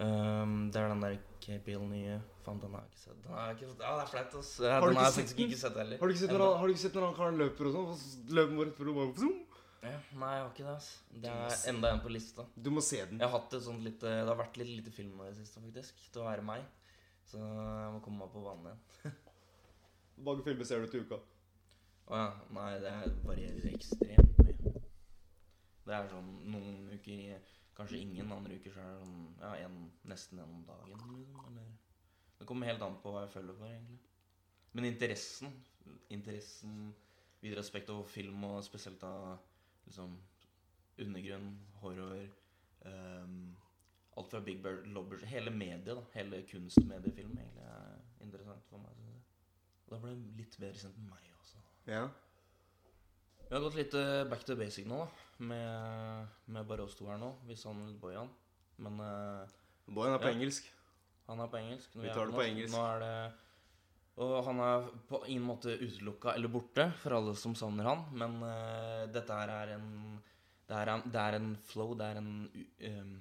Um, 0.02 0.54
det 0.72 0.80
er 0.80 0.88
den 0.90 1.02
der 1.04 1.16
KPL 1.42 1.82
nye 1.86 2.16
Faen, 2.42 2.58
den 2.58 2.72
har 2.74 2.82
jeg 2.82 2.90
ikke 2.90 3.00
sett. 3.04 3.18
Den 3.22 3.34
har 3.36 3.50
jeg 3.52 3.58
ikke, 3.60 3.68
ja, 3.84 3.92
det 3.94 4.02
er 4.02 4.10
flaut, 4.10 4.34
ass. 4.40 4.50
Ja, 4.58 4.74
Har 4.80 4.88
du 4.88 4.96
ikke 4.96 5.12
sett 5.14 5.32
den? 5.36 5.42
ikke 5.46 5.58
sett 5.60 5.76
heller. 5.78 6.00
Har 6.00 6.10
du 6.10 6.14
ikke 6.14 6.22
sett 6.24 6.32
når 6.34 6.42
han, 6.42 6.56
har 6.58 6.66
du 6.66 6.74
ikke 6.74 6.82
sett 6.82 6.96
når 6.98 7.04
han 7.06 7.16
karen 7.18 7.40
løper 7.42 7.68
og 7.70 7.76
sånn? 7.76 7.90
så 8.00 8.34
Løper 8.38 8.56
bare 8.58 8.72
etterpå 8.72 8.94
og 8.94 8.98
bare 8.98 9.14
zoom? 9.20 9.36
Ja, 9.82 9.98
nei, 10.14 10.30
jeg 10.36 10.42
har 10.42 10.50
ikke 10.52 10.66
det. 10.66 10.74
ass 10.78 10.88
Det 11.24 11.30
er 11.34 11.62
enda 11.72 11.90
en 11.94 12.02
på 12.02 12.12
lista. 12.14 12.44
Du 12.54 12.70
må 12.74 12.82
se 12.86 13.00
den. 13.02 13.18
Jeg 13.18 13.26
har 13.28 13.34
hatt 13.34 13.54
et 13.58 13.64
sånt 13.64 13.82
lite 13.82 14.06
Det 14.06 14.28
har 14.30 14.38
vært 14.38 14.58
litt 14.60 14.70
lite 14.70 14.94
film 14.94 15.16
nå 15.18 15.26
i 15.26 15.32
det 15.32 15.40
siste, 15.42 15.62
faktisk. 15.62 16.04
Til 16.14 16.22
å 16.22 16.28
være 16.28 16.46
meg. 16.46 16.66
Så 17.30 17.38
jeg 17.42 17.94
må 17.94 18.02
komme 18.04 18.22
meg 18.22 18.30
på 18.34 18.42
banen 18.44 18.70
igjen. 18.72 19.16
Hvor 20.16 20.28
mange 20.28 20.46
filmer 20.46 20.68
ser 20.68 20.82
du 20.84 20.90
til 20.92 21.06
uka? 21.06 21.18
Å 22.10 22.20
ja. 22.20 22.28
Nei, 22.54 22.68
det 22.82 22.92
varierer 23.26 23.70
ekstremt 23.72 24.38
mye. 24.42 24.74
Det 25.82 25.94
er 25.98 26.10
sånn 26.10 26.30
noen 26.52 26.82
uker 26.92 27.22
Kanskje 27.76 28.02
ingen 28.04 28.32
andre 28.32 28.58
uker 28.60 28.74
så 28.74 28.82
er 28.82 28.90
det 28.90 29.04
sånn 29.04 29.20
Ja, 29.40 29.52
en, 29.64 29.78
nesten 30.08 30.42
en 30.42 30.56
om 30.58 30.66
dagen. 30.68 30.90
Liksom, 30.92 31.46
eller 31.48 31.70
Det 32.38 32.48
kommer 32.48 32.68
helt 32.68 32.84
an 32.84 32.98
på 33.02 33.14
hva 33.14 33.24
jeg 33.24 33.34
føler 33.36 33.56
for, 33.58 33.70
egentlig. 33.70 34.00
Men 34.72 34.88
interessen 34.90 35.56
Interessen 36.12 36.92
Videre 37.42 37.64
aspekt 37.64 37.90
av 37.90 38.04
film, 38.06 38.44
og 38.46 38.60
spesielt 38.62 39.02
av 39.02 39.32
liksom 39.88 40.14
undergrunn, 41.02 41.48
horror 41.82 42.28
um, 42.86 43.56
Alt 44.14 44.28
fra 44.30 44.40
Big 44.44 44.60
Bird, 44.62 44.86
Lobbers 44.86 45.24
Hele 45.26 45.50
mediet, 45.50 45.96
da. 45.96 46.04
Hele 46.14 46.42
kunstmediefilm 46.46 47.32
egentlig 47.32 47.64
er 47.64 47.96
interessant 48.22 48.68
for 48.68 48.84
meg. 48.84 49.00
Da 49.88 49.98
ble 50.00 50.12
det 50.12 50.36
litt 50.38 50.58
bedre 50.60 50.78
kjent 50.78 51.00
med 51.00 51.10
meg 51.16 51.32
også. 51.40 51.64
Ja. 51.88 52.04
Vi 53.52 53.56
har 53.58 53.64
gått 53.66 53.74
litt 53.76 53.94
eh, 54.00 54.22
back 54.24 54.46
to 54.48 54.54
basic 54.56 54.86
nå, 54.88 54.96
da. 55.02 55.24
Med, 55.44 56.28
med 56.54 56.64
bare 56.64 56.86
oss 56.86 56.94
to 56.96 57.04
her 57.10 57.18
nå. 57.20 57.34
Vi 57.44 57.52
savner 57.60 57.90
litt 57.90 57.98
Bojan. 58.00 58.30
Men 58.80 58.94
eh, 59.04 59.50
Boyan 59.92 60.14
er 60.16 60.22
på 60.22 60.30
Ja. 60.30 60.36
engelsk. 60.38 60.70
han 61.28 61.40
er 61.44 61.50
på 61.52 61.58
engelsk. 61.58 61.90
Vi 62.00 62.08
tar 62.14 62.30
det 62.30 62.32
på 62.38 62.46
engelsk. 62.46 62.72
Nå 62.72 62.80
er 62.94 63.02
det 63.02 64.22
Og 64.24 64.32
han 64.46 64.62
er 64.64 64.86
på 65.10 65.20
ingen 65.26 65.44
måte 65.44 65.74
utelukka 65.76 66.32
eller 66.32 66.48
borte 66.48 66.86
for 67.02 67.12
alle 67.18 67.34
som 67.36 67.52
savner 67.54 67.90
han. 67.90 68.06
Men 68.12 68.38
uh, 68.40 69.04
dette 69.12 69.36
her 69.36 69.52
er 69.58 69.74
en 69.76 69.88
det 70.68 70.76
er, 70.78 70.88
en 70.94 71.02
det 71.12 71.20
er 71.20 71.36
en 71.36 71.50
flow. 71.68 71.92
Det 71.94 72.06
er 72.08 72.20
en 72.22 72.30
um, 72.88 73.12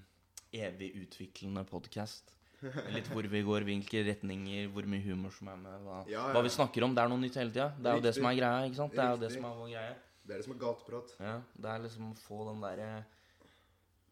evig 0.54 0.94
utviklende 1.02 1.66
podkast. 1.68 2.32
Litt 2.96 3.12
hvor 3.12 3.28
vi 3.28 3.44
går, 3.44 3.68
hvilke 3.68 4.06
retninger, 4.08 4.70
hvor 4.72 4.88
mye 4.88 5.04
humor 5.04 5.36
som 5.36 5.52
er 5.52 5.60
med. 5.60 5.76
Hva, 5.84 6.00
Ja, 6.08 6.22
ja. 6.22 6.30
hva 6.32 6.44
vi 6.48 6.56
snakker 6.56 6.88
om. 6.88 6.96
Det 6.96 7.04
er 7.04 7.12
noe 7.12 7.20
nytt 7.20 7.36
hele 7.36 7.52
tida. 7.52 7.74
Det 7.76 7.92
er 7.92 8.00
jo 8.00 8.08
det 8.08 8.16
som 8.16 8.32
er 8.32 8.40
greia. 8.40 8.64
ikke 8.72 8.80
sant? 8.80 8.96
Det 8.96 9.04
er 9.04 9.12
jo 9.18 9.22
det 9.26 9.32
som 9.36 9.52
er 9.52 9.60
vår 9.60 9.70
greie. 9.76 10.00
Det 10.22 10.36
er 10.36 10.38
det 10.42 10.46
som 10.46 10.56
er 10.56 10.62
gateprat. 10.62 11.16
Ja, 11.20 11.34
det 11.58 11.74
er 11.74 11.84
liksom 11.88 12.12
å 12.12 12.20
få 12.22 12.44
den 12.52 12.62
derre 12.64 12.90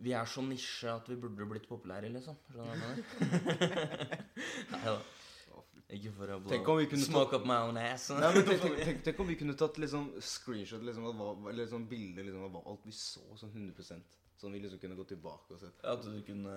Vi 0.01 0.13
er 0.15 0.27
så 0.31 0.41
nisje 0.45 0.91
at 0.91 1.09
vi 1.11 1.17
burde 1.19 1.47
blitt 1.49 1.67
populære, 1.69 2.09
liksom. 2.13 2.37
Skjønner 2.49 2.65
du 2.65 2.83
hva 2.83 2.91
jeg 2.93 3.07
mener? 3.59 4.27
Nei 4.73 4.83
da. 4.85 4.99
Ikke 5.89 6.11
for 6.13 6.29
å 6.29 6.37
blå. 6.43 6.97
Smoke 7.01 7.39
up 7.39 7.45
my 7.49 7.63
own 7.65 7.77
ass. 7.81 8.11
Nei, 8.13 8.29
men 8.35 8.45
tenk, 8.45 8.61
tenk, 8.61 8.81
tenk, 8.87 8.99
tenk 9.07 9.21
om 9.23 9.29
vi 9.31 9.37
kunne 9.39 9.55
tatt 9.57 9.79
liksom 9.81 10.11
screenshot 10.21 10.83
liksom, 10.85 11.07
av 11.09 11.47
eller 11.49 11.69
sånn 11.71 11.87
bilder 11.89 12.27
liksom, 12.27 12.43
av 12.45 12.59
alt 12.61 12.85
vi 12.85 12.93
så 12.93 13.25
sånn 13.39 13.55
100 13.55 13.97
Sånn 14.39 14.53
vi 14.55 14.61
liksom 14.63 14.79
kunne 14.79 14.95
gå 14.95 15.03
tilbake 15.09 15.55
og 15.55 15.59
sett. 15.59 15.81
At 15.83 16.05
du 16.05 16.21
kunne 16.23 16.53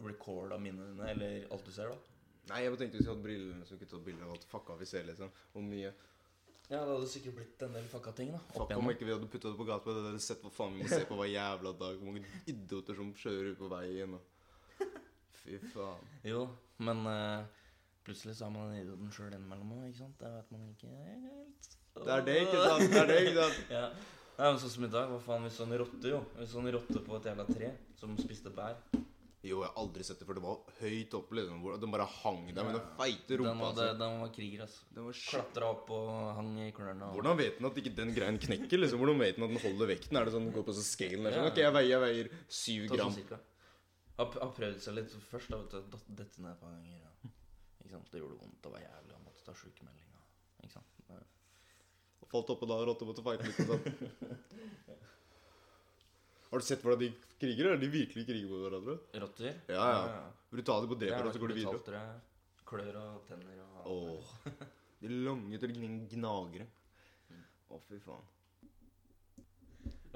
recorda 0.00 0.56
minnene 0.62 0.94
dine, 0.94 1.08
eller 1.10 1.50
alt 1.52 1.66
du 1.66 1.74
ser, 1.74 1.90
da. 1.92 2.14
Nei, 2.48 2.62
jeg 2.62 2.78
tenkte 2.78 2.96
hvis 2.96 3.08
vi 3.08 3.10
hadde 3.10 3.26
brillene, 3.26 3.66
så 3.66 3.74
kunne 3.74 3.88
vi 3.88 3.90
tatt 3.90 4.06
bilde 4.06 4.24
av 4.24 4.36
alt 4.36 4.46
fucka 4.48 4.78
vi 4.80 4.88
ser, 4.88 5.04
liksom. 5.10 5.34
Hvor 5.52 5.66
mye 5.66 5.90
Ja, 6.66 6.80
det 6.82 6.94
hadde 6.96 7.08
sikkert 7.10 7.36
blitt 7.36 7.60
en 7.62 7.76
del 7.76 7.84
fucka 7.86 8.10
ting, 8.16 8.32
da. 8.34 8.40
Fuck 8.50 8.72
om 8.74 8.88
ikke 8.90 9.06
vi 9.06 9.12
hadde 9.14 9.28
putta 9.30 9.52
det 9.52 9.58
på 9.58 9.66
gata. 9.68 9.92
det 9.94 10.08
hadde 10.08 10.22
sett 10.24 10.42
hva 10.42 10.50
faen 10.50 10.74
vi 10.74 10.82
må 10.82 10.88
se 10.90 11.04
på 11.06 11.18
hver 11.20 11.30
jævla 11.30 11.72
dag. 11.78 12.00
Hvor 12.00 12.08
mange 12.10 12.40
idioter 12.50 12.98
som 12.98 13.12
kjører 13.20 13.52
ut 13.52 13.60
på 13.60 13.70
veien. 13.70 14.16
Og... 14.18 14.88
Fy 15.44 15.60
faen. 15.70 16.10
Jo, 16.26 16.42
men 16.82 17.06
uh, 17.06 17.68
plutselig 18.06 18.34
så 18.40 18.48
er 18.48 18.54
man 18.56 18.72
den 18.72 18.82
idioten 18.82 19.14
sjøl 19.14 19.30
innimellom 19.30 19.76
òg, 19.78 19.86
ikke 19.92 20.00
sant? 20.00 20.18
Det 20.18 20.32
vet 20.34 20.52
man 20.56 20.66
ikke 20.72 20.90
helt. 21.06 21.70
Det 21.96 22.12
er 22.16 22.26
det, 22.26 22.36
ikke 22.48 22.64
sant? 22.64 22.86
Det 22.90 23.02
er 23.04 23.10
det, 23.12 23.20
ikke 23.22 23.40
sant? 23.44 23.64
Ja. 23.78 23.86
Nei, 24.36 24.48
men 24.50 24.58
Sånn 24.60 24.72
som 24.74 24.84
i 24.84 24.92
dag, 24.92 25.08
hva 25.08 25.20
faen, 25.22 25.46
vi 25.46 25.54
så 25.54 25.64
en 25.64 25.78
rotte, 25.80 26.10
jo. 26.10 26.18
Vi 26.36 26.50
så 26.50 26.60
en 26.60 26.74
rotte 26.74 27.04
på 27.06 27.20
et 27.20 27.30
jævla 27.30 27.46
tre 27.48 27.70
som 27.96 28.18
spiste 28.18 28.50
bær. 28.58 28.82
Jo, 29.44 29.60
jeg 29.62 29.68
har 29.68 29.76
aldri 29.78 30.02
sett 30.02 30.18
det, 30.18 30.26
for 30.26 30.34
det 30.34 30.42
var 30.42 30.56
høyt 30.80 31.14
oppe. 31.14 31.34
liksom 31.36 31.60
hvor 31.62 31.76
Den 31.80 31.90
bare 31.92 32.06
hang 32.06 32.46
der 32.54 32.64
med 32.64 32.74
den 32.74 32.86
feite 32.96 33.36
rumpa. 33.38 33.50
Den, 33.52 33.60
hadde, 33.60 33.82
Altså. 33.84 33.98
den 33.98 34.20
var 34.20 34.30
kriger, 34.34 34.60
altså. 34.62 34.80
Den 34.94 35.04
var. 35.04 35.12
Klatra 35.12 35.70
opp 35.70 35.90
og 35.90 36.34
hang 36.36 36.58
i 36.60 36.70
klørne. 36.72 37.02
og- 37.02 37.14
Hvordan 37.14 37.36
vet 37.38 37.58
den 37.58 37.66
at 37.66 37.76
ikke 37.76 37.94
den 37.96 38.14
greien 38.14 38.38
knekker? 38.38 38.78
liksom? 38.78 38.98
Hvordan 38.98 39.18
vet 39.18 39.36
den 39.36 39.44
at 39.44 39.50
den 39.50 39.60
holder 39.60 39.86
vekten? 39.86 40.16
Er 40.16 40.24
det 40.24 40.32
sånn, 40.34 40.52
går 40.52 40.64
på 40.64 40.74
sånn 40.74 40.90
scalen 40.90 41.22
der, 41.22 41.32
sånn, 41.32 41.46
Ok, 41.52 41.56
jeg 41.56 41.72
veier, 41.72 41.88
jeg 41.88 42.00
veier 42.00 42.30
syv 42.48 42.88
gram. 42.88 42.96
Sånn 42.96 42.98
gram. 42.98 43.12
cirka. 43.12 43.38
Har, 44.16 44.26
har 44.32 44.52
prøvd 44.56 44.80
seg 44.80 44.94
litt 44.94 45.10
først, 45.30 45.48
da, 45.50 45.56
vet 45.58 45.70
du. 45.70 45.98
Dette 46.08 46.38
ned 46.40 46.52
et 46.52 46.60
par 46.60 46.70
ganger. 46.70 46.98
Ja. 46.98 47.30
Ikke 47.84 47.90
sant? 47.90 48.10
Det 48.10 48.20
gjorde 48.20 48.38
vondt. 48.40 48.62
Det 48.62 48.72
var 48.72 48.80
jævlig. 48.80 49.12
Han 49.12 49.24
måtte 49.24 49.44
ta 49.44 49.52
Og 52.22 52.28
falt 52.32 52.48
oppå 52.56 52.66
da 52.66 52.74
og 52.74 52.88
rotte 52.88 53.06
måtte 53.06 53.22
fighte 53.22 53.46
litt 53.46 53.60
og 53.60 53.66
sånn. 53.70 53.84
Har 56.56 56.60
du 56.60 56.64
sett 56.64 56.80
hvordan 56.80 57.00
de 57.02 57.12
kriger? 57.36 57.66
Eller 57.66 57.76
de 57.76 57.88
virkelig 57.92 58.22
kriger 58.24 58.48
mot 58.48 58.62
hverandre? 58.64 58.94
Rotter? 59.20 59.56
Ja, 59.68 59.88
ja. 59.92 60.20
Brutale 60.48 60.88
på 60.88 60.96
Det 60.96 61.10
dreper, 61.10 61.18
er 61.20 61.26
og 61.28 61.34
så 61.34 61.40
går 61.42 61.50
de 61.52 61.56
videre. 61.58 61.72
brutalt, 61.74 61.84
tror 61.84 61.96
jeg. 61.98 62.62
Klør 62.70 62.96
og 63.00 63.26
tenner 63.28 63.58
og 63.60 63.90
Åh, 63.92 64.30
De 65.02 65.10
lange 65.26 65.58
til 65.60 65.74
de 65.74 65.90
gnagere. 66.14 66.64
Å, 67.68 67.80
fy 67.90 67.98
faen. 68.00 68.24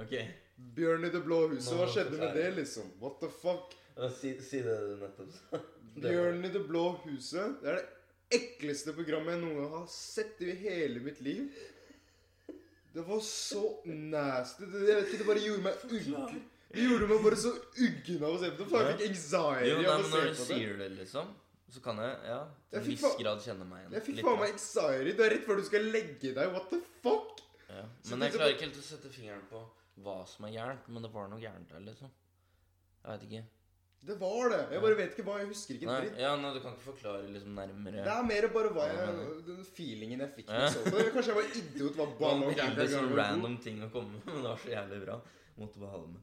Ok. 0.01 0.15
Bjørn 0.79 1.05
i 1.05 1.11
det 1.13 1.21
blå 1.27 1.43
huset, 1.51 1.77
hva 1.77 1.91
skjedde 1.93 2.23
med 2.23 2.33
det, 2.39 2.47
liksom? 2.57 2.89
What 3.05 3.21
the 3.21 3.29
fuck? 3.43 3.77
Si, 4.17 4.33
si 4.41 4.63
det 4.65 4.79
du 4.87 4.95
nettopp 5.03 5.37
sa. 5.37 5.61
Bjørn 6.07 6.41
i 6.49 6.55
det 6.57 6.65
blå 6.71 6.87
huset. 7.05 7.61
Det 7.61 7.75
er 7.75 7.83
det 7.83 8.41
ekleste 8.41 8.97
programmet 8.97 9.37
jeg 9.37 9.45
noen 9.45 9.61
gang 9.61 9.77
har 9.77 9.93
sett 9.93 10.41
i 10.41 10.57
hele 10.65 11.05
mitt 11.05 11.21
liv. 11.21 11.53
Det 12.95 13.05
var 13.07 13.21
så 13.23 13.65
nasty. 13.87 14.67
Det, 14.67 14.81
jeg 14.89 14.97
vet 14.97 15.11
ikke, 15.13 15.19
det 15.21 15.27
bare 15.29 15.43
gjorde 15.45 15.63
meg 15.67 15.85
uggen. 15.87 16.41
Det 16.71 16.87
gjorde 16.87 17.07
meg 17.11 17.23
bare 17.27 17.39
så 17.39 17.53
uggen 17.59 18.25
av 18.27 18.35
å 18.35 18.41
se 18.41 18.51
på 18.51 18.63
det. 18.63 18.67
For 18.73 18.89
jeg 18.89 18.97
fikk 18.97 19.05
anxiety 19.11 19.71
Jo, 19.71 19.77
nei, 19.79 19.87
av 19.91 20.01
å 20.01 20.03
se 20.03 20.11
på 20.11 20.17
det. 20.17 20.25
når 20.25 20.35
du 20.35 20.43
sier 20.49 20.77
det, 20.81 20.89
liksom, 20.99 21.31
så 21.71 21.83
kan 21.85 22.03
jeg 22.03 22.17
ja, 22.33 22.41
til 22.51 22.79
Jeg 22.79 22.83
en 22.83 22.89
viss 22.91 23.19
grad 23.21 23.45
kjenne 23.47 23.69
meg 23.71 23.85
igjen. 23.85 23.95
Jeg 23.99 24.07
fikk 24.09 24.23
faen 24.27 24.41
meg 24.43 24.55
anxiety. 24.57 25.15
Det 25.21 25.27
er 25.27 25.35
rett 25.37 25.47
før 25.47 25.61
du 25.63 25.67
skal 25.71 25.89
legge 25.95 26.35
deg. 26.41 26.55
What 26.57 26.67
the 26.75 26.81
fuck? 27.05 27.45
Ja. 27.71 27.85
Men 28.11 28.27
jeg 28.27 28.35
klarer 28.35 28.57
ikke 28.57 28.67
helt 28.67 28.83
å 28.83 28.87
sette 28.91 29.13
fingeren 29.15 29.47
på 29.51 29.63
hva 30.03 30.17
som 30.27 30.49
er 30.49 30.57
gærent. 30.57 30.91
Men 30.91 31.07
det 31.07 31.13
var 31.15 31.31
noe 31.31 31.43
gærent 31.43 31.71
der, 31.71 31.87
liksom. 31.87 32.11
Jeg 33.05 33.13
vet 33.15 33.27
ikke. 33.29 33.45
Det 34.03 34.15
var 34.17 34.49
det. 34.49 34.61
Jeg 34.73 34.81
bare 34.81 34.97
vet 34.97 35.11
ikke 35.13 35.25
hva. 35.27 35.35
Jeg 35.43 35.49
husker 35.51 35.75
ikke 35.77 35.85
en 35.91 35.97
dritt. 36.07 36.15
ja, 36.23 36.31
nei, 36.41 36.55
Du 36.55 36.61
kan 36.65 36.73
ikke 36.73 36.87
forklare 36.87 37.27
liksom 37.35 37.53
nærmere 37.59 38.01
Det 38.07 38.13
er 38.15 38.23
mer 38.25 38.47
bare 38.55 38.71
hva 38.73 38.87
jeg, 38.89 39.19
den 39.51 39.61
feelingen 39.77 40.21
jeg 40.25 40.33
fikk 40.39 40.49
Ja. 40.49 40.71
så 40.73 40.85
det. 40.87 41.05
Kanskje 41.13 41.35
jeg 41.35 41.37
var 41.37 41.51
idiot. 41.61 41.97
Var 42.01 42.07
Det 42.15 42.19
barn 42.23 42.41
var 42.41 42.49
og 42.81 42.89
sånn 42.95 43.13
random 43.21 43.59
ting 43.61 43.83
å 43.85 43.91
komme 43.93 44.15
med, 44.17 44.25
men 44.25 44.41
det 44.41 44.49
var 44.49 44.57
så 44.65 44.73
jævlig 44.73 45.01
bra. 45.05 45.21
Måtte 45.61 45.83
bare 45.85 45.91
ha 45.91 46.01
det 46.01 46.11
med. 46.15 46.23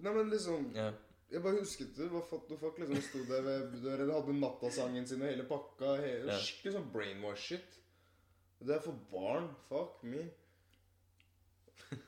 Nei, 0.00 0.12
men 0.16 0.30
liksom 0.32 0.70
Ja. 0.74 0.88
Jeg 1.30 1.42
bare 1.44 1.60
husket 1.60 1.92
det. 1.94 2.08
Hva 2.10 2.22
fuck, 2.26 2.48
fuck 2.58 2.78
liksom 2.80 3.02
sto 3.06 3.20
der 3.28 3.42
ved 3.46 3.76
døren, 3.84 4.10
hadde 4.16 4.32
nattasangen 4.40 5.06
sin 5.06 5.20
og 5.22 5.28
hele 5.28 5.44
pakka. 5.44 5.92
Hele, 6.00 6.26
Ja. 6.32 6.38
Skikkelig 6.40 6.72
sånn 6.78 6.88
brainwash-shit. 6.96 7.76
Det 8.64 8.74
er 8.74 8.80
for 8.80 8.96
barn. 9.12 9.46
Fuck 9.68 10.02
me. 10.02 10.24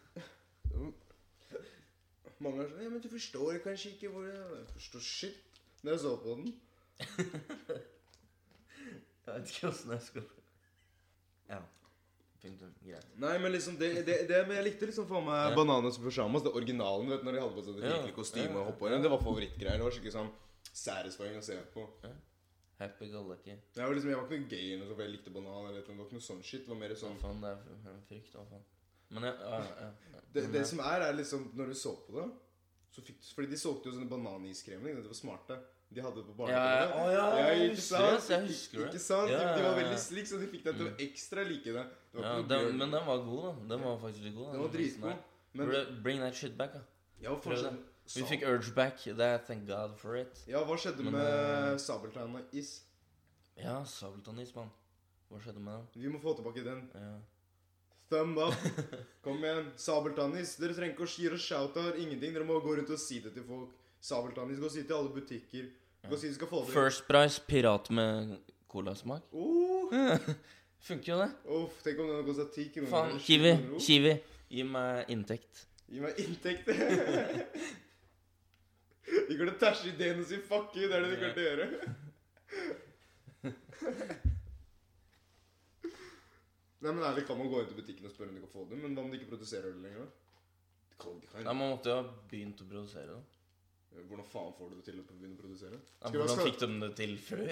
Mange 2.42 2.64
er 2.64 2.68
sånn 2.72 2.82
Ja, 2.84 2.90
men 2.92 3.02
du 3.04 3.08
forstår 3.12 3.58
kanskje 3.64 3.92
ikke 3.94 4.10
hvor 4.14 4.26
jeg 4.28 4.36
Jeg 4.58 4.66
forstår 4.76 5.04
shit 5.06 5.60
når 5.82 5.92
jeg 5.96 6.00
så 6.04 6.12
på 6.22 6.36
den. 6.38 6.52
Jeg 9.22 9.34
vet 9.36 9.50
ikke 9.52 9.68
åssen 9.70 9.92
jeg 9.94 10.02
skal 10.08 10.24
Ja. 11.52 11.58
Punktum. 12.42 12.72
Greit. 12.82 13.06
Nei, 13.22 13.36
men 13.38 13.52
liksom 13.54 13.76
det, 13.78 13.90
det, 14.06 14.16
det 14.26 14.40
Men 14.48 14.56
jeg 14.58 14.64
likte 14.72 14.88
liksom 14.90 15.06
faen 15.10 15.26
meg 15.28 15.38
Ja. 15.52 15.54
Bananas 15.58 15.98
pyjamas. 16.02 16.42
Det 16.42 16.52
originalen, 16.58 17.10
vet 17.12 17.22
når 17.26 17.36
de 17.36 17.42
hadde 17.44 17.54
på 17.54 17.76
Ja. 17.78 17.92
virkelig 17.92 18.14
kostyme 18.16 18.56
og 18.58 18.72
hoppa. 18.72 18.90
Det 18.98 19.10
var 19.12 19.22
favorittgreier. 19.22 19.78
Det 19.78 19.86
var 19.86 19.94
skikkelig 19.94 20.14
sånn 20.16 20.32
satisfying 20.72 21.38
å 21.38 21.42
se 21.46 21.58
på. 21.74 21.86
Happy 22.80 23.06
go 23.12 23.22
lucky. 23.28 23.50
Jeg 23.76 23.86
var 23.86 23.94
liksom, 23.94 24.10
jeg 24.10 24.18
var 24.18 24.26
ikke 24.26 24.40
noe 24.42 24.48
gay 24.50 24.72
eller 24.74 24.86
noe, 24.86 24.94
for 24.96 25.02
jeg 25.04 25.12
likte 25.14 25.30
banan. 25.30 25.66
eller. 25.70 25.82
Det 25.86 25.94
var 25.98 26.06
ikke 26.08 26.18
noe 26.18 26.28
sånn 26.30 26.42
shit. 26.42 26.64
Det 26.66 26.72
var 26.72 26.80
mer 26.82 26.94
Hva 26.94 26.98
sånn 27.04 27.18
faen, 27.22 27.40
det 27.44 27.50
er 27.52 28.00
frykt, 28.08 28.32
hva 28.34 28.46
faen. 28.50 28.64
Men 29.12 29.28
jeg, 29.28 29.36
ja, 29.40 29.60
ja, 29.60 29.90
ja. 30.12 30.22
Det, 30.32 30.46
det 30.54 30.62
som 30.68 30.80
er, 30.80 31.04
er 31.04 31.16
liksom 31.18 31.50
Når 31.58 31.72
du 31.72 31.74
så 31.76 31.92
på 32.06 32.14
det 32.16 32.30
så 32.92 33.02
fikk, 33.04 33.20
Fordi 33.34 33.48
de 33.50 33.58
solgte 33.60 33.88
jo 33.88 33.96
sånne 33.96 34.08
bananiskremene. 34.10 35.00
De 35.00 35.08
var 35.08 35.16
smarte. 35.16 35.56
De 35.92 36.00
hadde 36.04 36.22
det 36.24 36.34
på 36.36 36.48
Ja, 36.48 36.60
ja, 36.88 37.06
ja, 37.12 37.24
jeg 37.36 37.56
ikke 37.66 37.76
husker 37.76 38.04
det, 38.04 38.20
sant? 38.20 38.30
jeg 38.32 38.46
husker 38.48 38.78
det. 38.78 38.86
Ikke 38.86 39.02
sant? 39.04 39.32
De, 39.32 39.38
de 39.56 39.64
var 39.66 39.74
veldig 39.76 39.98
slik, 40.00 40.28
så 40.28 40.40
de 40.40 40.48
fikk 40.52 40.66
deg 40.68 40.78
til 40.78 40.88
å 40.88 40.92
ekstra 41.06 41.44
like 41.48 41.74
det. 41.76 41.84
Det 42.12 42.20
var 42.20 42.28
ja, 42.28 42.44
den, 42.52 42.78
men 42.80 42.94
den 42.96 43.08
var 43.08 43.24
god, 43.26 43.42
da. 43.44 43.52
Den 43.72 43.84
var 43.84 43.98
faktisk 44.04 44.26
litt 44.28 44.36
god. 44.36 44.52
Den 44.54 44.62
var 44.64 44.72
dritgod. 44.76 45.26
Men 45.52 45.74
bring 46.04 46.22
that 46.24 46.36
shit 46.36 46.56
back, 46.56 46.76
da. 46.76 46.84
ja, 47.20 47.34
det. 47.44 47.74
Vi 48.12 48.24
fikk 48.28 48.46
Urge 48.48 48.72
back. 48.76 49.06
Er 49.06 49.38
thank 49.46 49.66
God 49.68 49.98
for 50.00 50.16
it. 50.16 50.44
ja, 50.48 50.64
hva 50.64 50.76
skjedde 50.80 51.04
Men, 51.04 51.16
med 51.16 51.74
uh, 51.74 51.80
sabeltann 51.80 52.40
og 52.40 52.56
is? 52.56 52.72
Ja, 53.60 53.82
Sabeltann 53.84 54.40
og 54.40 54.42
Is, 54.42 54.54
mann. 54.56 54.72
Hva 55.28 55.40
skjedde 55.40 55.60
med 55.60 55.76
den? 55.76 56.02
Vi 56.02 56.12
må 56.12 56.20
få 56.20 56.32
tilbake 56.36 56.64
den. 56.64 56.86
Ja. 56.96 57.12
Thumb 58.12 58.38
up. 58.44 58.54
Kom 59.24 59.44
igjen. 59.44 59.70
Sabeltannis. 59.80 60.56
Dere 60.60 60.76
trenger 60.76 60.92
ikke 60.92 61.06
å 61.06 61.12
gi 61.12 61.30
oss 61.32 61.46
shout-out. 61.48 61.96
Ingenting. 61.96 62.34
Dere 62.36 62.44
må 62.48 62.58
gå 62.60 62.76
rundt 62.76 62.92
og 62.92 63.00
si 63.00 63.20
det 63.24 63.32
til 63.36 63.46
folk. 63.48 63.70
Sabeltannis. 64.04 64.60
Gå 64.60 64.68
og 64.68 64.74
si 64.74 64.82
det 64.82 64.90
til 64.90 64.98
alle 64.98 65.14
butikker. 65.14 65.70
Gå 66.04 66.12
og 66.16 66.20
si 66.20 66.28
de 66.28 66.36
skal 66.36 66.50
få 66.50 66.64
det. 66.66 66.74
First 66.74 67.06
Price 67.08 67.40
pirat 67.48 67.88
med 67.94 68.36
colasmak. 68.68 69.24
Oh, 69.32 69.92
Funker 70.86 71.12
jo 71.12 71.18
det. 71.20 71.30
Uff, 71.56 71.76
tenk 71.84 72.00
om 72.02 72.08
den 72.10 72.24
koster 72.26 72.48
ti 72.50 72.64
kroner. 72.74 72.90
Faen, 72.90 73.20
Kiwi. 73.22 73.52
Kiwi. 73.78 74.14
Gi 74.52 74.62
meg 74.66 75.12
inntekt. 75.14 75.66
Gi 75.88 76.02
meg 76.02 76.18
inntekt. 76.20 76.66
De 79.12 79.36
kommer 79.36 79.50
til 79.52 79.54
å 79.54 79.60
tæsje 79.60 79.92
ideen 79.92 80.20
og 80.22 80.26
si 80.28 80.36
fuck 80.48 80.74
you. 80.78 80.88
Det 80.90 80.96
er 80.96 81.02
det 81.04 81.10
de 81.12 81.16
kommer 81.20 81.36
til 81.36 81.44
å 81.44 81.48
gjøre. 81.50 81.66
Nei, 86.82 86.90
men 86.92 87.04
ærlig, 87.06 87.26
Kan 87.26 87.38
man 87.38 87.48
gå 87.52 87.60
inn 87.62 87.68
til 87.70 87.78
butikken 87.78 88.06
og 88.08 88.12
spørre 88.14 88.28
om 88.32 88.34
de 88.34 88.40
kan 88.46 88.52
få 88.54 88.64
det? 88.68 88.78
Men 88.82 88.94
hva 88.96 89.04
om 89.04 89.10
de 89.12 89.18
ikke 89.20 89.30
produserer 89.36 89.70
det 89.72 89.82
lenger? 89.84 90.08
De 90.90 90.96
kan, 90.98 91.20
de 91.20 91.26
kan. 91.30 91.44
Nei, 91.46 91.52
Man 91.54 91.70
måtte 91.76 91.92
jo 91.92 92.00
ha 92.00 92.08
begynt 92.32 92.60
å 92.64 92.68
produsere 92.72 93.14
det. 93.14 93.22
Hvordan 94.08 94.24
faen 94.24 94.52
får 94.56 94.70
du 94.70 94.76
det 94.78 94.84
til 94.86 95.00
å 95.02 95.04
begynne 95.04 95.36
å 95.36 95.40
produsere? 95.42 95.78
Ja, 96.00 96.08
hvordan 96.10 96.28
skal- 96.32 96.46
fikk 96.48 96.58
de 96.60 96.80
det 96.80 96.96
til 96.96 97.10
før? 97.18 97.42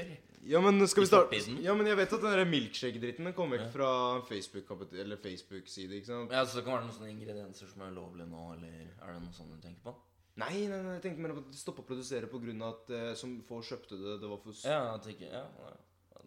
Ja, 0.48 0.60
men 0.64 0.86
skal 0.88 1.02
vi 1.04 1.08
starte? 1.10 1.40
Ja, 1.62 1.74
men 1.74 1.86
jeg 1.86 1.96
vet 1.98 2.12
at 2.16 2.20
den 2.22 2.32
der 2.32 2.44
milkshake-dritten 2.48 3.34
kom 3.36 3.50
vekk 3.50 3.60
Ja. 3.66 3.70
fra 3.70 4.22
Facebook- 4.24 4.92
eller 4.94 5.16
Facebook-side, 5.16 5.92
ikke 6.00 6.06
sant? 6.06 6.30
Ja, 6.32 6.44
så 6.46 6.56
Det 6.56 6.64
kan 6.64 6.72
være 6.78 6.86
noen 6.88 6.96
sånne 6.96 7.12
ingredienser 7.12 7.68
som 7.68 7.82
er 7.82 7.90
ulovlige 7.92 8.26
nå, 8.30 8.54
eller 8.56 8.72
er 9.04 9.12
det 9.12 9.22
noe 9.22 9.32
sånt 9.36 9.52
du 9.52 9.60
tenker 9.68 9.82
på? 9.84 9.94
Nei, 10.36 10.66
nei, 10.66 10.80
nei, 10.82 10.94
jeg 10.98 11.02
tenkte 11.02 11.18
mer 11.18 11.34
på 11.34 11.38
at 11.44 11.50
de 11.52 11.58
stoppa 11.58 11.82
å 11.82 11.86
produsere 11.86 12.26
pga. 12.26 12.68
at 12.70 12.90
eh, 12.90 13.14
som 13.14 13.42
få 13.42 13.60
kjøpte 13.60 14.00
det. 14.00 14.20
Det 14.22 14.28
var 14.30 14.38
for 14.38 14.52
Ja, 14.64 14.96
jeg 14.96 15.02
tenker, 15.18 15.30
ja, 15.30 15.44
ja. 15.44 15.76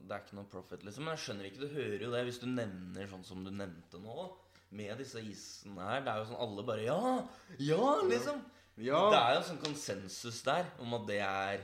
Det 0.03 0.15
er 0.17 0.23
ikke 0.25 0.35
noe 0.35 0.49
profit, 0.51 0.81
liksom. 0.83 1.05
Men 1.07 1.15
jeg 1.15 1.23
skjønner 1.25 1.45
ikke, 1.47 1.61
du 1.63 1.75
hører 1.77 2.01
jo 2.03 2.11
det 2.11 2.23
hvis 2.27 2.39
du 2.41 2.47
nevner 2.51 3.07
sånn 3.07 3.23
som 3.27 3.43
du 3.45 3.51
nevnte 3.51 4.01
nå. 4.03 4.25
Med 4.73 4.97
disse 4.97 5.21
isene 5.21 5.85
her. 5.85 6.01
Det 6.01 6.09
er 6.11 6.17
jo 6.23 6.29
sånn 6.31 6.41
alle 6.47 6.63
bare 6.65 6.83
Ja! 6.87 6.99
Ja, 7.61 7.89
liksom! 8.09 8.41
Ja, 8.81 9.03
Det 9.13 9.19
er 9.21 9.35
jo 9.37 9.41
sånn 9.51 9.59
konsensus 9.61 10.39
der 10.43 10.65
om 10.81 10.95
at 10.97 11.03
det 11.07 11.19
er 11.21 11.61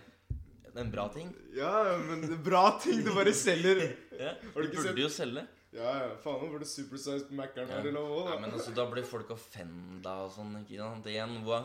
en 0.77 0.91
bra 0.93 1.07
ting. 1.09 1.31
ja, 1.57 1.97
men 2.05 2.21
det 2.21 2.37
bra 2.45 2.77
ting 2.79 3.01
du 3.03 3.09
bare 3.15 3.33
selger. 3.33 3.81
Ja, 4.19 4.33
du 4.43 4.51
burde 4.53 4.99
jo 5.01 5.09
selge. 5.09 5.45
Ja, 5.73 5.89
ja, 6.01 6.07
faen, 6.23 6.41
nå 6.49 6.59
det 6.59 6.67
supersize 6.69 7.27
på 7.29 7.35
Mækkern 7.37 7.69
Ja. 7.69 7.81
her 7.81 7.91
lov 7.93 8.25
Nei, 8.29 8.39
men 8.41 8.51
altså, 8.57 8.71
Da 8.73 8.85
blir 8.89 9.03
folk 9.05 9.29
offenda 9.35 10.15
og 10.25 10.31
sånn. 10.33 10.55
ikke 10.63 10.77
sant? 10.81 11.05
Igjen, 11.05 11.35
hva. 11.45 11.59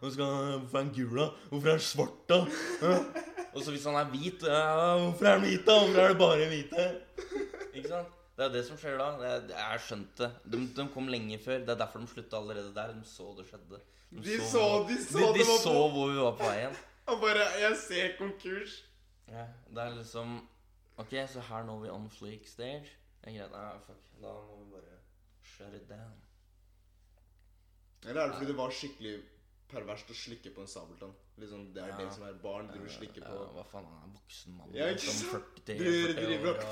Hva 0.00 0.12
skal, 0.12 0.60
da? 0.72 1.26
Hvorfor 1.50 1.66
er 1.66 1.76
han 1.76 1.84
svart, 1.84 2.22
da? 2.28 2.40
Og 3.54 3.62
så 3.64 3.70
hvis 3.74 3.84
han 3.84 3.94
er 3.98 4.10
hvit 4.12 4.40
Hvorfor 4.46 5.26
er 5.26 5.32
han 5.38 5.44
hvit, 5.44 5.64
da? 5.66 5.78
Hvorfor 5.80 6.00
er 6.04 6.08
det 6.08 6.18
bare 6.18 6.48
hvite? 6.50 6.84
Ikke 7.74 7.88
sant? 7.88 8.16
Det 8.36 8.44
er 8.46 8.52
det 8.54 8.62
som 8.66 8.78
skjer 8.80 8.96
da. 8.98 9.08
Det 9.20 9.50
Jeg 9.54 9.64
har 9.70 9.78
skjønt 9.84 10.12
det. 10.22 10.28
De, 10.52 10.60
de 10.76 10.84
kom 10.94 11.08
lenge 11.12 11.38
før. 11.44 11.58
Det 11.66 11.74
er 11.74 11.80
derfor 11.82 12.00
de 12.00 12.06
slutta 12.08 12.38
allerede 12.38 12.70
der. 12.74 12.92
De 12.96 13.04
så 13.04 13.26
det 13.38 13.46
skjedde. 13.50 13.80
De 14.10 14.38
så- 14.50 14.86
de 14.88 14.96
så 15.04 15.18
de, 15.18 15.34
de 15.38 15.44
var 15.50 15.58
så 15.64 15.74
på- 15.74 15.90
hvor 15.96 16.08
vi 16.12 16.16
var 16.22 16.32
på 16.38 16.44
vei 16.48 16.54
igjen. 16.62 16.78
Han 17.08 17.20
bare 17.20 17.44
Jeg 17.60 17.76
ser 17.88 18.16
konkurs. 18.18 18.78
Ja, 19.28 19.44
det 19.70 19.78
er 19.84 19.94
liksom 19.98 20.40
Ok, 20.98 21.12
så 21.32 21.40
her 21.40 21.62
når 21.64 21.78
vi 21.82 21.88
on 21.90 22.10
fleak 22.10 22.46
stage. 22.46 22.88
Det 23.24 23.28
er 23.34 23.38
greit. 23.38 23.52
Nei, 23.52 23.78
fuck. 23.86 24.00
Da 24.22 24.32
må 24.32 24.56
vi 24.64 24.70
bare 24.72 24.98
shut 25.42 25.74
it 25.74 25.88
down. 25.88 26.16
Eller 28.08 28.22
er 28.22 28.26
det 28.26 28.34
fordi 28.36 28.46
det 28.50 28.56
var 28.56 28.70
skikkelig 28.72 29.14
perverst 29.70 30.10
å 30.10 30.16
slikke 30.16 30.52
på 30.54 30.60
en 30.64 30.66
sabeltann? 30.70 31.12
Liksom, 31.40 31.72
Det 31.74 31.82
er 31.82 31.88
Ja. 31.88 31.96
det 32.04 32.12
som 32.14 32.22
er 32.28 32.32
barn. 32.42 32.66
Driver 32.68 32.84
og 32.84 32.90
slikker 32.98 33.22
Ja, 33.24 33.28
på 33.30 33.36
hva 33.56 33.64
faen, 33.64 33.84
han 33.84 34.10
er 34.10 34.14
voksen 34.18 34.56
mann. 34.56 34.72
Ja, 34.74 34.86
ikke 34.92 35.00
liksom, 35.00 35.30
sant? 35.30 35.44
40, 35.64 35.78
Driver- 35.78 36.14
40 36.14 36.38
år 36.50 36.56
og- 36.56 36.64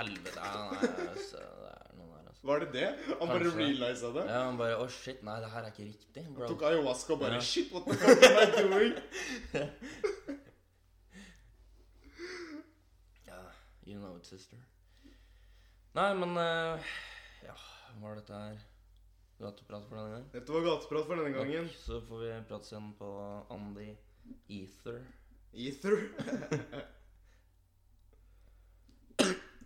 helvete. 0.00 0.36
Nei, 0.36 1.06
altså, 1.08 1.36
det 1.36 1.70
er 1.72 1.96
noe 1.96 2.08
der, 2.12 2.28
altså. 2.28 2.42
Var 2.46 2.58
det 2.64 2.72
det? 2.72 2.88
Han 3.20 3.28
bare 3.28 3.38
Kanskje. 3.38 3.58
realisa 3.58 4.12
det? 4.16 4.24
Ja, 4.30 4.38
han 4.44 4.56
bare 4.58 4.76
Å, 4.76 4.88
shit, 4.90 5.22
nei, 5.22 5.40
det 5.40 5.50
her 5.50 5.62
er 5.62 5.70
ikke 5.70 5.86
riktig, 5.92 6.26
bro. 6.34 6.46
Tok 6.48 6.62
ayahuasca 6.62 7.12
og 7.12 7.20
bare 7.20 7.32
Ja. 7.34 7.40
Shit, 7.40 7.72
what 7.72 7.84
the 7.86 7.94
fuck 7.94 8.22
am 8.24 8.36
I 8.42 8.46
doing? 8.62 8.94
Ja, 13.26 13.40
you 13.86 13.98
know 13.98 14.16
it, 14.16 14.26
sister. 14.26 14.58
Nei, 15.96 16.12
men 16.14 16.36
uh, 16.36 16.78
Ja, 17.46 17.54
hva 17.96 18.08
var 18.08 18.18
dette 18.20 18.32
her? 18.34 18.58
Gateprat 19.40 19.84
for 19.88 19.96
denne 19.98 20.12
gang? 20.14 20.26
Dette 20.32 20.52
var 20.54 20.62
gateprat 20.64 21.06
for 21.06 21.16
denne 21.20 21.32
gangen. 21.36 21.66
Takk, 21.68 21.80
Så 21.84 22.00
får 22.08 22.22
vi 22.22 22.30
prates 22.48 22.72
igjen 22.72 22.90
på 22.98 23.08
the 23.76 23.96
Ether. 24.48 25.02
Ether. 25.52 26.10